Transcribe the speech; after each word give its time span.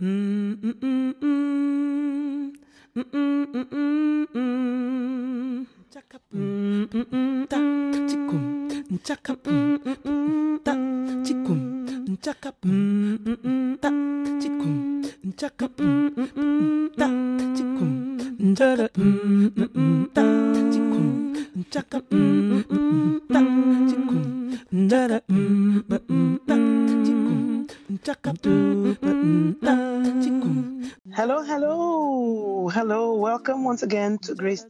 Hello, 0.00 0.54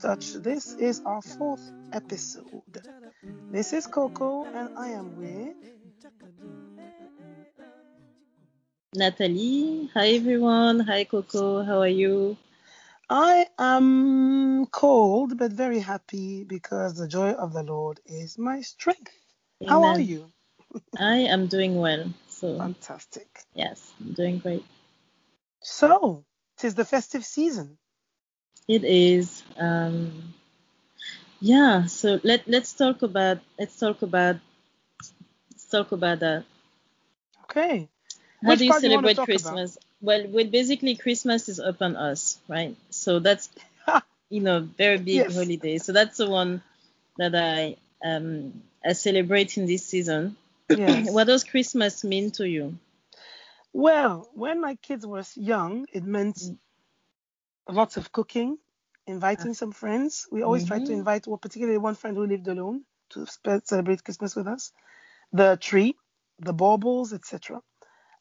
This 0.09 0.73
is 0.73 1.03
our 1.05 1.21
fourth 1.21 1.71
episode. 1.93 2.81
This 3.51 3.75
is 3.75 3.87
Coco, 3.87 4.47
and 4.47 4.71
I 4.79 4.89
am 4.93 5.19
with 5.19 5.55
Natalie. 8.95 9.91
Hi 9.93 10.09
everyone. 10.13 10.81
Hi 10.81 11.05
Coco. 11.05 11.63
How 11.63 11.81
are 11.81 11.87
you? 11.87 12.39
I 13.11 13.49
am 13.59 14.65
cold 14.69 15.37
but 15.37 15.53
very 15.53 15.81
happy 15.81 16.43
because 16.43 16.95
the 16.95 17.07
joy 17.07 17.33
of 17.33 17.53
the 17.53 17.63
Lord 17.63 18.01
is 18.07 18.39
my 18.39 18.63
strength. 18.63 19.13
How 19.69 19.85
are 19.85 20.01
you? 20.01 20.33
I 20.99 21.17
am 21.17 21.49
doing 21.49 21.77
well. 21.77 22.07
So 22.31 22.57
Fantastic. 22.57 23.29
yes, 23.53 23.93
I'm 24.01 24.15
doing 24.15 24.39
great. 24.39 24.65
So, 25.61 26.25
tis 26.57 26.75
the 26.75 26.87
festive 26.87 27.27
season. 27.27 27.77
It 28.69 28.85
is. 28.85 29.43
Um, 29.57 30.35
yeah. 31.41 31.87
So 31.87 32.21
let 32.25 32.47
let's 32.49 32.73
talk 32.73 33.03
about 33.03 33.39
let's 33.59 33.79
talk 33.79 34.03
about 34.03 34.37
let's 35.51 35.65
talk 35.67 35.93
about 35.93 36.21
that. 36.21 36.45
Okay. 37.45 37.91
How 38.45 38.55
Which 38.55 38.57
do 38.57 38.65
you 38.65 38.73
do 38.81 38.91
you 38.91 39.01
celebrate 39.01 39.23
Christmas? 39.23 39.79
Well, 40.01 40.27
well, 40.29 40.45
basically 40.47 40.97
Christmas 40.97 41.49
is 41.49 41.59
upon 41.61 41.97
us, 41.97 42.39
right? 42.49 42.77
So 42.91 43.19
that's 43.21 43.49
you 44.31 44.41
know 44.41 44.61
very 44.61 44.99
big 44.99 45.27
Yes. 45.27 45.33
holiday. 45.33 45.79
So 45.79 45.93
that's 45.93 46.17
the 46.19 46.29
one 46.31 46.63
that 47.19 47.35
I 47.35 47.77
um 48.05 48.63
I 48.85 48.93
celebrate 48.93 49.57
in 49.59 49.67
this 49.67 49.85
season. 49.87 50.37
Yes. 50.69 51.07
What 51.17 51.27
does 51.27 51.45
Christmas 51.45 52.05
mean 52.05 52.31
to 52.33 52.49
you? 52.49 52.79
Well, 53.73 54.29
when 54.35 54.61
my 54.61 54.77
kids 54.77 55.07
were 55.07 55.25
young, 55.35 55.87
it 55.93 56.05
meant 56.05 56.39
Mm. 56.41 56.59
Lots 57.71 57.97
of 57.99 58.13
cooking, 58.13 58.59
inviting 59.07 59.55
some 59.55 59.73
friends. 59.73 60.29
We 60.33 60.43
always 60.43 60.65
try 60.65 60.81
to 60.81 60.93
Mhm. 60.93 60.99
invite, 60.99 61.27
well, 61.27 61.39
particularly 61.39 61.79
one 61.79 61.95
friend 61.97 62.17
who 62.17 62.27
lived 62.27 62.49
alone 62.49 62.85
to 63.11 63.27
celebrate 63.65 64.05
Christmas 64.05 64.37
with 64.37 64.49
us. 64.49 64.73
The 65.33 65.59
tree, 65.61 65.97
the 66.41 66.55
baubles, 66.55 67.13
etc. 67.13 67.63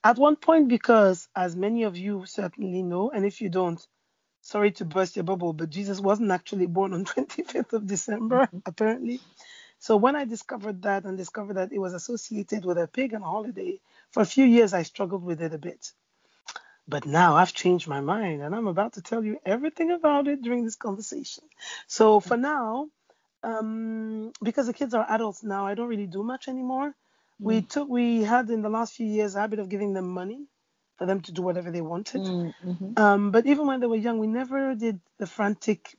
At 0.03 0.17
one 0.17 0.37
point, 0.37 0.69
because 0.69 1.29
as 1.35 1.55
many 1.55 1.83
of 1.83 1.97
you 1.97 2.25
certainly 2.25 2.83
know, 2.83 3.11
and 3.11 3.25
if 3.25 3.41
you 3.41 3.49
don't, 3.49 3.85
sorry 4.41 4.71
to 4.73 4.85
burst 4.85 5.15
your 5.17 5.23
bubble, 5.25 5.53
but 5.53 5.69
Jesus 5.71 5.99
wasn't 6.01 6.31
actually 6.31 6.67
born 6.67 6.93
on 6.93 7.05
25th 7.13 7.73
of 7.73 7.87
December, 7.87 8.49
apparently. 8.65 9.21
So 9.79 9.97
when 9.97 10.15
I 10.15 10.25
discovered 10.25 10.83
that 10.83 11.05
and 11.05 11.17
discovered 11.17 11.55
that 11.55 11.73
it 11.73 11.79
was 11.79 11.93
associated 11.93 12.65
with 12.65 12.77
a 12.79 12.87
pagan 12.87 13.21
holiday, 13.23 13.79
for 14.11 14.21
a 14.23 14.27
few 14.27 14.45
years 14.45 14.73
I 14.73 14.83
struggled 14.83 15.23
with 15.23 15.41
it 15.41 15.53
a 15.53 15.59
bit. 15.59 15.93
But 16.87 17.05
now 17.05 17.35
I've 17.35 17.53
changed 17.53 17.87
my 17.87 18.01
mind 18.01 18.43
and 18.43 18.55
I'm 18.55 18.67
about 18.67 18.93
to 18.93 19.01
tell 19.03 19.23
you 19.23 19.39
everything 19.45 19.91
about 19.91 20.27
it 20.27 20.41
during 20.43 20.65
this 20.65 20.75
conversation. 20.77 21.45
So 21.87 22.19
for 22.21 22.37
now, 22.37 22.89
um, 23.43 24.33
because 24.43 24.67
the 24.67 24.73
kids 24.73 24.93
are 24.93 25.05
adults 25.09 25.43
now, 25.43 25.67
I 25.67 25.75
don't 25.75 25.89
really 25.89 26.07
do 26.07 26.23
much 26.23 26.47
anymore. 26.47 26.95
We 27.43 27.61
took 27.63 27.89
we 27.89 28.23
had 28.23 28.49
in 28.49 28.61
the 28.61 28.69
last 28.69 28.93
few 28.95 29.07
years 29.07 29.35
a 29.35 29.41
habit 29.41 29.59
of 29.59 29.69
giving 29.69 29.93
them 29.93 30.09
money 30.09 30.47
for 30.97 31.05
them 31.07 31.21
to 31.21 31.31
do 31.33 31.41
whatever 31.43 31.71
they 31.71 31.81
wanted. 31.81 32.23
Mm, 32.23 32.53
mhm. 32.65 32.99
Um, 32.99 33.31
but 33.31 33.45
even 33.47 33.67
when 33.67 33.79
they 33.81 33.87
were 33.87 33.95
young, 33.97 34.19
we 34.19 34.27
never 34.27 34.75
did 34.75 35.01
the 35.19 35.27
frantic 35.27 35.95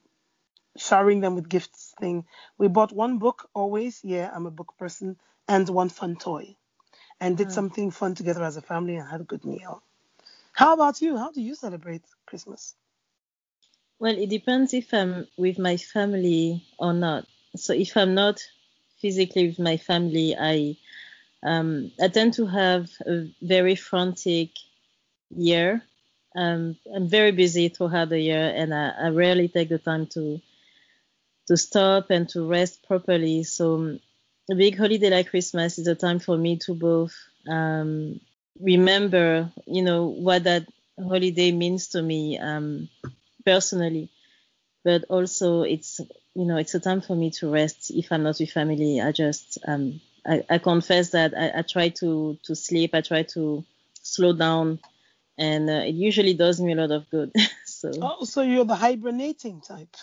showering 0.76 1.20
them 1.20 1.34
with 1.36 1.48
gifts 1.48 1.94
thing. 2.00 2.26
We 2.58 2.68
bought 2.68 2.92
one 2.92 3.18
book 3.18 3.48
always. 3.54 4.00
Yeah, 4.04 4.30
I'm 4.34 4.46
a 4.46 4.50
book 4.52 4.74
person, 4.78 5.18
and 5.48 5.68
one 5.68 5.90
fun 5.90 6.16
toy, 6.16 6.56
and 7.20 7.36
did 7.36 7.48
Mm. 7.48 7.52
something 7.52 7.90
fun 7.92 8.14
together 8.16 8.44
as 8.44 8.56
a 8.56 8.62
family 8.62 8.96
and 8.96 9.08
had 9.08 9.20
a 9.22 9.24
good 9.24 9.44
meal. 9.44 9.82
How 10.58 10.74
about 10.74 11.00
you? 11.00 11.16
How 11.16 11.30
do 11.30 11.40
you 11.40 11.54
celebrate 11.54 12.02
Christmas? 12.26 12.74
Well, 14.00 14.18
it 14.18 14.28
depends 14.30 14.74
if 14.74 14.92
I'm 14.92 15.28
with 15.36 15.58
my 15.58 15.76
family 15.76 16.64
or 16.78 16.92
not. 16.92 17.26
So 17.56 17.72
if 17.72 17.96
I'm 17.96 18.14
not 18.14 18.42
physically 19.00 19.46
with 19.48 19.60
my 19.60 19.76
family, 19.76 20.34
I 20.36 20.76
um, 21.44 21.92
I 22.02 22.08
tend 22.08 22.34
to 22.34 22.46
have 22.46 22.90
a 23.06 23.28
very 23.42 23.76
frantic 23.76 24.50
year. 25.30 25.82
Um, 26.36 26.76
I'm 26.94 27.08
very 27.08 27.32
busy 27.32 27.68
throughout 27.68 28.08
the 28.10 28.20
year, 28.20 28.52
and 28.56 28.74
I, 28.74 28.90
I 29.06 29.08
rarely 29.10 29.48
take 29.48 29.68
the 29.70 29.78
time 29.78 30.06
to 30.14 30.40
to 31.48 31.56
stop 31.56 32.10
and 32.10 32.28
to 32.30 32.46
rest 32.46 32.86
properly. 32.86 33.42
So 33.44 33.98
a 34.50 34.54
big 34.54 34.76
holiday 34.76 35.10
like 35.10 35.30
Christmas 35.30 35.78
is 35.78 35.86
a 35.86 35.94
time 35.94 36.18
for 36.20 36.36
me 36.36 36.58
to 36.58 36.74
both 36.74 37.14
um, 37.48 38.20
remember, 38.60 39.52
you 39.66 39.82
know, 39.82 40.06
what 40.06 40.44
that 40.44 40.66
holiday 40.98 41.52
means 41.52 41.88
to 41.88 42.02
me 42.02 42.38
um, 42.38 42.88
personally, 43.44 44.10
but 44.84 45.04
also 45.10 45.62
it's 45.62 46.00
you 46.34 46.46
know 46.46 46.56
it's 46.58 46.74
a 46.74 46.80
time 46.80 47.00
for 47.00 47.16
me 47.16 47.30
to 47.32 47.50
rest. 47.50 47.90
If 47.90 48.12
I'm 48.12 48.24
not 48.24 48.38
with 48.40 48.50
family, 48.52 49.00
I 49.00 49.12
just 49.12 49.58
um, 49.66 50.00
I, 50.26 50.44
I 50.50 50.58
confess 50.58 51.10
that 51.10 51.34
I, 51.36 51.60
I 51.60 51.62
try 51.62 51.90
to 52.00 52.38
to 52.44 52.56
sleep. 52.56 52.92
I 52.94 53.02
try 53.02 53.24
to 53.34 53.64
slow 54.02 54.32
down, 54.34 54.80
and 55.38 55.70
uh, 55.70 55.84
it 55.86 55.94
usually 55.94 56.34
does 56.34 56.60
me 56.60 56.72
a 56.72 56.76
lot 56.76 56.92
of 56.92 57.10
good. 57.10 57.32
so 57.80 57.92
Oh, 58.02 58.24
so 58.24 58.42
you're 58.42 58.64
the 58.64 58.74
hibernating 58.74 59.60
type. 59.60 59.96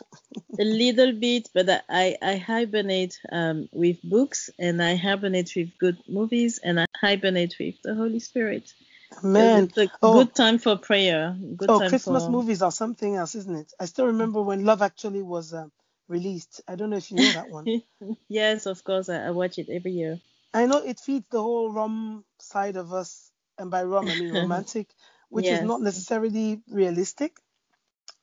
a 0.60 0.64
little 0.64 1.12
bit, 1.14 1.50
but 1.54 1.84
I, 1.90 2.16
I 2.22 2.38
hibernate 2.38 3.20
um, 3.32 3.68
with 3.72 3.98
books 4.04 4.50
and 4.58 4.82
I 4.82 4.96
hibernate 4.96 5.54
with 5.56 5.78
good 5.78 5.98
movies 6.08 6.60
and 6.64 6.80
I 6.80 6.86
hibernate 7.00 7.56
with 7.60 7.76
the 7.84 7.96
Holy 7.96 8.20
Spirit. 8.20 8.74
So 9.22 9.28
Man, 9.28 9.64
it's 9.66 9.78
a 9.78 9.90
oh. 10.02 10.14
good 10.24 10.36
time 10.36 10.58
for 10.58 10.78
prayer. 10.78 11.38
Good 11.56 11.70
oh, 11.70 11.80
Christmas 11.80 12.26
for, 12.26 12.32
movies 12.32 12.62
are 12.62 12.72
something 12.72 13.16
else, 13.16 13.36
isn't 13.36 13.56
it? 13.56 13.74
I 13.80 13.86
still 13.86 14.08
remember 14.08 14.42
when 14.42 14.66
Love 14.66 14.82
Actually 14.82 15.22
was 15.22 15.54
uh, 15.54 15.68
released. 16.08 16.62
I 16.68 16.76
don't 16.76 16.90
know 16.90 16.98
if 16.98 17.12
you 17.12 17.18
know 17.18 17.32
that 17.34 17.50
one. 17.50 17.82
yes, 18.30 18.66
of 18.66 18.84
course, 18.84 19.10
I, 19.10 19.28
I 19.28 19.32
watch 19.32 19.58
it 19.60 19.70
every 19.70 19.92
year. 19.92 20.20
I 20.54 20.66
know 20.66 20.78
it 20.78 21.00
feeds 21.00 21.26
the 21.30 21.42
whole 21.42 21.72
rom 21.72 22.24
side 22.40 22.78
of 22.78 22.94
us, 22.94 23.32
and 23.58 23.70
by 23.70 23.84
rom 23.84 24.08
I 24.08 24.16
mean 24.16 24.34
romantic, 24.42 24.88
which 25.30 25.46
is 25.46 25.62
not 25.62 25.82
necessarily 25.82 26.62
realistic. 26.70 27.38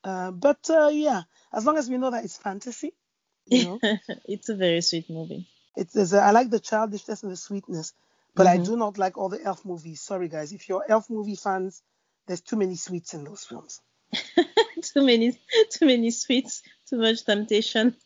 Uh, 0.05 0.31
but 0.33 0.69
uh, 0.71 0.89
yeah, 0.93 1.23
as 1.53 1.65
long 1.67 1.77
as 1.79 1.89
we 1.89 1.99
know 1.99 2.11
that 2.11 2.25
it's 2.25 2.37
fantasy, 2.37 2.93
you 3.47 3.61
know, 3.61 3.83
it's 4.27 4.49
a 4.49 4.57
very 4.57 4.81
sweet 4.81 5.09
movie. 5.11 5.47
it's 5.77 5.93
there's 5.95 6.13
a, 6.13 6.21
I 6.21 6.31
like 6.33 6.51
the 6.51 6.61
childishness 6.61 7.23
and 7.23 7.33
the 7.33 7.37
sweetness, 7.37 7.93
but 8.35 8.47
I 8.47 8.59
Mhm. 8.59 8.65
do 8.65 8.77
not 8.77 8.99
like 8.99 9.17
all 9.19 9.29
the 9.29 9.43
elf 9.43 9.65
movies. 9.65 10.01
Sorry 10.03 10.29
guys, 10.29 10.53
if 10.53 10.69
you're 10.69 10.85
elf 10.89 11.11
movie 11.11 11.37
fans, 11.37 11.83
there's 12.27 12.41
too 12.43 12.57
many 12.57 12.77
sweets 12.77 13.15
in 13.15 13.25
those 13.25 13.45
films. 13.45 13.81
too 14.83 15.05
many, 15.07 15.39
too 15.71 15.87
many 15.87 16.11
sweets, 16.11 16.63
too 16.89 16.99
much 16.99 17.25
temptation. 17.25 17.97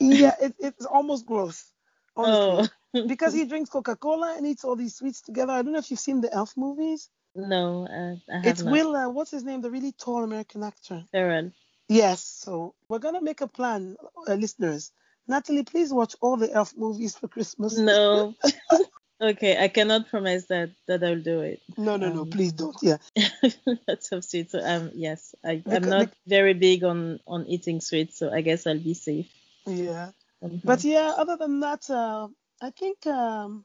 Yeah, 0.00 0.34
it, 0.40 0.54
it's 0.58 0.86
almost 0.86 1.26
gross, 1.26 1.72
honestly, 2.16 2.64
Oh, 2.94 3.04
because 3.06 3.32
he 3.34 3.44
drinks 3.46 3.70
Coca-Cola 3.70 4.34
and 4.36 4.46
eats 4.46 4.64
all 4.64 4.76
these 4.76 4.96
sweets 4.96 5.20
together. 5.22 5.52
I 5.52 5.62
don't 5.62 5.72
know 5.72 5.78
if 5.78 5.90
you've 5.90 6.00
seen 6.00 6.20
the 6.20 6.32
elf 6.32 6.56
movies. 6.56 7.10
No, 7.34 7.86
uh, 7.86 8.34
I 8.34 8.48
It's 8.48 8.62
not. 8.62 8.72
Will, 8.72 8.96
uh, 8.96 9.08
what's 9.08 9.30
his 9.30 9.44
name, 9.44 9.60
the 9.60 9.70
really 9.70 9.92
tall 9.92 10.24
American 10.24 10.62
actor. 10.62 11.04
Ferrell. 11.12 11.52
Yes, 11.88 12.22
so 12.22 12.74
we're 12.88 12.98
gonna 12.98 13.22
make 13.22 13.40
a 13.40 13.48
plan, 13.48 13.96
uh, 14.28 14.34
listeners. 14.34 14.92
Natalie, 15.26 15.62
please 15.64 15.92
watch 15.92 16.14
all 16.20 16.36
the 16.36 16.52
elf 16.52 16.74
movies 16.76 17.16
for 17.16 17.28
Christmas. 17.28 17.76
No. 17.78 18.34
okay, 19.20 19.62
I 19.62 19.68
cannot 19.68 20.08
promise 20.08 20.46
that 20.46 20.70
that 20.86 21.02
I'll 21.02 21.20
do 21.20 21.40
it. 21.40 21.60
no, 21.76 21.96
no, 21.96 22.12
no, 22.12 22.22
Um, 22.22 22.30
please 22.30 22.52
don't. 22.52 22.76
Yeah, 22.82 22.98
Lots 23.88 24.12
of 24.12 24.24
sweets. 24.24 24.52
So 24.52 24.60
um, 24.62 24.90
yes, 24.94 25.34
I, 25.44 25.56
Because- 25.56 25.82
I'm 25.84 25.88
not 25.88 26.08
very 26.26 26.54
big 26.54 26.84
on 26.84 27.20
on 27.26 27.46
eating 27.46 27.80
sweets, 27.80 28.18
so 28.18 28.30
I 28.32 28.40
guess 28.42 28.66
I'll 28.66 28.78
be 28.78 28.94
safe. 28.94 29.30
yeah. 29.66 30.10
Mhm. 30.42 30.60
But 30.64 30.84
yeah, 30.84 31.14
other 31.16 31.36
than 31.36 31.60
that, 31.60 31.88
uh, 31.90 32.28
I 32.60 32.70
think 32.70 33.06
um, 33.06 33.64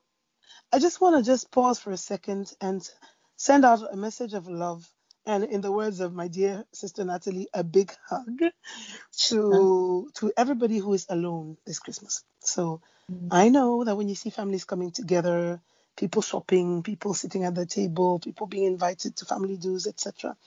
I 0.71 0.79
just 0.79 0.99
want 1.01 1.17
to 1.17 1.23
just 1.31 1.51
pause 1.51 1.79
for 1.79 1.91
a 1.91 1.97
second 1.97 2.51
and 2.61 2.81
send 3.37 3.65
out 3.65 3.81
a 3.93 3.97
message 3.97 4.33
of 4.33 4.47
love. 4.47 4.87
And 5.25 5.43
in 5.45 5.61
the 5.61 5.71
words 5.71 6.01
of 6.01 6.13
my 6.13 6.27
dear 6.29 6.65
sister 6.73 7.03
Natalie, 7.05 7.49
a 7.53 7.63
big 7.63 7.93
hug 8.09 8.41
to 9.29 10.11
to 10.15 10.33
everybody 10.37 10.79
who 10.79 10.93
is 10.93 11.05
alone 11.09 11.57
this 11.65 11.79
Christmas. 11.79 12.23
So 12.41 12.81
Mhm. 13.11 13.27
I 13.31 13.49
know 13.49 13.83
that 13.85 13.95
when 13.97 14.09
you 14.09 14.15
see 14.15 14.29
families 14.31 14.65
coming 14.65 14.91
together, 14.91 15.61
people 15.97 16.21
shopping, 16.21 16.83
people 16.83 17.13
sitting 17.13 17.45
at 17.45 17.55
the 17.55 17.65
table, 17.65 18.19
people 18.19 18.47
being 18.47 18.65
invited 18.65 19.17
to 19.17 19.25
family 19.25 19.57
dues, 19.57 19.87
etc. 19.87 20.37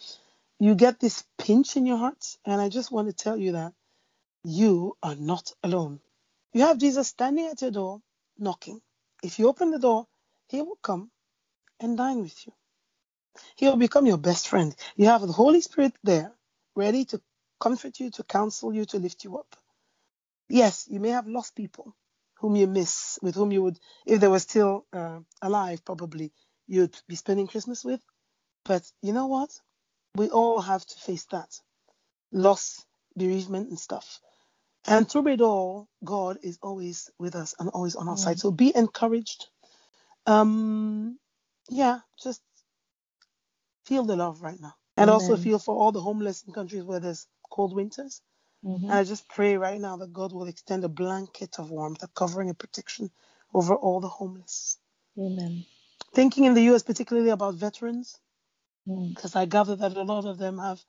You 0.61 0.75
get 0.75 1.01
this 1.01 1.25
pinch 1.39 1.77
in 1.77 1.87
your 1.87 1.99
heart, 1.99 2.39
and 2.47 2.61
I 2.61 2.69
just 2.71 2.93
want 2.93 3.09
to 3.09 3.15
tell 3.15 3.37
you 3.39 3.53
that 3.53 3.75
you 4.45 4.97
are 5.03 5.17
not 5.17 5.53
alone. 5.63 6.01
You 6.55 6.63
have 6.63 6.79
Jesus 6.79 7.09
standing 7.09 7.47
at 7.47 7.63
your 7.63 7.73
door, 7.73 8.03
knocking. 8.39 8.81
If 9.23 9.39
you 9.39 9.49
open 9.49 9.71
the 9.73 9.79
door, 9.79 10.07
he 10.49 10.63
will 10.63 10.79
come 10.83 11.11
and 11.81 11.97
dine 11.97 12.23
with 12.23 12.47
you. 12.47 12.53
He 13.57 13.67
will 13.67 13.77
become 13.77 14.07
your 14.07 14.19
best 14.19 14.49
friend. 14.49 14.75
You 14.97 15.07
have 15.07 15.23
the 15.23 15.33
Holy 15.33 15.61
Spirit 15.61 15.95
there, 16.03 16.33
ready 16.75 17.05
to 17.07 17.21
comfort 17.61 18.01
you, 18.01 18.11
to 18.11 18.23
counsel 18.25 18.73
you, 18.73 18.85
to 18.87 18.99
lift 18.99 19.25
you 19.25 19.39
up. 19.39 19.57
Yes, 20.49 20.87
you 20.89 21.01
may 21.01 21.11
have 21.11 21.27
lost 21.27 21.57
people 21.57 21.95
whom 22.39 22.57
you 22.57 22.67
miss, 22.67 23.19
with 23.23 23.35
whom 23.35 23.51
you 23.53 23.63
would, 23.63 23.79
if 24.05 24.21
they 24.21 24.29
were 24.29 24.39
still 24.39 24.87
uh, 24.93 25.21
alive, 25.43 25.85
probably 25.85 26.33
you'd 26.69 26.97
be 27.09 27.17
spending 27.17 27.47
Christmas 27.47 27.85
with. 27.85 28.01
But 28.65 28.83
you 29.03 29.13
know 29.13 29.27
what? 29.27 29.51
We 30.15 30.29
all 30.29 30.61
have 30.61 30.85
to 30.85 30.99
face 30.99 31.25
that 31.27 31.59
loss, 32.33 32.85
bereavement, 33.17 33.69
and 33.71 33.79
stuff. 33.79 34.21
And 34.87 35.09
through 35.11 35.29
it 35.29 35.41
all, 35.41 35.89
God 36.05 36.39
is 36.43 36.59
always 36.63 37.11
with 37.19 37.35
us 37.35 37.55
and 37.59 37.69
always 37.71 37.97
on 37.97 38.09
our 38.09 38.15
mm. 38.15 38.19
side. 38.19 38.39
So 38.39 38.51
be 38.51 38.75
encouraged. 38.75 39.49
Um, 40.27 41.19
yeah, 41.69 42.01
just 42.23 42.41
feel 43.87 44.05
the 44.05 44.17
love 44.17 44.43
right 44.43 44.61
now. 44.61 44.75
And 44.97 45.11
Amen. 45.11 45.15
also 45.15 45.37
feel 45.37 45.59
for 45.59 45.75
all 45.75 45.93
the 45.93 46.01
homeless 46.01 46.45
in 46.47 46.53
countries 46.53 46.83
where 46.83 47.01
there's 47.01 47.27
cold 47.51 47.75
winters. 47.75 48.23
Mm-hmm. 48.65 48.85
And 48.85 48.93
I 48.93 49.05
just 49.05 49.29
pray 49.29 49.57
right 49.57 49.81
now 49.81 49.97
that 49.99 50.13
God 50.13 50.33
will 50.33 50.47
extend 50.47 50.85
a 50.85 50.89
blanket 50.89 51.59
of 51.59 51.71
warmth, 51.71 52.03
a 52.03 52.09
covering 52.09 52.49
and 52.49 52.59
protection 52.59 53.11
over 53.55 53.75
all 53.75 54.01
the 54.01 54.09
homeless. 54.09 54.79
Amen. 55.19 55.65
Thinking 56.15 56.45
in 56.45 56.55
the 56.55 56.63
US 56.73 56.83
particularly 56.83 57.31
about 57.31 57.55
veterans, 57.55 58.19
because 58.87 59.33
mm. 59.33 59.41
I 59.41 59.45
gather 59.47 59.77
that 59.77 59.97
a 59.97 60.03
lot 60.03 60.25
of 60.25 60.39
them 60.39 60.59
have 60.59 60.81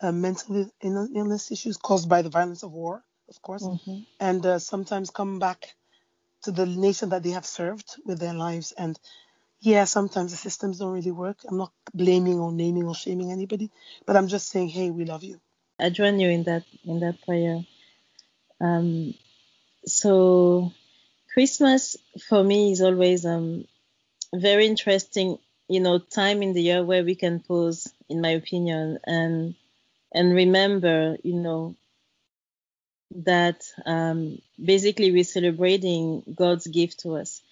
uh, 0.00 0.12
mental 0.12 0.68
illness 0.82 1.50
issues 1.52 1.76
caused 1.76 2.08
by 2.08 2.22
the 2.22 2.30
violence 2.30 2.62
of 2.62 2.72
war, 2.72 3.04
of 3.28 3.40
course, 3.42 3.62
mm-hmm. 3.62 3.98
and 4.18 4.44
uh, 4.44 4.58
sometimes 4.58 5.10
come 5.10 5.38
back 5.38 5.74
to 6.42 6.50
the 6.50 6.66
nation 6.66 7.10
that 7.10 7.22
they 7.22 7.30
have 7.30 7.46
served 7.46 7.96
with 8.04 8.18
their 8.18 8.34
lives. 8.34 8.72
And 8.72 8.98
yeah, 9.62 9.84
sometimes 9.84 10.32
the 10.32 10.36
systems 10.36 10.78
don't 10.78 10.92
really 10.92 11.12
work. 11.12 11.38
I'm 11.48 11.56
not 11.58 11.72
blaming 11.94 12.40
or 12.40 12.52
naming 12.52 12.84
or 12.86 12.94
shaming 12.94 13.30
anybody, 13.30 13.70
but 14.06 14.16
I'm 14.16 14.28
just 14.28 14.48
saying, 14.48 14.68
hey, 14.70 14.90
we 14.90 15.04
love 15.04 15.22
you. 15.24 15.40
I 15.78 15.90
join 15.90 16.18
you 16.20 16.28
in 16.28 16.42
that 16.44 16.64
in 16.84 17.00
that 17.00 17.22
prayer. 17.22 17.60
Um, 18.60 19.14
so 19.86 20.72
Christmas 21.34 21.96
for 22.28 22.44
me 22.44 22.72
is 22.72 22.82
always 22.82 23.26
um 23.26 23.66
very 24.34 24.66
interesting, 24.66 25.38
you 25.68 25.80
know, 25.80 25.98
time 25.98 26.42
in 26.42 26.54
the 26.54 26.62
year 26.62 26.84
where 26.84 27.04
we 27.04 27.14
can 27.16 27.40
pause, 27.40 27.92
in 28.08 28.20
my 28.20 28.30
opinion, 28.30 28.98
and 29.06 29.54
and 30.12 30.34
remember, 30.34 31.16
you 31.22 31.34
know, 31.36 31.76
that 33.24 33.64
um, 33.86 34.38
basically 34.62 35.12
we're 35.12 35.24
celebrating 35.24 36.22
God's 36.34 36.66
gift 36.66 37.00
to 37.00 37.16
us. 37.16 37.42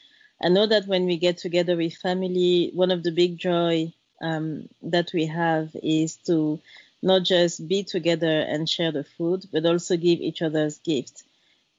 I 0.43 0.49
know 0.49 0.67
that 0.67 0.87
when 0.87 1.07
we 1.07 1.19
get 1.19 1.39
together 1.39 1.77
with 1.77 1.95
family, 1.95 2.71
one 2.75 2.91
of 2.91 3.03
the 3.03 3.13
big 3.13 3.39
joy 3.39 3.93
um, 4.23 4.69
that 4.83 5.11
we 5.13 5.27
have 5.27 5.71
is 5.83 6.17
to 6.27 6.61
not 7.03 7.25
just 7.25 7.67
be 7.67 7.85
together 7.85 8.41
and 8.41 8.69
share 8.69 8.93
the 8.93 9.05
food, 9.05 9.45
but 9.53 9.67
also 9.67 9.97
give 9.97 10.21
each 10.21 10.43
other's 10.43 10.79
gifts. 10.79 11.25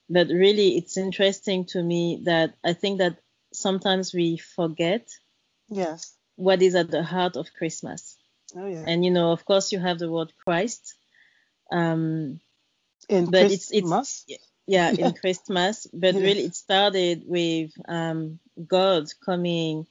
But 0.08 0.28
really, 0.28 0.76
it's 0.76 0.96
interesting 0.96 1.64
to 1.66 1.82
me 1.82 2.22
that 2.24 2.54
I 2.64 2.72
think 2.72 2.98
that 2.98 3.16
sometimes 3.52 4.12
we 4.12 4.36
forget 4.36 5.08
yes 5.68 6.14
what 6.36 6.62
is 6.62 6.74
at 6.74 6.90
the 6.90 7.02
heart 7.02 7.36
of 7.36 7.52
Christmas. 7.54 8.16
Oh 8.56 8.66
yeah. 8.66 8.84
And 8.86 9.04
you 9.04 9.10
know, 9.10 9.32
of 9.32 9.44
course, 9.44 9.72
you 9.72 9.78
have 9.78 9.98
the 9.98 10.10
word 10.10 10.32
Christ. 10.44 10.94
Um, 11.70 12.40
in 13.08 13.26
but 13.26 13.46
Christmas? 13.46 13.52
it's 13.52 14.26
it's 14.28 14.51
yeah, 14.66 14.90
in 14.90 15.12
Christmas. 15.12 15.86
But 15.92 16.14
really, 16.14 16.44
it 16.44 16.54
started 16.54 17.24
with 17.26 17.72
um, 17.88 18.38
God 18.66 19.08
coming 19.24 19.86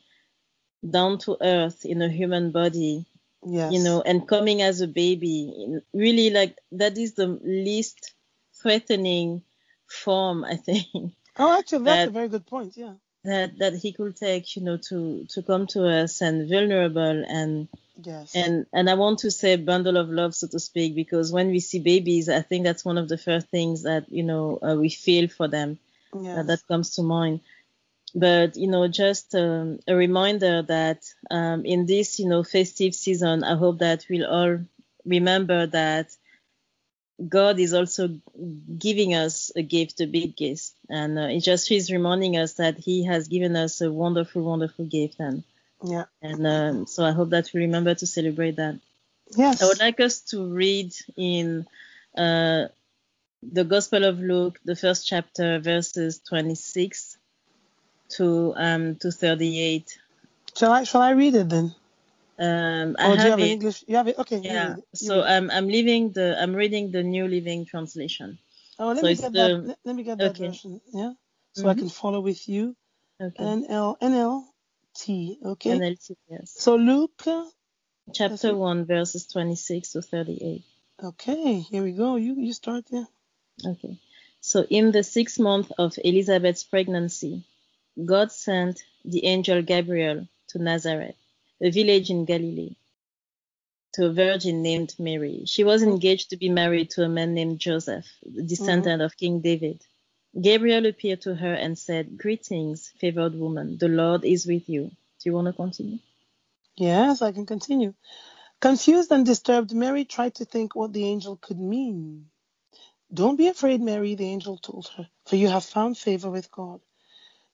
down 0.88 1.20
to 1.20 1.38
earth 1.42 1.86
in 1.86 2.02
a 2.02 2.10
human 2.10 2.52
body 2.52 3.06
yes. 3.46 3.74
you 3.74 3.84
know, 3.84 4.02
and 4.02 4.28
coming 4.28 4.62
as 4.62 4.82
a 4.82 4.88
baby, 4.88 5.80
really 5.94 6.30
like 6.30 6.58
that 6.74 6.98
is 6.98 7.14
the 7.14 7.28
least 7.28 8.14
threatening 8.62 9.42
form, 9.88 10.44
I 10.44 10.56
think. 10.56 11.14
Oh, 11.38 11.58
actually, 11.58 11.86
that's 11.86 12.06
that, 12.06 12.08
a 12.10 12.12
very 12.12 12.28
good 12.28 12.46
point. 12.46 12.74
Yeah. 12.76 12.94
That 13.24 13.60
that 13.60 13.76
he 13.76 13.94
could 13.94 14.16
take, 14.16 14.56
you 14.56 14.64
know, 14.64 14.78
to 14.90 15.26
to 15.30 15.44
come 15.44 15.68
to 15.68 15.88
us 15.88 16.22
and 16.22 16.50
vulnerable 16.50 17.24
and 17.28 17.68
yes. 18.02 18.36
and 18.36 18.66
and 18.74 18.90
I 18.90 18.96
want 18.96 19.20
to 19.20 19.32
say 19.32 19.56
bundle 19.56 19.98
of 19.98 20.10
love, 20.10 20.36
so 20.36 20.48
to 20.48 20.60
speak, 20.60 20.96
because 20.96 21.32
when 21.32 21.50
we 21.50 21.60
see 21.60 21.80
babies, 21.80 22.30
I 22.30 22.42
think 22.42 22.64
that's 22.64 22.86
one 22.86 22.98
of 22.98 23.10
the 23.10 23.18
first 23.18 23.48
things 23.48 23.84
that 23.84 24.12
you 24.12 24.24
know 24.24 24.60
uh, 24.62 24.76
we 24.76 24.90
feel 24.90 25.28
for 25.28 25.48
them. 25.48 25.80
Yes. 26.14 26.38
Uh, 26.38 26.44
that 26.44 26.68
comes 26.68 26.96
to 26.96 27.04
mind 27.04 27.40
but 28.14 28.58
you 28.58 28.68
know 28.68 28.88
just 28.88 29.34
um, 29.36 29.80
a 29.88 29.96
reminder 29.96 30.62
that 30.64 31.04
um, 31.30 31.66
in 31.66 31.86
this 31.86 32.20
you 32.20 32.28
know 32.28 32.44
festive 32.44 32.94
season 32.94 33.44
i 33.44 33.56
hope 33.56 33.80
that 33.80 34.06
we'll 34.10 34.30
all 34.30 34.60
remember 35.06 35.68
that 35.68 36.10
god 37.28 37.60
is 37.60 37.74
also 37.74 38.10
giving 38.78 39.14
us 39.14 39.52
a 39.56 39.62
gift 39.62 40.02
a 40.02 40.08
big 40.08 40.36
gift 40.36 40.72
and 40.90 41.18
uh, 41.18 41.28
it 41.28 41.42
just 41.42 41.72
is 41.72 41.92
reminding 41.92 42.36
us 42.36 42.54
that 42.56 42.78
he 42.78 43.06
has 43.06 43.28
given 43.28 43.56
us 43.56 43.80
a 43.82 43.92
wonderful 43.92 44.42
wonderful 44.42 44.86
gift 44.86 45.20
and 45.20 45.44
yeah 45.84 46.06
and 46.22 46.46
um, 46.46 46.86
so 46.86 47.04
i 47.04 47.12
hope 47.12 47.30
that 47.30 47.50
we 47.54 47.62
remember 47.62 47.94
to 47.96 48.06
celebrate 48.06 48.58
that 48.58 48.80
yes 49.36 49.62
i 49.62 49.66
would 49.66 49.80
like 49.80 50.00
us 50.00 50.22
to 50.22 50.46
read 50.46 50.94
in 51.18 51.66
uh, 52.18 52.66
the 53.42 53.64
gospel 53.64 54.04
of 54.04 54.20
luke 54.20 54.60
the 54.66 54.76
first 54.76 55.08
chapter 55.08 55.60
verses 55.60 56.20
26 56.28 57.18
to 58.12 58.54
um 58.56 58.96
to 58.98 59.12
38. 59.12 59.98
Shall 60.58 60.72
I 60.72 60.84
shall 60.84 61.02
I 61.02 61.12
read 61.12 61.36
it 61.36 61.50
then? 61.50 61.74
Um, 62.40 62.96
I 62.98 63.06
oh, 63.06 63.16
have, 63.16 63.26
you 63.26 63.32
have 63.32 63.40
it. 63.40 63.52
English? 63.52 63.84
You 63.88 63.96
have 63.98 64.08
it. 64.08 64.18
Okay. 64.20 64.42
Yeah. 64.44 64.76
so 64.94 65.24
I'm 65.24 65.50
I'm 65.52 65.68
leaving 65.68 66.12
the 66.12 66.38
I'm 66.42 66.54
reading 66.54 66.92
the 66.92 67.04
New 67.04 67.28
Living 67.28 67.66
Translation. 67.66 68.40
Oh, 68.80 68.90
let 68.90 69.00
so 69.00 69.08
me 69.08 69.16
get 69.16 69.32
the, 69.32 69.38
that. 69.38 69.68
Let, 69.68 69.78
let, 69.86 69.96
me 69.96 70.04
get 70.04 70.18
that 70.18 70.32
okay. 70.32 70.48
version. 70.48 70.82
Yeah. 70.94 71.14
So 71.54 71.62
mm-hmm. 71.62 71.70
I 71.70 71.74
can 71.76 71.90
follow 71.90 72.22
with 72.22 72.48
you. 72.50 72.76
Okay. 73.22 73.44
NL 73.44 74.00
NL 74.00 74.44
NLT. 74.98 75.46
Okay. 75.46 75.70
NLT. 75.72 76.16
Yes. 76.30 76.54
So 76.58 76.76
Luke. 76.76 77.24
Chapter 78.14 78.56
one, 78.56 78.86
verses 78.86 79.28
26 79.28 79.94
to 79.94 80.02
38. 80.02 80.64
Okay. 81.04 81.60
Here 81.60 81.84
we 81.84 81.92
go. 81.94 82.16
You 82.16 82.36
you 82.36 82.54
start 82.54 82.86
there. 82.92 83.08
Okay. 83.66 84.00
So 84.42 84.66
in 84.70 84.92
the 84.92 85.04
sixth 85.04 85.40
month 85.40 85.72
of 85.78 85.98
Elizabeth's 86.04 86.64
pregnancy 86.64 87.46
God 88.06 88.32
sent 88.32 88.84
the 89.04 89.26
angel 89.26 89.62
Gabriel 89.62 90.28
to 90.50 90.60
Nazareth, 90.60 91.18
a 91.62 91.70
village 91.70 92.10
in 92.10 92.26
Galilee, 92.26 92.76
to 93.94 94.06
a 94.06 94.14
virgin 94.14 94.62
named 94.62 94.96
Mary. 94.98 95.44
She 95.46 95.66
was 95.66 95.84
engaged 95.84 96.30
to 96.30 96.38
be 96.38 96.50
married 96.50 96.92
to 96.92 97.04
a 97.04 97.10
man 97.10 97.34
named 97.34 97.60
Joseph, 97.60 98.08
the 98.24 98.44
descendant 98.44 99.02
mm-hmm. 99.02 99.06
of 99.06 99.18
King 99.18 99.42
David. 99.42 99.86
Gabriel 100.40 100.86
appeared 100.86 101.22
to 101.22 101.36
her 101.36 101.54
and 101.54 101.78
said, 101.78 102.18
Greetings, 102.18 102.94
favored 103.00 103.36
woman, 103.36 103.78
the 103.78 103.90
Lord 103.90 104.24
is 104.26 104.46
with 104.48 104.70
you. 104.70 104.86
Do 104.90 105.30
you 105.30 105.34
want 105.34 105.48
to 105.48 105.54
continue? 105.54 106.00
Yes, 106.78 107.22
I 107.22 107.32
can 107.32 107.46
continue. 107.46 107.94
Confused 108.62 109.12
and 109.12 109.26
disturbed, 109.26 109.74
Mary 109.74 110.06
tried 110.06 110.36
to 110.36 110.46
think 110.46 110.76
what 110.76 110.94
the 110.94 111.06
angel 111.06 111.38
could 111.38 111.60
mean. 111.60 112.28
Don't 113.14 113.36
be 113.38 113.48
afraid, 113.48 113.82
Mary, 113.82 114.16
the 114.16 114.28
angel 114.28 114.58
told 114.58 114.88
her, 114.98 115.10
for 115.26 115.36
you 115.36 115.50
have 115.50 115.66
found 115.66 115.98
favor 115.98 116.30
with 116.30 116.52
God. 116.52 116.82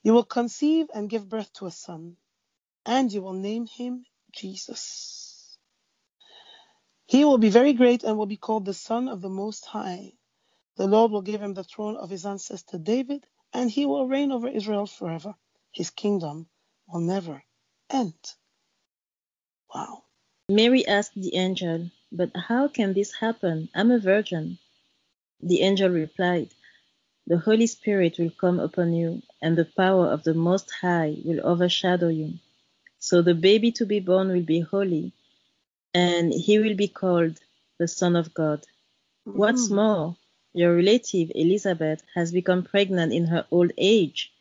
You 0.04 0.14
will 0.14 0.24
conceive 0.26 0.88
and 0.94 1.10
give 1.10 1.30
birth 1.30 1.52
to 1.54 1.66
a 1.68 1.72
son, 1.72 2.18
and 2.86 3.12
you 3.12 3.22
will 3.22 3.34
name 3.34 3.68
him 3.68 4.06
Jesus. 4.32 5.58
He 7.08 7.26
will 7.26 7.38
be 7.38 7.50
very 7.50 7.74
great 7.74 8.04
and 8.04 8.18
will 8.18 8.26
be 8.28 8.38
called 8.38 8.66
the 8.66 8.74
Son 8.74 9.10
of 9.10 9.22
the 9.22 9.30
Most 9.30 9.66
High. 9.66 10.14
The 10.78 10.88
Lord 10.88 11.12
will 11.12 11.22
give 11.22 11.42
him 11.42 11.54
the 11.54 11.64
throne 11.64 11.98
of 11.98 12.10
his 12.10 12.26
ancestor 12.26 12.78
David, 12.78 13.26
and 13.54 13.70
he 13.70 13.86
will 13.86 14.08
reign 14.08 14.32
over 14.32 14.48
Israel 14.48 14.86
forever. 14.86 15.36
His 15.72 15.90
kingdom 15.90 16.48
will 16.88 17.02
never 17.02 17.44
end. 17.90 18.14
Wow. 19.74 20.04
Mary 20.50 20.88
asked 20.88 21.16
the 21.16 21.36
angel, 21.36 21.90
But 22.12 22.32
how 22.36 22.68
can 22.68 22.94
this 22.94 23.14
happen? 23.14 23.70
I'm 23.76 23.92
a 23.92 24.00
virgin. 24.00 24.60
The 25.42 25.62
angel 25.62 25.90
replied, 25.90 26.50
the 27.28 27.38
Holy 27.40 27.68
Spirit 27.68 28.18
will 28.18 28.32
come 28.32 28.58
upon 28.58 28.94
you, 28.94 29.22
and 29.42 29.58
the 29.58 29.66
power 29.66 30.08
of 30.08 30.24
the 30.24 30.34
Most 30.34 30.72
High 30.72 31.18
will 31.26 31.46
overshadow 31.46 32.08
you. 32.08 32.36
So 33.00 33.22
the 33.22 33.36
baby 33.36 33.72
to 33.74 33.86
be 33.86 34.00
born 34.00 34.30
will 34.30 34.46
be 34.46 34.62
holy, 34.62 35.12
and 35.94 36.34
he 36.34 36.58
will 36.60 36.76
be 36.76 36.88
called 36.88 37.38
the 37.80 37.88
Son 37.90 38.16
of 38.16 38.34
God. 38.34 38.66
Mm-hmm. 39.28 39.38
What's 39.38 39.70
more, 39.70 40.16
your 40.58 40.76
relative 40.76 41.32
Elizabeth 41.36 42.04
has 42.16 42.34
become 42.34 42.64
pregnant 42.64 43.14
in 43.14 43.28
her 43.28 43.48
old 43.52 43.74
age. 43.78 44.34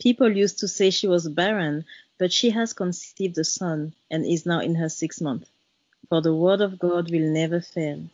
People 0.00 0.36
used 0.36 0.60
to 0.60 0.68
say 0.68 0.90
she 0.90 1.08
was 1.08 1.28
barren, 1.28 1.86
but 2.18 2.32
she 2.32 2.50
has 2.50 2.74
conceived 2.74 3.38
a 3.38 3.44
son 3.44 3.94
and 4.10 4.26
is 4.26 4.46
now 4.46 4.60
in 4.60 4.76
her 4.76 4.90
sixth 4.90 5.22
month. 5.22 5.48
For 6.10 6.22
the 6.22 6.34
word 6.34 6.62
of 6.62 6.78
God 6.78 7.10
will 7.10 7.32
never 7.32 7.60
fail. 7.60 8.04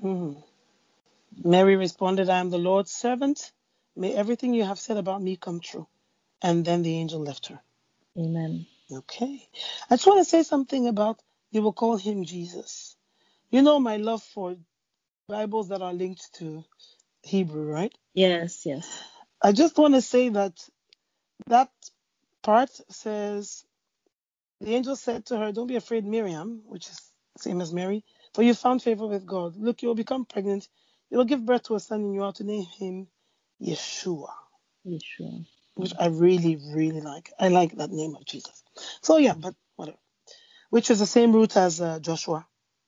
hmm 0.00 0.34
Mary 1.44 1.76
responded, 1.76 2.30
I 2.30 2.40
am 2.40 2.50
the 2.50 2.58
Lord's 2.58 2.92
servant. 2.92 3.52
May 3.96 4.14
everything 4.14 4.54
you 4.54 4.64
have 4.64 4.78
said 4.80 4.96
about 4.98 5.22
me 5.22 5.36
come 5.36 5.60
true. 5.60 5.88
And 6.42 6.64
then 6.64 6.82
the 6.82 6.96
angel 6.98 7.20
left 7.20 7.46
her. 7.48 7.60
Amen. 8.18 8.66
Okay. 8.92 9.48
I 9.90 9.96
just 9.96 10.06
want 10.06 10.20
to 10.20 10.24
say 10.24 10.42
something 10.44 10.88
about 10.88 11.20
you 11.52 11.62
will 11.62 11.72
call 11.74 11.96
him 11.98 12.24
Jesus. 12.24 12.96
You 13.50 13.62
know 13.62 13.80
my 13.80 13.98
love 13.98 14.22
for 14.22 14.56
Bibles 15.28 15.70
that 15.70 15.82
are 15.82 15.94
linked 15.94 16.34
to 16.36 16.64
Hebrew, 17.22 17.64
right? 17.70 17.94
Yes, 18.14 18.66
yes. 18.66 19.02
I 19.42 19.52
just 19.52 19.78
want 19.78 19.94
to 19.94 20.02
say 20.02 20.30
that 20.30 20.54
that 21.48 21.70
part 22.42 22.70
says 22.90 23.64
the 24.60 24.74
angel 24.74 24.96
said 24.96 25.26
to 25.26 25.38
her, 25.38 25.52
Don't 25.52 25.68
be 25.68 25.76
afraid, 25.76 26.04
Miriam, 26.06 26.62
which 26.66 26.88
is 26.88 27.00
same 27.38 27.60
as 27.62 27.72
Mary, 27.72 28.04
for 28.34 28.42
you 28.42 28.54
found 28.54 28.82
favor 28.82 29.06
with 29.06 29.26
God. 29.26 29.56
Look, 29.56 29.82
you 29.82 29.88
will 29.88 29.96
become 29.96 30.26
pregnant. 30.26 30.68
You 31.10 31.18
will 31.18 31.26
give 31.26 31.46
birth 31.46 31.64
to 31.64 31.76
a 31.76 31.80
son, 31.80 32.02
and 32.02 32.14
you 32.14 32.24
are 32.24 32.32
to 32.34 32.44
name 32.44 32.66
him 32.78 33.08
Yeshua, 33.62 34.30
Yeshua. 34.86 35.46
which 35.76 35.92
I 35.98 36.08
really, 36.08 36.58
really 36.74 37.00
like. 37.02 37.32
I 37.40 37.48
like 37.48 37.76
that 37.76 37.90
name 37.92 38.16
of 38.16 38.26
Jesus. 38.26 38.62
So, 39.02 39.18
yeah, 39.18 39.34
but 39.34 39.54
whatever. 39.76 39.98
Which 40.70 40.90
is 40.90 41.00
the 41.00 41.06
same 41.06 41.32
root 41.32 41.56
as 41.56 41.80
uh, 41.80 42.00
Joshua, 42.00 42.46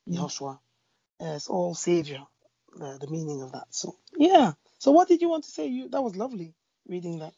Mhm. 0.08 0.16
Joshua, 0.16 0.60
as 1.20 1.48
all 1.48 1.74
Savior, 1.74 2.22
uh, 2.80 2.98
the 2.98 3.08
meaning 3.08 3.42
of 3.42 3.52
that. 3.52 3.66
So, 3.70 3.96
yeah. 4.16 4.52
So, 4.78 4.92
what 4.92 5.08
did 5.08 5.22
you 5.22 5.28
want 5.28 5.44
to 5.44 5.50
say? 5.50 5.66
You 5.68 5.88
That 5.88 6.02
was 6.02 6.16
lovely 6.16 6.54
reading 6.88 7.20
that. 7.20 7.34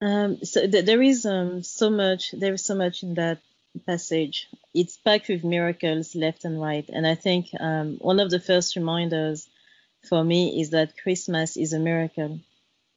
Um, 0.00 0.38
so 0.44 0.66
th- 0.66 0.84
there 0.84 1.02
is 1.02 1.24
um, 1.26 1.62
so 1.62 1.90
much. 1.90 2.32
There 2.32 2.54
is 2.54 2.64
so 2.64 2.74
much 2.74 3.02
in 3.02 3.14
that 3.14 3.38
passage. 3.86 4.48
It's 4.74 4.96
packed 4.96 5.28
with 5.28 5.44
miracles 5.44 6.14
left 6.14 6.44
and 6.44 6.60
right, 6.60 6.88
and 6.88 7.06
I 7.06 7.14
think 7.14 7.48
um, 7.58 7.96
one 8.00 8.20
of 8.20 8.30
the 8.30 8.40
first 8.40 8.76
reminders 8.76 9.48
for 10.08 10.22
me 10.22 10.60
is 10.60 10.70
that 10.70 10.98
Christmas 10.98 11.56
is 11.56 11.72
a 11.72 11.78
miracle. 11.78 12.40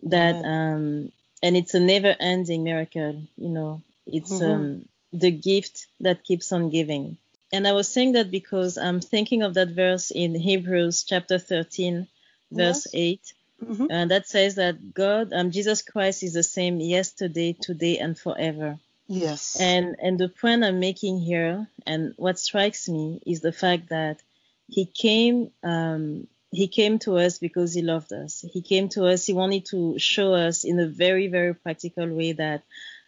That 0.03 0.35
um, 0.43 1.11
and 1.43 1.57
it's 1.57 1.73
a 1.75 1.79
never-ending 1.79 2.63
miracle. 2.63 3.23
You 3.37 3.49
know, 3.49 3.81
it's 4.05 4.33
Mhm. 4.33 4.53
um, 4.55 4.89
the 5.13 5.31
gift 5.31 5.87
that 6.01 6.23
keeps 6.23 6.51
on 6.51 6.69
giving. 6.69 7.17
And 7.51 7.67
I 7.67 7.73
was 7.73 7.87
saying 7.87 8.13
that 8.13 8.29
because 8.29 8.77
I'm 8.77 8.99
thinking 8.99 9.41
of 9.41 9.53
that 9.53 9.69
verse 9.69 10.11
in 10.11 10.35
Hebrews 10.35 11.03
chapter 11.03 11.39
13, 11.39 12.07
verse 12.51 12.87
Yes. 12.93 12.93
8 12.93 13.33
hmm 13.65 13.85
and 13.89 14.11
that 14.11 14.27
says 14.27 14.55
that 14.55 14.93
God, 14.93 15.33
um, 15.33 15.51
Jesus 15.51 15.81
Christ 15.81 16.23
is 16.23 16.33
the 16.33 16.43
same 16.43 16.79
yesterday, 16.79 17.53
today, 17.53 17.97
and 17.97 18.17
forever. 18.17 18.79
Yes. 19.07 19.57
And 19.59 19.95
and 20.01 20.19
the 20.19 20.29
point 20.29 20.63
I'm 20.63 20.79
making 20.79 21.19
here, 21.19 21.67
and 21.85 22.13
what 22.17 22.37
strikes 22.37 22.89
me, 22.89 23.21
is 23.25 23.41
the 23.41 23.51
fact 23.53 23.89
that 23.89 24.21
He 24.67 24.85
came, 24.85 25.51
um, 25.63 26.27
He 26.51 26.67
came 26.67 26.99
to 26.99 27.17
us 27.17 27.39
because 27.39 27.73
He 27.73 27.81
loved 27.81 28.11
us. 28.13 28.43
He 28.53 28.61
came 28.61 28.89
to 28.89 29.05
us. 29.05 29.25
He 29.25 29.33
wanted 29.33 29.65
to 29.67 29.97
show 29.97 30.33
us 30.33 30.63
in 30.65 30.79
a 30.79 30.87
very 30.87 31.27
very 31.27 31.55
practical 31.55 32.07
way 32.07 32.33
that 32.33 32.63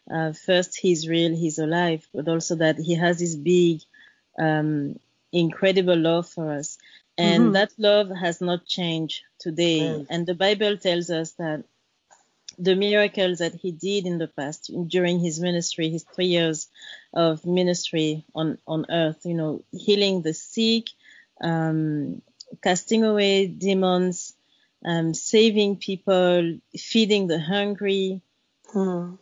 uh, 0.10 0.34
first 0.34 0.78
He's 0.78 1.08
real, 1.08 1.36
He's 1.36 1.60
alive, 1.60 2.08
but 2.14 2.28
also 2.28 2.56
that 2.56 2.78
He 2.78 2.96
has 2.96 3.20
this 3.20 3.36
big, 3.36 3.82
um, 4.40 5.00
incredible 5.32 5.98
love 5.98 6.28
for 6.30 6.52
us. 6.54 6.78
And 7.18 7.50
Mhm. 7.50 7.54
that 7.54 7.72
love 7.78 8.10
has 8.10 8.42
not 8.42 8.66
changed 8.66 9.24
today. 9.40 9.82
Amen. 9.82 10.08
And 10.10 10.28
the 10.28 10.36
Bible 10.36 10.78
tells 10.78 11.10
us 11.10 11.34
that 11.34 11.66
the 12.58 12.76
miracles 12.76 13.40
that 13.40 13.54
he 13.56 13.72
did 13.72 14.06
in 14.06 14.18
the 14.18 14.28
past 14.28 14.72
during 14.88 15.20
his 15.20 15.40
ministry, 15.40 15.90
his 15.90 16.04
three 16.04 16.28
years 16.28 16.68
of 17.14 17.46
ministry 17.46 18.26
on, 18.36 18.58
on 18.68 18.86
earth, 18.90 19.22
you 19.26 19.34
know, 19.34 19.64
healing 19.72 20.22
the 20.22 20.34
sick, 20.34 20.90
um, 21.42 22.22
casting 22.62 23.04
away 23.04 23.48
demons, 23.48 24.36
um, 24.86 25.14
saving 25.14 25.78
people, 25.78 26.60
feeding 26.78 27.28
the 27.28 27.40
hungry, 27.40 28.22
Mm. 28.74 29.18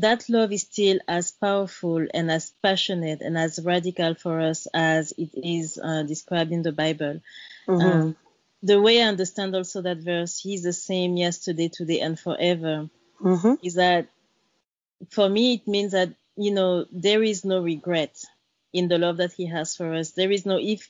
That 0.00 0.28
love 0.28 0.52
is 0.52 0.62
still 0.62 0.98
as 1.06 1.30
powerful 1.30 2.06
and 2.12 2.30
as 2.30 2.52
passionate 2.62 3.20
and 3.20 3.36
as 3.38 3.60
radical 3.62 4.14
for 4.14 4.40
us 4.40 4.66
as 4.74 5.12
it 5.16 5.30
is 5.34 5.78
uh, 5.82 6.02
described 6.02 6.52
in 6.52 6.62
the 6.62 6.72
Bible. 6.72 7.20
Mhm. 7.68 7.82
Um, 7.84 8.16
the 8.62 8.80
way 8.80 9.02
I 9.02 9.08
understand 9.08 9.54
also 9.54 9.82
that 9.82 9.98
verse, 9.98 10.38
He's 10.38 10.62
the 10.62 10.72
same 10.72 11.16
yesterday, 11.16 11.68
today, 11.68 12.00
and 12.00 12.18
forever, 12.18 12.88
Mhm. 13.20 13.58
is 13.62 13.74
that 13.74 14.08
for 15.10 15.28
me, 15.28 15.54
it 15.54 15.66
means 15.68 15.92
that, 15.92 16.10
you 16.36 16.52
know, 16.52 16.86
there 16.90 17.22
is 17.22 17.44
no 17.44 17.60
regret 17.62 18.24
in 18.72 18.88
the 18.88 18.98
love 18.98 19.18
that 19.18 19.32
He 19.32 19.46
has 19.46 19.76
for 19.76 19.94
us. 19.94 20.10
There 20.12 20.30
is 20.30 20.46
no, 20.46 20.58
if, 20.58 20.88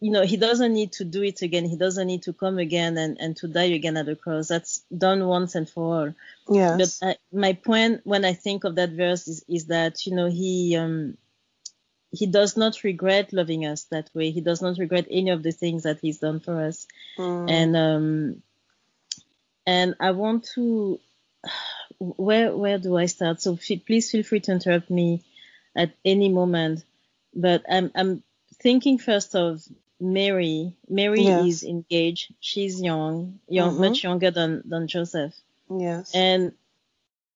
you 0.00 0.10
know, 0.10 0.22
He 0.22 0.36
doesn't 0.36 0.72
need 0.72 0.92
to 0.92 1.04
do 1.04 1.22
it 1.22 1.42
again. 1.42 1.64
He 1.64 1.76
doesn't 1.76 2.06
need 2.06 2.22
to 2.24 2.32
come 2.32 2.58
again 2.58 2.98
and, 2.98 3.16
and 3.20 3.36
to 3.38 3.48
die 3.48 3.72
again 3.74 3.96
at 3.96 4.06
the 4.06 4.16
cross. 4.16 4.48
That's 4.48 4.82
done 4.96 5.26
once 5.26 5.54
and 5.54 5.68
for 5.68 5.82
all. 5.84 6.14
Yes. 6.48 6.98
But 7.00 7.08
I, 7.08 7.16
my 7.32 7.52
point 7.54 8.02
when 8.04 8.24
I 8.24 8.34
think 8.34 8.64
of 8.64 8.74
that 8.76 8.90
verse 8.90 9.26
is, 9.26 9.44
is 9.48 9.66
that 9.66 10.06
you 10.06 10.14
know 10.14 10.28
he 10.28 10.76
um, 10.76 11.16
he 12.10 12.26
does 12.26 12.56
not 12.56 12.84
regret 12.84 13.32
loving 13.32 13.66
us 13.66 13.84
that 13.84 14.10
way. 14.14 14.30
He 14.30 14.40
does 14.40 14.62
not 14.62 14.78
regret 14.78 15.06
any 15.10 15.30
of 15.30 15.42
the 15.42 15.52
things 15.52 15.84
that 15.84 16.00
he's 16.00 16.18
done 16.18 16.40
for 16.40 16.62
us. 16.62 16.86
Mm. 17.18 17.50
And 17.50 17.76
um, 17.76 18.42
and 19.66 19.94
I 19.98 20.12
want 20.12 20.48
to 20.54 21.00
where 21.98 22.56
where 22.56 22.78
do 22.78 22.96
I 22.96 23.06
start? 23.06 23.40
So 23.40 23.54
f- 23.54 23.84
please 23.86 24.10
feel 24.10 24.22
free 24.22 24.40
to 24.40 24.52
interrupt 24.52 24.90
me 24.90 25.24
at 25.74 25.94
any 26.04 26.28
moment. 26.28 26.84
But 27.34 27.64
I'm 27.70 27.90
I'm 27.94 28.22
thinking 28.62 28.98
first 28.98 29.34
of 29.34 29.62
Mary. 30.00 30.76
Mary 30.88 31.22
Yes. 31.22 31.46
is 31.46 31.62
engaged. 31.64 32.34
She's 32.40 32.80
young, 32.80 33.40
young, 33.48 33.74
Mhm. 33.74 33.80
much 33.80 34.04
younger 34.04 34.30
than 34.30 34.62
than 34.68 34.86
Joseph. 34.88 35.34
yes. 35.70 36.14
And 36.14 36.52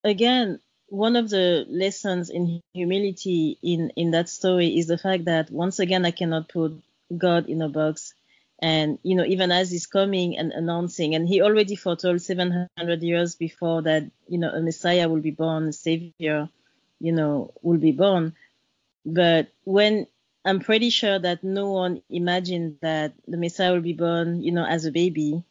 again, 0.03 0.59
one 0.89 1.15
of 1.15 1.29
the 1.29 1.65
lessons 1.69 2.29
in 2.29 2.61
humility 2.73 3.57
in, 3.61 3.91
in 3.95 4.11
that 4.11 4.29
story 4.29 4.77
is 4.77 4.87
the 4.87 4.97
fact 4.97 5.25
that 5.25 5.51
once 5.51 5.79
again, 5.79 6.05
I 6.05 6.11
cannot 6.11 6.49
put 6.49 6.73
God 7.15 7.47
in 7.49 7.61
a 7.61 7.69
box. 7.69 8.13
And, 8.59 8.99
you 9.03 9.15
know, 9.15 9.25
even 9.25 9.51
as 9.51 9.71
he's 9.71 9.87
coming 9.87 10.37
and 10.37 10.51
announcing, 10.51 11.15
and 11.15 11.27
he 11.27 11.41
already 11.41 11.75
foretold 11.75 12.21
700 12.21 13.01
years 13.01 13.35
before 13.35 13.81
that, 13.83 14.03
you 14.27 14.37
know, 14.37 14.51
a 14.51 14.61
Messiah 14.61 15.09
will 15.09 15.21
be 15.21 15.31
born, 15.31 15.69
a 15.69 15.73
Savior, 15.73 16.47
you 16.99 17.11
know, 17.11 17.53
will 17.63 17.79
be 17.79 17.91
born. 17.91 18.35
But 19.05 19.47
when 19.63 20.07
I'm 20.45 20.59
pretty 20.59 20.89
sure 20.89 21.19
that 21.19 21.43
no 21.43 21.71
one 21.71 22.01
imagined 22.09 22.77
that 22.81 23.13
the 23.27 23.37
Messiah 23.37 23.73
will 23.73 23.81
be 23.81 23.93
born, 23.93 24.41
you 24.43 24.51
know, 24.51 24.65
as 24.65 24.85
a 24.85 24.91
baby, 24.91 25.43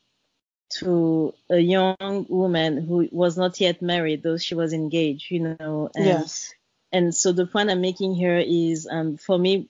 to 0.78 1.34
a 1.50 1.58
young 1.58 2.26
woman 2.28 2.78
who 2.86 3.08
was 3.12 3.36
not 3.36 3.60
yet 3.60 3.82
married, 3.82 4.22
though 4.22 4.38
she 4.38 4.54
was 4.54 4.72
engaged, 4.72 5.30
you 5.30 5.56
know. 5.60 5.90
And, 5.94 6.06
yes. 6.06 6.54
and 6.92 7.14
so 7.14 7.32
the 7.32 7.46
point 7.46 7.70
I'm 7.70 7.80
making 7.80 8.14
here 8.14 8.38
is 8.38 8.88
um, 8.90 9.16
for 9.16 9.38
me, 9.38 9.68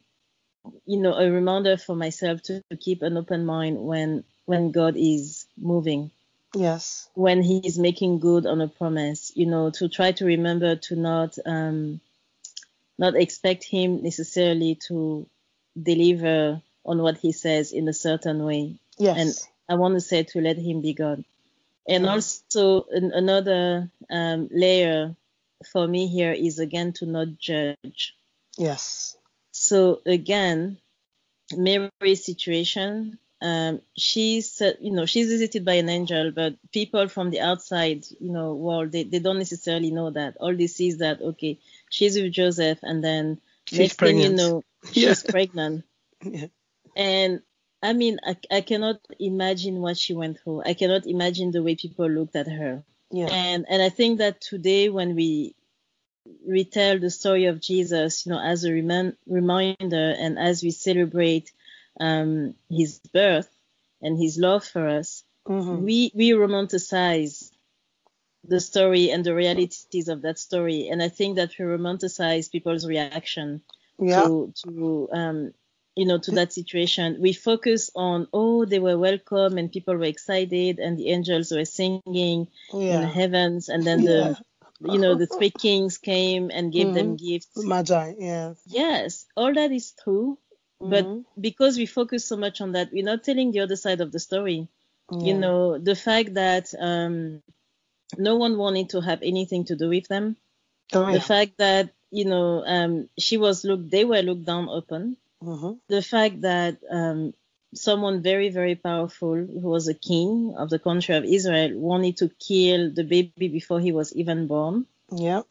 you 0.86 1.00
know, 1.00 1.14
a 1.14 1.30
reminder 1.30 1.76
for 1.76 1.96
myself 1.96 2.42
to, 2.44 2.62
to 2.70 2.76
keep 2.76 3.02
an 3.02 3.16
open 3.16 3.44
mind 3.46 3.78
when 3.78 4.24
when 4.46 4.72
God 4.72 4.96
is 4.96 5.46
moving, 5.56 6.10
Yes. 6.54 7.08
when 7.14 7.42
He 7.42 7.58
is 7.64 7.78
making 7.78 8.18
good 8.20 8.46
on 8.46 8.60
a 8.60 8.68
promise, 8.68 9.32
you 9.34 9.46
know, 9.46 9.70
to 9.70 9.88
try 9.88 10.12
to 10.12 10.24
remember 10.26 10.76
to 10.76 10.96
not 10.96 11.36
um, 11.46 12.00
not 13.00 13.16
expect 13.16 13.64
Him 13.64 14.02
necessarily 14.02 14.76
to 14.86 15.26
deliver 15.80 16.60
on 16.84 17.02
what 17.02 17.16
He 17.18 17.32
says 17.32 17.72
in 17.72 17.88
a 17.88 17.92
certain 17.92 18.44
way. 18.44 18.78
Yes. 18.98 19.48
I 19.68 19.74
want 19.74 19.94
to 19.94 20.00
say 20.00 20.24
to 20.24 20.40
let 20.40 20.58
him 20.58 20.80
be 20.82 20.92
God. 20.94 21.24
And 21.88 22.04
Yeah. 22.04 22.12
also 22.12 22.86
an, 22.90 23.12
another 23.14 23.90
um, 24.10 24.48
layer 24.52 25.14
for 25.72 25.86
me 25.86 26.08
here 26.08 26.32
is 26.32 26.58
again 26.58 26.92
to 26.94 27.06
not 27.06 27.38
judge. 27.38 28.14
yes. 28.58 29.16
So 29.52 30.00
again, 30.06 30.78
Mary's 31.56 32.24
situation, 32.24 33.18
um, 33.42 33.80
she's 33.96 34.60
uh, 34.60 34.72
you 34.80 34.92
know 34.92 35.06
she's 35.06 35.28
visited 35.28 35.64
by 35.64 35.74
an 35.74 35.88
angel, 35.88 36.30
but 36.30 36.56
people 36.72 37.08
from 37.08 37.30
the 37.30 37.40
outside 37.40 38.04
you 38.20 38.30
know 38.32 38.54
world 38.54 38.92
they, 38.92 39.04
they 39.04 39.18
don't 39.18 39.38
necessarily 39.38 39.90
know 39.90 40.10
that. 40.10 40.36
All 40.40 40.54
they 40.54 40.66
see 40.66 40.88
is 40.88 40.98
that 40.98 41.20
okay, 41.22 41.58
she's 41.90 42.16
with 42.20 42.32
Joseph, 42.32 42.78
and 42.82 43.02
then 43.02 43.40
She's 43.66 43.78
next 43.78 44.00
thing 44.00 44.18
you 44.18 44.30
pregnant. 44.30 44.36
know 44.36 44.64
Yeah. 44.92 45.08
she's 45.08 45.22
pregnant. 45.22 45.84
Yeah. 46.22 46.46
And 46.96 47.42
I 47.82 47.92
mean, 47.94 48.18
I, 48.24 48.36
I 48.50 48.60
cannot 48.60 49.00
imagine 49.18 49.80
what 49.80 49.96
she 49.96 50.12
went 50.12 50.40
through. 50.40 50.62
I 50.66 50.74
cannot 50.74 51.06
imagine 51.06 51.50
the 51.50 51.62
way 51.62 51.76
people 51.76 52.08
looked 52.10 52.36
at 52.36 52.46
her. 52.48 52.82
Yeah. 53.10 53.28
And 53.30 53.64
and 53.68 53.82
I 53.82 53.88
think 53.88 54.18
that 54.18 54.40
today 54.40 54.88
when 54.90 55.14
we 55.14 55.54
retell 56.46 56.98
the 56.98 57.10
story 57.10 57.46
of 57.46 57.60
Jesus, 57.60 58.26
you 58.26 58.32
know, 58.32 58.40
as 58.40 58.64
a 58.64 58.70
reman- 58.70 59.16
reminder 59.26 60.14
and 60.18 60.38
as 60.38 60.62
we 60.62 60.70
celebrate 60.70 61.52
um, 62.00 62.54
his 62.68 62.98
birth 63.12 63.48
and 64.02 64.18
his 64.18 64.38
love 64.38 64.64
for 64.64 64.88
us, 64.88 65.22
Mhm. 65.46 65.82
we 65.84 66.10
we 66.14 66.30
romanticize 66.30 67.50
the 68.44 68.60
story 68.60 69.10
and 69.10 69.24
the 69.24 69.34
realities 69.34 70.08
of 70.08 70.22
that 70.22 70.38
story. 70.38 70.88
And 70.88 71.02
I 71.02 71.08
think 71.08 71.36
that 71.36 71.50
we 71.58 71.64
romanticize 71.64 72.50
people's 72.50 72.86
reaction 72.86 73.62
Yeah. 73.98 74.22
to 74.24 74.52
to 74.64 75.08
um, 75.12 75.54
you 75.94 76.06
know 76.06 76.18
to 76.18 76.30
that 76.32 76.52
situation. 76.52 77.20
We 77.20 77.32
focus 77.34 77.90
on 77.94 78.28
oh 78.32 78.64
they 78.64 78.78
were 78.78 78.98
welcome 78.98 79.58
and 79.58 79.70
people 79.70 79.94
were 79.96 80.04
excited 80.16 80.78
and 80.78 80.96
the 80.98 81.08
angels 81.10 81.52
were 81.52 81.66
singing 81.66 82.48
in 82.72 83.00
the 83.00 83.06
heavens 83.20 83.68
and 83.68 83.84
then 83.86 84.04
the 84.04 84.36
you 84.80 84.98
know 84.98 85.14
the 85.16 85.26
three 85.26 85.50
kings 85.50 85.98
came 85.98 86.50
and 86.50 86.72
gave 86.72 86.94
them 86.94 87.16
gifts. 87.16 87.56
Magi. 87.56 88.14
Yeah. 88.18 88.54
Yes, 88.66 89.26
all 89.36 89.52
that 89.52 89.70
is 89.72 89.92
true. 90.02 90.38
But 90.80 91.04
Mhm. 91.06 91.24
because 91.40 91.76
we 91.78 91.86
focus 91.86 92.24
so 92.24 92.36
much 92.36 92.60
on 92.60 92.72
that, 92.72 92.92
we're 92.92 93.04
not 93.04 93.22
telling 93.24 93.52
the 93.52 93.60
other 93.60 93.76
side 93.76 94.00
of 94.00 94.12
the 94.12 94.18
story. 94.20 94.68
You 95.12 95.34
know, 95.34 95.78
the 95.78 95.96
fact 95.96 96.34
that 96.34 96.72
um, 96.78 97.42
no 98.16 98.36
one 98.36 98.56
wanted 98.56 98.90
to 98.90 99.00
have 99.00 99.22
anything 99.22 99.64
to 99.64 99.76
do 99.76 99.88
with 99.88 100.08
them. 100.08 100.36
Oh, 100.92 101.12
The 101.12 101.20
fact 101.20 101.58
that, 101.58 101.90
you 102.10 102.24
know, 102.24 102.64
um, 102.64 103.08
she 103.18 103.36
was 103.36 103.64
looked, 103.64 103.90
they 103.90 104.04
were 104.04 104.22
looked 104.22 104.44
down 104.44 104.68
upon. 104.68 105.16
Mhm. 105.42 105.80
The 105.88 106.02
fact 106.02 106.40
that 106.42 106.78
um, 106.90 107.34
someone 107.74 108.22
very, 108.22 108.48
very 108.50 108.74
powerful, 108.76 109.34
who 109.34 109.68
was 109.76 109.88
a 109.88 109.94
king 109.94 110.54
of 110.56 110.70
the 110.70 110.78
country 110.78 111.14
of 111.16 111.24
Israel, 111.24 111.78
wanted 111.78 112.16
to 112.18 112.28
kill 112.28 112.90
the 112.92 113.04
baby 113.04 113.48
before 113.48 113.80
he 113.80 113.92
was 113.92 114.14
even 114.14 114.46
born. 114.46 114.86
Yeah. 115.12 115.42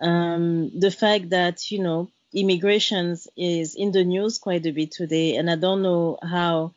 Um, 0.00 0.70
the 0.78 0.90
fact 0.90 1.30
that, 1.30 1.70
you 1.70 1.82
know, 1.82 2.10
immigrations 2.34 3.28
is 3.36 3.74
in 3.74 3.92
the 3.92 4.04
news 4.04 4.38
quite 4.38 4.66
a 4.66 4.72
bit 4.72 4.92
today, 4.92 5.36
and 5.36 5.50
I 5.50 5.56
don't 5.56 5.82
know 5.82 6.18
how 6.22 6.74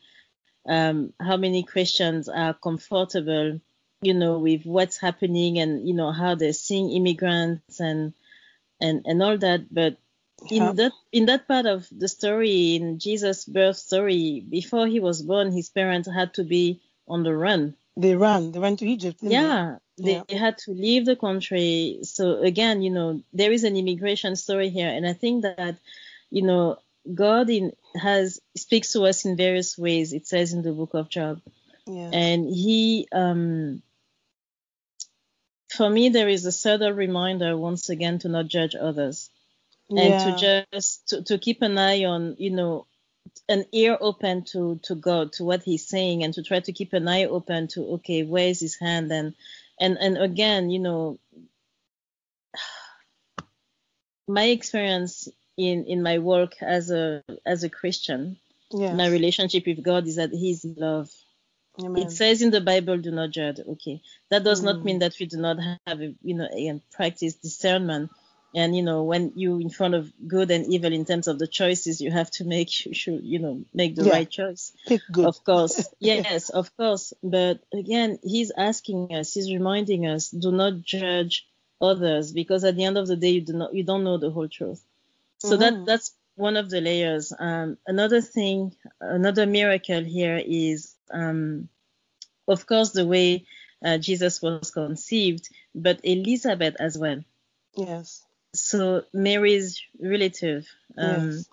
um, 0.66 1.12
how 1.20 1.36
many 1.36 1.62
Christians 1.62 2.28
are 2.28 2.54
comfortable, 2.54 3.60
you 4.02 4.14
know, 4.14 4.38
with 4.38 4.64
what's 4.64 4.98
happening 4.98 5.58
and 5.58 5.86
you 5.86 5.94
know 5.94 6.12
how 6.12 6.34
they're 6.34 6.52
seeing 6.52 6.90
immigrants 6.90 7.80
and 7.80 8.14
and 8.80 9.02
and 9.06 9.22
all 9.22 9.38
that. 9.38 9.72
But 9.72 9.98
Yeah. 10.50 10.70
in 10.70 10.76
that 10.76 10.92
in 11.12 11.26
that 11.26 11.48
part 11.48 11.66
of 11.66 11.88
the 11.90 12.08
story, 12.08 12.76
in 12.76 12.98
Jesus' 12.98 13.44
birth 13.44 13.76
story, 13.76 14.40
before 14.48 14.86
he 14.86 15.00
was 15.00 15.22
born, 15.22 15.52
his 15.52 15.70
parents 15.70 16.08
had 16.08 16.34
to 16.34 16.44
be 16.44 16.80
on 17.08 17.22
the 17.22 17.34
run. 17.34 17.76
They 17.96 18.16
ran. 18.16 18.52
They 18.52 18.58
went 18.58 18.80
to 18.80 18.86
Egypt. 18.86 19.20
Yeah, 19.22 19.78
they 19.96 20.22
Yeah. 20.28 20.38
had 20.38 20.58
to 20.58 20.72
leave 20.72 21.06
the 21.06 21.16
country. 21.16 22.00
So 22.02 22.42
again, 22.42 22.82
you 22.82 22.90
know, 22.90 23.22
there 23.32 23.52
is 23.52 23.64
an 23.64 23.76
immigration 23.76 24.36
story 24.36 24.68
here, 24.68 24.88
and 24.88 25.06
I 25.06 25.12
think 25.12 25.42
that, 25.42 25.78
you 26.30 26.42
know, 26.42 26.78
God 27.14 27.50
in 27.50 27.72
has 27.94 28.40
speaks 28.56 28.92
to 28.92 29.02
us 29.04 29.24
in 29.24 29.36
various 29.36 29.78
ways. 29.78 30.12
It 30.12 30.26
says 30.26 30.52
in 30.52 30.62
the 30.62 30.72
book 30.72 30.94
of 30.94 31.08
Job, 31.08 31.40
Yeah. 31.86 32.10
and 32.12 32.48
he, 32.48 33.06
um, 33.12 33.82
for 35.68 35.88
me, 35.88 36.08
there 36.08 36.28
is 36.28 36.44
a 36.44 36.52
subtle 36.52 36.92
reminder 36.92 37.56
once 37.56 37.88
again 37.90 38.18
to 38.20 38.28
not 38.28 38.48
judge 38.48 38.74
others 38.74 39.30
and 39.90 40.18
to 40.20 40.32
just 40.32 41.08
to, 41.08 41.22
to 41.22 41.38
keep 41.38 41.62
an 41.62 41.78
eye 41.78 42.04
on, 42.04 42.36
you 42.38 42.50
know, 42.50 42.86
an 43.48 43.64
ear 43.72 43.96
open 44.00 44.44
to 44.44 44.78
to 44.84 44.94
God, 44.94 45.32
to 45.34 45.44
what 45.44 45.62
He's 45.62 45.86
saying, 45.86 46.22
and 46.24 46.34
to 46.34 46.42
try 46.42 46.60
to 46.60 46.72
keep 46.72 46.92
an 46.92 47.08
eye 47.08 47.24
open 47.24 47.68
to 47.68 47.84
okay, 47.94 48.22
where 48.22 48.48
is 48.48 48.60
His 48.60 48.78
hand, 48.78 49.10
and 49.12 49.34
and 49.80 49.98
and 49.98 50.18
again, 50.18 50.70
you 50.70 50.78
know, 50.78 51.18
my 54.28 54.44
experience 54.44 55.28
in 55.56 55.84
in 55.86 56.02
my 56.02 56.18
work 56.18 56.54
as 56.62 56.90
a 56.90 57.22
as 57.46 57.64
a 57.64 57.68
Christian, 57.70 58.38
Yes. 58.70 58.96
my 58.96 59.08
relationship 59.08 59.66
with 59.66 59.82
God 59.82 60.06
is 60.06 60.16
that 60.16 60.30
He's 60.32 60.64
love. 60.64 61.10
Amen. 61.80 62.02
It 62.04 62.12
says 62.12 62.40
in 62.40 62.50
the 62.50 62.60
Bible, 62.60 62.98
"Do 62.98 63.10
not 63.10 63.30
judge." 63.30 63.58
Okay, 63.60 64.00
that 64.30 64.44
does 64.44 64.62
not 64.62 64.76
Mm. 64.76 64.84
mean 64.84 64.98
that 65.00 65.18
we 65.18 65.26
do 65.26 65.38
not 65.38 65.58
have, 65.86 66.00
a, 66.00 66.14
you 66.22 66.34
know, 66.34 66.46
and 66.46 66.80
practice 66.90 67.34
discernment. 67.34 68.10
And 68.54 68.76
you 68.76 68.82
know, 68.82 69.04
when 69.04 69.32
you 69.36 69.58
in 69.60 69.70
front 69.70 69.94
of 69.94 70.12
good 70.28 70.50
and 70.50 70.66
evil 70.72 70.92
in 70.92 71.04
terms 71.04 71.28
of 71.28 71.38
the 71.38 71.48
choices 71.48 72.00
you 72.00 72.10
have 72.12 72.30
to 72.32 72.44
make, 72.44 72.86
you 72.86 72.94
should, 72.94 73.22
you 73.24 73.38
know, 73.40 73.64
make 73.74 73.96
the 73.96 74.04
Yeah. 74.04 74.12
right 74.12 74.30
choice. 74.30 74.72
Pick 74.86 75.02
good. 75.10 75.26
Of 75.26 75.44
course, 75.44 75.90
yes, 76.00 76.50
of 76.50 76.76
course. 76.76 77.12
But 77.22 77.60
again, 77.72 78.18
he's 78.24 78.52
asking 78.56 79.14
us, 79.14 79.34
he's 79.34 79.52
reminding 79.52 80.06
us, 80.06 80.30
do 80.30 80.52
not 80.52 80.82
judge 80.82 81.46
others 81.80 82.32
because 82.32 82.64
at 82.64 82.76
the 82.76 82.84
end 82.84 82.98
of 82.98 83.06
the 83.08 83.16
day, 83.16 83.30
you 83.30 83.40
do 83.42 83.54
not, 83.54 83.74
you 83.74 83.84
don't 83.84 84.04
know 84.04 84.18
the 84.18 84.30
whole 84.30 84.48
truth. 84.48 84.84
So 85.38 85.56
Mhm. 85.56 85.60
that 85.60 85.86
that's 85.86 86.14
one 86.36 86.56
of 86.56 86.70
the 86.70 86.80
layers. 86.80 87.32
Um, 87.38 87.78
another 87.86 88.20
thing, 88.22 88.76
another 89.00 89.46
miracle 89.46 90.02
here 90.04 90.42
is, 90.44 90.96
um, 91.10 91.68
of 92.48 92.66
course, 92.66 92.92
the 92.92 93.06
way 93.06 93.46
uh, 93.84 93.98
Jesus 93.98 94.42
was 94.42 94.70
conceived, 94.72 95.48
but 95.74 96.00
Elizabeth 96.04 96.76
as 96.80 96.98
well. 96.98 97.20
Yes. 97.76 98.23
So 98.54 99.04
Mary's 99.12 99.80
relative, 100.00 100.66
um, 100.96 101.30
yes. 101.30 101.48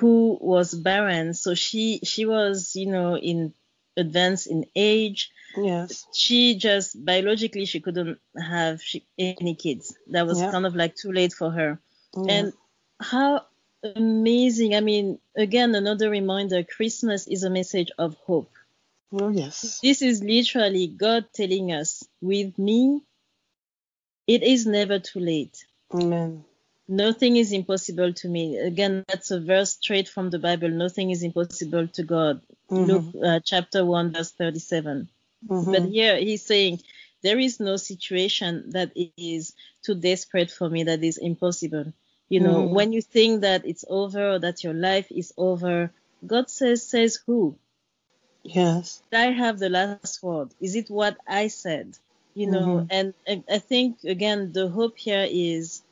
who 0.00 0.36
was 0.40 0.74
barren, 0.74 1.34
so 1.34 1.54
she 1.54 2.00
she 2.04 2.26
was, 2.26 2.74
you 2.74 2.86
know, 2.86 3.16
in 3.16 3.54
advanced 3.96 4.46
in 4.48 4.66
age. 4.74 5.30
Yes. 5.56 6.06
She 6.12 6.56
just 6.56 7.02
biologically 7.04 7.64
she 7.64 7.78
couldn't 7.80 8.18
have 8.36 8.82
she, 8.82 9.04
any 9.16 9.54
kids. 9.54 9.94
That 10.08 10.26
was 10.26 10.40
Yeah. 10.40 10.50
kind 10.50 10.66
of 10.66 10.74
like 10.74 10.96
too 10.96 11.12
late 11.12 11.32
for 11.32 11.50
her. 11.50 11.78
Yeah. 12.16 12.32
And 12.32 12.52
how 13.00 13.46
amazing! 13.84 14.74
I 14.74 14.80
mean, 14.80 15.18
again, 15.36 15.74
another 15.74 16.10
reminder: 16.10 16.64
Christmas 16.64 17.28
is 17.28 17.44
a 17.44 17.50
message 17.50 17.90
of 17.98 18.16
hope. 18.26 18.50
oh 19.12 19.28
yes. 19.30 19.78
This 19.80 20.02
is 20.02 20.22
literally 20.24 20.88
God 20.88 21.26
telling 21.32 21.70
us, 21.70 22.02
with 22.20 22.58
me, 22.58 23.02
it 24.26 24.42
is 24.42 24.66
never 24.66 24.98
too 24.98 25.20
late. 25.20 25.64
Amen. 25.92 26.44
Nothing 26.86 27.36
is 27.36 27.52
impossible 27.52 28.12
to 28.12 28.28
me. 28.28 28.58
Again, 28.58 29.04
that's 29.08 29.30
a 29.30 29.40
verse 29.40 29.70
straight 29.72 30.08
from 30.08 30.30
the 30.30 30.38
Bible. 30.38 30.68
Nothing 30.68 31.10
is 31.10 31.22
impossible 31.22 31.88
to 31.88 32.02
God. 32.02 32.42
Mhm. 32.70 32.86
Luke 32.86 33.24
uh, 33.24 33.40
chapter 33.40 33.84
1, 33.84 34.12
verse 34.12 34.32
37. 34.32 35.08
Mhm. 35.48 35.72
But 35.72 35.84
here 35.84 36.16
he's 36.18 36.44
saying, 36.44 36.80
there 37.22 37.38
is 37.38 37.58
no 37.58 37.76
situation 37.76 38.70
that 38.70 38.92
is 39.16 39.54
too 39.82 39.94
desperate 39.94 40.50
for 40.50 40.68
me 40.68 40.84
that 40.84 41.02
is 41.02 41.16
impossible. 41.16 41.92
You 42.28 42.40
know, 42.40 42.66
Mhm. 42.66 42.70
when 42.70 42.92
you 42.92 43.00
think 43.00 43.42
that 43.42 43.64
it's 43.66 43.84
over 43.88 44.32
or 44.32 44.38
that 44.40 44.62
your 44.64 44.74
life 44.74 45.10
is 45.10 45.32
over, 45.38 45.90
God 46.26 46.50
says, 46.50 46.82
says 46.86 47.18
who? 47.26 47.56
yes. 48.42 49.00
I 49.12 49.30
have 49.32 49.58
the 49.58 49.70
last 49.70 50.22
word. 50.22 50.50
Is 50.60 50.74
it 50.76 50.90
what 50.90 51.16
I 51.26 51.48
said? 51.48 51.96
You 52.34 52.48
know, 52.48 52.84
Mhm. 52.84 52.86
and, 52.90 53.14
I 53.48 53.58
think 53.58 54.02
again 54.04 54.52
the 54.52 54.68
hope 54.68 54.98
here 54.98 55.26
is, 55.30 55.82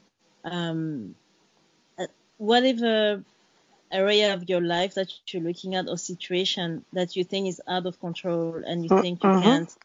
um, 0.45 1.15
uh, 1.99 2.07
whatever 2.39 3.25
area 3.93 4.35
of 4.35 4.49
your 4.49 4.61
life 4.63 4.95
that 4.95 5.13
you're 5.33 5.43
looking 5.43 5.75
at 5.77 5.89
or 5.89 5.99
situation 5.99 6.85
that 6.95 7.15
you 7.17 7.25
think 7.25 7.49
is 7.49 7.61
out 7.69 7.87
of 7.87 8.01
control 8.01 8.63
and 8.67 8.85
you 8.85 8.91
Uh, 8.91 9.01
think 9.03 9.23
you 9.23 9.31
uh-huh. 9.31 9.43
can't 9.43 9.77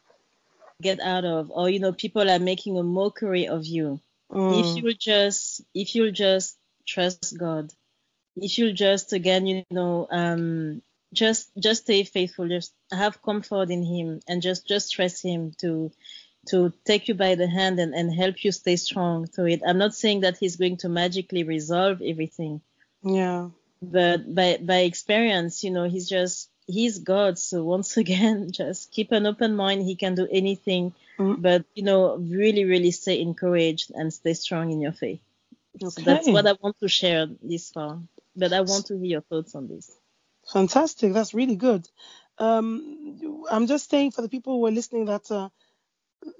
get 0.82 1.00
out 1.00 1.24
of, 1.24 1.50
or 1.50 1.70
you 1.70 1.80
know 1.80 1.92
people 1.92 2.28
are 2.30 2.38
making 2.40 2.78
a 2.78 2.82
mockery 2.82 3.48
of 3.48 3.66
you. 3.66 4.00
Mm. 4.30 4.58
If 4.60 4.76
you'll 4.76 4.94
just 4.98 5.62
if 5.74 5.94
you'll 5.94 6.12
just 6.12 6.56
trust 6.86 7.36
God, 7.38 7.72
if 8.36 8.58
you'll 8.58 8.74
just 8.74 9.12
again 9.12 9.46
you 9.46 9.64
know 9.70 10.08
um 10.10 10.82
just 11.12 11.50
just 11.58 11.82
stay 11.82 12.04
faithful 12.04 12.48
just 12.48 12.72
have 12.92 13.22
comfort 13.22 13.70
in 13.70 13.82
him 13.84 14.20
and 14.28 14.42
just 14.42 14.66
just 14.68 14.92
trust 14.92 15.22
him 15.24 15.52
to 15.60 15.90
to 16.50 16.72
take 16.84 17.08
you 17.08 17.14
by 17.14 17.34
the 17.34 17.46
hand 17.48 17.78
and, 17.78 17.94
and 17.94 18.12
help 18.14 18.44
you 18.44 18.52
stay 18.52 18.76
strong 18.76 19.26
through 19.26 19.46
it 19.48 19.62
i'm 19.66 19.78
not 19.78 19.94
saying 19.94 20.20
that 20.20 20.36
he's 20.38 20.56
going 20.56 20.76
to 20.76 20.88
magically 20.88 21.42
resolve 21.44 22.00
everything 22.02 22.60
yeah. 23.02 23.48
but 23.82 24.34
by 24.34 24.58
by 24.62 24.78
experience 24.80 25.62
you 25.64 25.70
know 25.70 25.84
he's 25.88 26.08
just 26.08 26.50
he's 26.66 26.98
god 26.98 27.38
so 27.38 27.62
once 27.64 27.96
again 28.04 28.50
just 28.50 28.90
keep 28.92 29.12
an 29.12 29.26
open 29.26 29.54
mind 29.56 29.82
he 29.82 29.94
can 29.96 30.14
do 30.14 30.26
anything 30.30 30.92
Mm. 31.18 31.42
but 31.42 31.64
you 31.74 31.82
know 31.82 32.16
really 32.16 32.64
really 32.64 32.92
stay 32.92 33.20
encouraged 33.20 33.90
and 33.92 34.14
stay 34.14 34.34
strong 34.34 34.70
in 34.70 34.80
your 34.80 34.92
faith 34.92 35.20
so 35.80 35.86
Okay. 35.88 36.04
that's 36.04 36.28
what 36.28 36.46
i 36.46 36.52
want 36.62 36.78
to 36.78 36.86
share 36.86 37.26
this 37.42 37.70
far 37.72 37.98
but 38.36 38.52
i 38.52 38.60
want 38.60 38.86
to 38.86 38.94
hear 38.96 39.04
your 39.16 39.20
thoughts 39.22 39.56
on 39.56 39.66
this 39.66 39.90
Fantastic. 40.52 41.12
That's 41.12 41.34
really 41.34 41.56
good. 41.56 41.86
Um, 42.38 43.42
I'm 43.50 43.66
just 43.66 43.90
saying 43.90 44.12
for 44.12 44.22
the 44.22 44.28
people 44.28 44.54
who 44.56 44.66
are 44.66 44.70
listening 44.70 45.04
that 45.06 45.30
uh, 45.30 45.48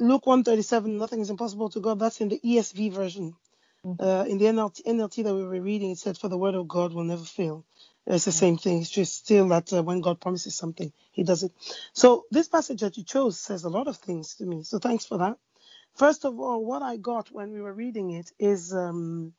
Luke 0.01 0.27
137, 0.27 0.99
nothing 0.99 1.21
is 1.21 1.31
impossible 1.31 1.71
to 1.71 1.81
God. 1.81 1.99
That's 2.01 2.21
in 2.21 2.29
the 2.31 2.41
ESV 2.45 2.93
version. 2.93 3.37
Mhm. 3.87 3.97
Uh, 4.01 4.27
in 4.29 4.39
the 4.39 4.47
NLT, 4.47 4.83
NLT 4.87 5.25
that 5.25 5.35
we 5.35 5.45
were 5.45 5.61
reading, 5.63 5.93
it 5.93 5.99
said, 5.99 6.19
"For 6.19 6.29
the 6.29 6.39
word 6.39 6.55
of 6.55 6.69
God 6.69 6.93
will 6.95 7.05
never 7.05 7.25
fail." 7.25 7.65
It's 8.07 8.27
the 8.27 8.33
same 8.33 8.59
thing. 8.59 8.81
It's 8.83 8.91
just 8.91 9.15
still 9.17 9.49
that 9.51 9.73
uh, 9.73 9.83
when 9.83 10.01
God 10.03 10.21
promises 10.21 10.57
something, 10.57 10.93
He 11.13 11.25
does 11.25 11.43
it. 11.45 11.53
So 11.95 12.27
this 12.31 12.49
passage 12.49 12.81
that 12.81 12.97
you 12.99 13.05
chose 13.05 13.41
says 13.41 13.65
a 13.65 13.71
lot 13.71 13.89
of 13.89 13.99
things 13.99 14.37
to 14.37 14.47
me. 14.47 14.65
So 14.65 14.79
thanks 14.79 15.07
for 15.07 15.19
that. 15.19 15.39
First 15.97 16.25
of 16.27 16.41
all, 16.41 16.65
what 16.65 16.83
I 16.83 16.97
got 16.99 17.31
when 17.33 17.53
we 17.53 17.61
were 17.63 17.75
reading 17.75 18.13
it 18.13 18.33
is 18.39 18.75
um, 18.75 19.35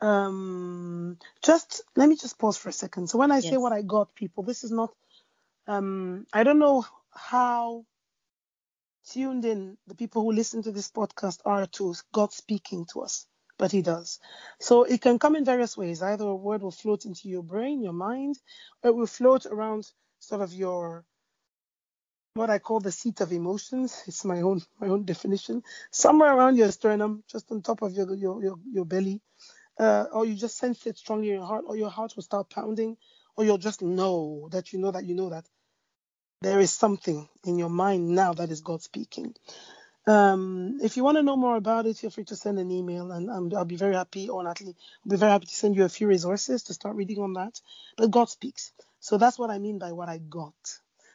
um, 0.00 1.18
just 1.42 1.82
let 1.96 2.08
me 2.08 2.16
just 2.16 2.38
pause 2.38 2.58
for 2.58 2.70
a 2.70 2.72
second. 2.74 3.08
So 3.10 3.18
when 3.18 3.32
I 3.32 3.40
say 3.40 3.56
what 3.58 3.72
I 3.72 3.82
got, 3.82 4.14
people, 4.14 4.44
this 4.44 4.64
is 4.64 4.72
not. 4.72 4.92
Um, 5.68 6.26
I 6.32 6.44
don't 6.44 6.58
know 6.60 6.84
how 7.14 7.86
tuned 9.08 9.44
in, 9.44 9.76
the 9.86 9.94
people 9.94 10.22
who 10.22 10.32
listen 10.32 10.62
to 10.62 10.72
this 10.72 10.90
podcast 10.90 11.40
are 11.44 11.66
to 11.66 11.94
God 12.12 12.32
speaking 12.32 12.86
to 12.92 13.00
us, 13.00 13.26
but 13.58 13.72
He 13.72 13.82
does. 13.82 14.20
So 14.60 14.84
it 14.84 15.00
can 15.00 15.18
come 15.18 15.36
in 15.36 15.44
various 15.44 15.76
ways. 15.76 16.02
Either 16.02 16.24
a 16.24 16.34
word 16.34 16.62
will 16.62 16.70
float 16.70 17.04
into 17.04 17.28
your 17.28 17.42
brain, 17.42 17.82
your 17.82 17.92
mind, 17.92 18.38
or 18.82 18.90
it 18.90 18.94
will 18.94 19.06
float 19.06 19.46
around 19.46 19.90
sort 20.18 20.40
of 20.40 20.52
your 20.52 21.04
what 22.34 22.48
I 22.48 22.58
call 22.58 22.80
the 22.80 22.92
seat 22.92 23.20
of 23.20 23.32
emotions. 23.32 24.02
It's 24.06 24.24
my 24.24 24.40
own 24.40 24.62
my 24.80 24.88
own 24.88 25.04
definition. 25.04 25.62
Somewhere 25.90 26.34
around 26.34 26.56
your 26.56 26.72
sternum, 26.72 27.24
just 27.30 27.50
on 27.52 27.62
top 27.62 27.82
of 27.82 27.92
your 27.92 28.14
your 28.14 28.42
your, 28.42 28.58
your 28.70 28.84
belly, 28.84 29.20
uh, 29.78 30.06
or 30.12 30.24
you 30.24 30.34
just 30.34 30.56
sense 30.56 30.86
it 30.86 30.98
strongly 30.98 31.30
in 31.30 31.36
your 31.36 31.46
heart, 31.46 31.64
or 31.66 31.76
your 31.76 31.90
heart 31.90 32.14
will 32.16 32.22
start 32.22 32.48
pounding, 32.48 32.96
or 33.36 33.44
you'll 33.44 33.58
just 33.58 33.82
know 33.82 34.48
that 34.52 34.72
you 34.72 34.78
know 34.78 34.90
that 34.90 35.04
you 35.04 35.14
know 35.14 35.30
that 35.30 35.46
there 36.42 36.60
is 36.60 36.72
something 36.72 37.28
in 37.44 37.58
your 37.58 37.70
mind 37.70 38.10
now 38.10 38.34
that 38.34 38.50
is 38.50 38.62
God 38.62 38.82
speaking. 38.82 39.34
Um, 40.06 40.80
if 40.82 40.98
you 40.98 41.04
want 41.04 41.18
to 41.18 41.24
know 41.24 41.36
more 41.36 41.56
about 41.56 41.86
it, 41.86 41.96
feel 41.98 42.10
free 42.10 42.26
to 42.26 42.36
send 42.36 42.60
an 42.60 42.70
email, 42.70 43.12
and 43.12 43.30
um, 43.30 43.52
I'll 43.56 43.64
be 43.64 43.76
very 43.76 43.94
happy, 43.94 44.28
or 44.28 44.44
Natalie, 44.44 44.76
I'll 45.06 45.10
be 45.10 45.16
very 45.16 45.32
happy 45.32 45.46
to 45.46 45.56
send 45.56 45.76
you 45.76 45.86
a 45.86 45.90
few 45.90 46.08
resources 46.08 46.64
to 46.64 46.74
start 46.74 46.96
reading 46.96 47.20
on 47.20 47.34
that. 47.34 47.60
But 47.96 48.12
God 48.12 48.30
speaks, 48.30 48.74
so 49.00 49.18
that's 49.18 49.40
what 49.40 49.50
I 49.50 49.60
mean 49.60 49.80
by 49.80 49.94
what 49.94 50.10
I 50.10 50.18
got. 50.18 50.54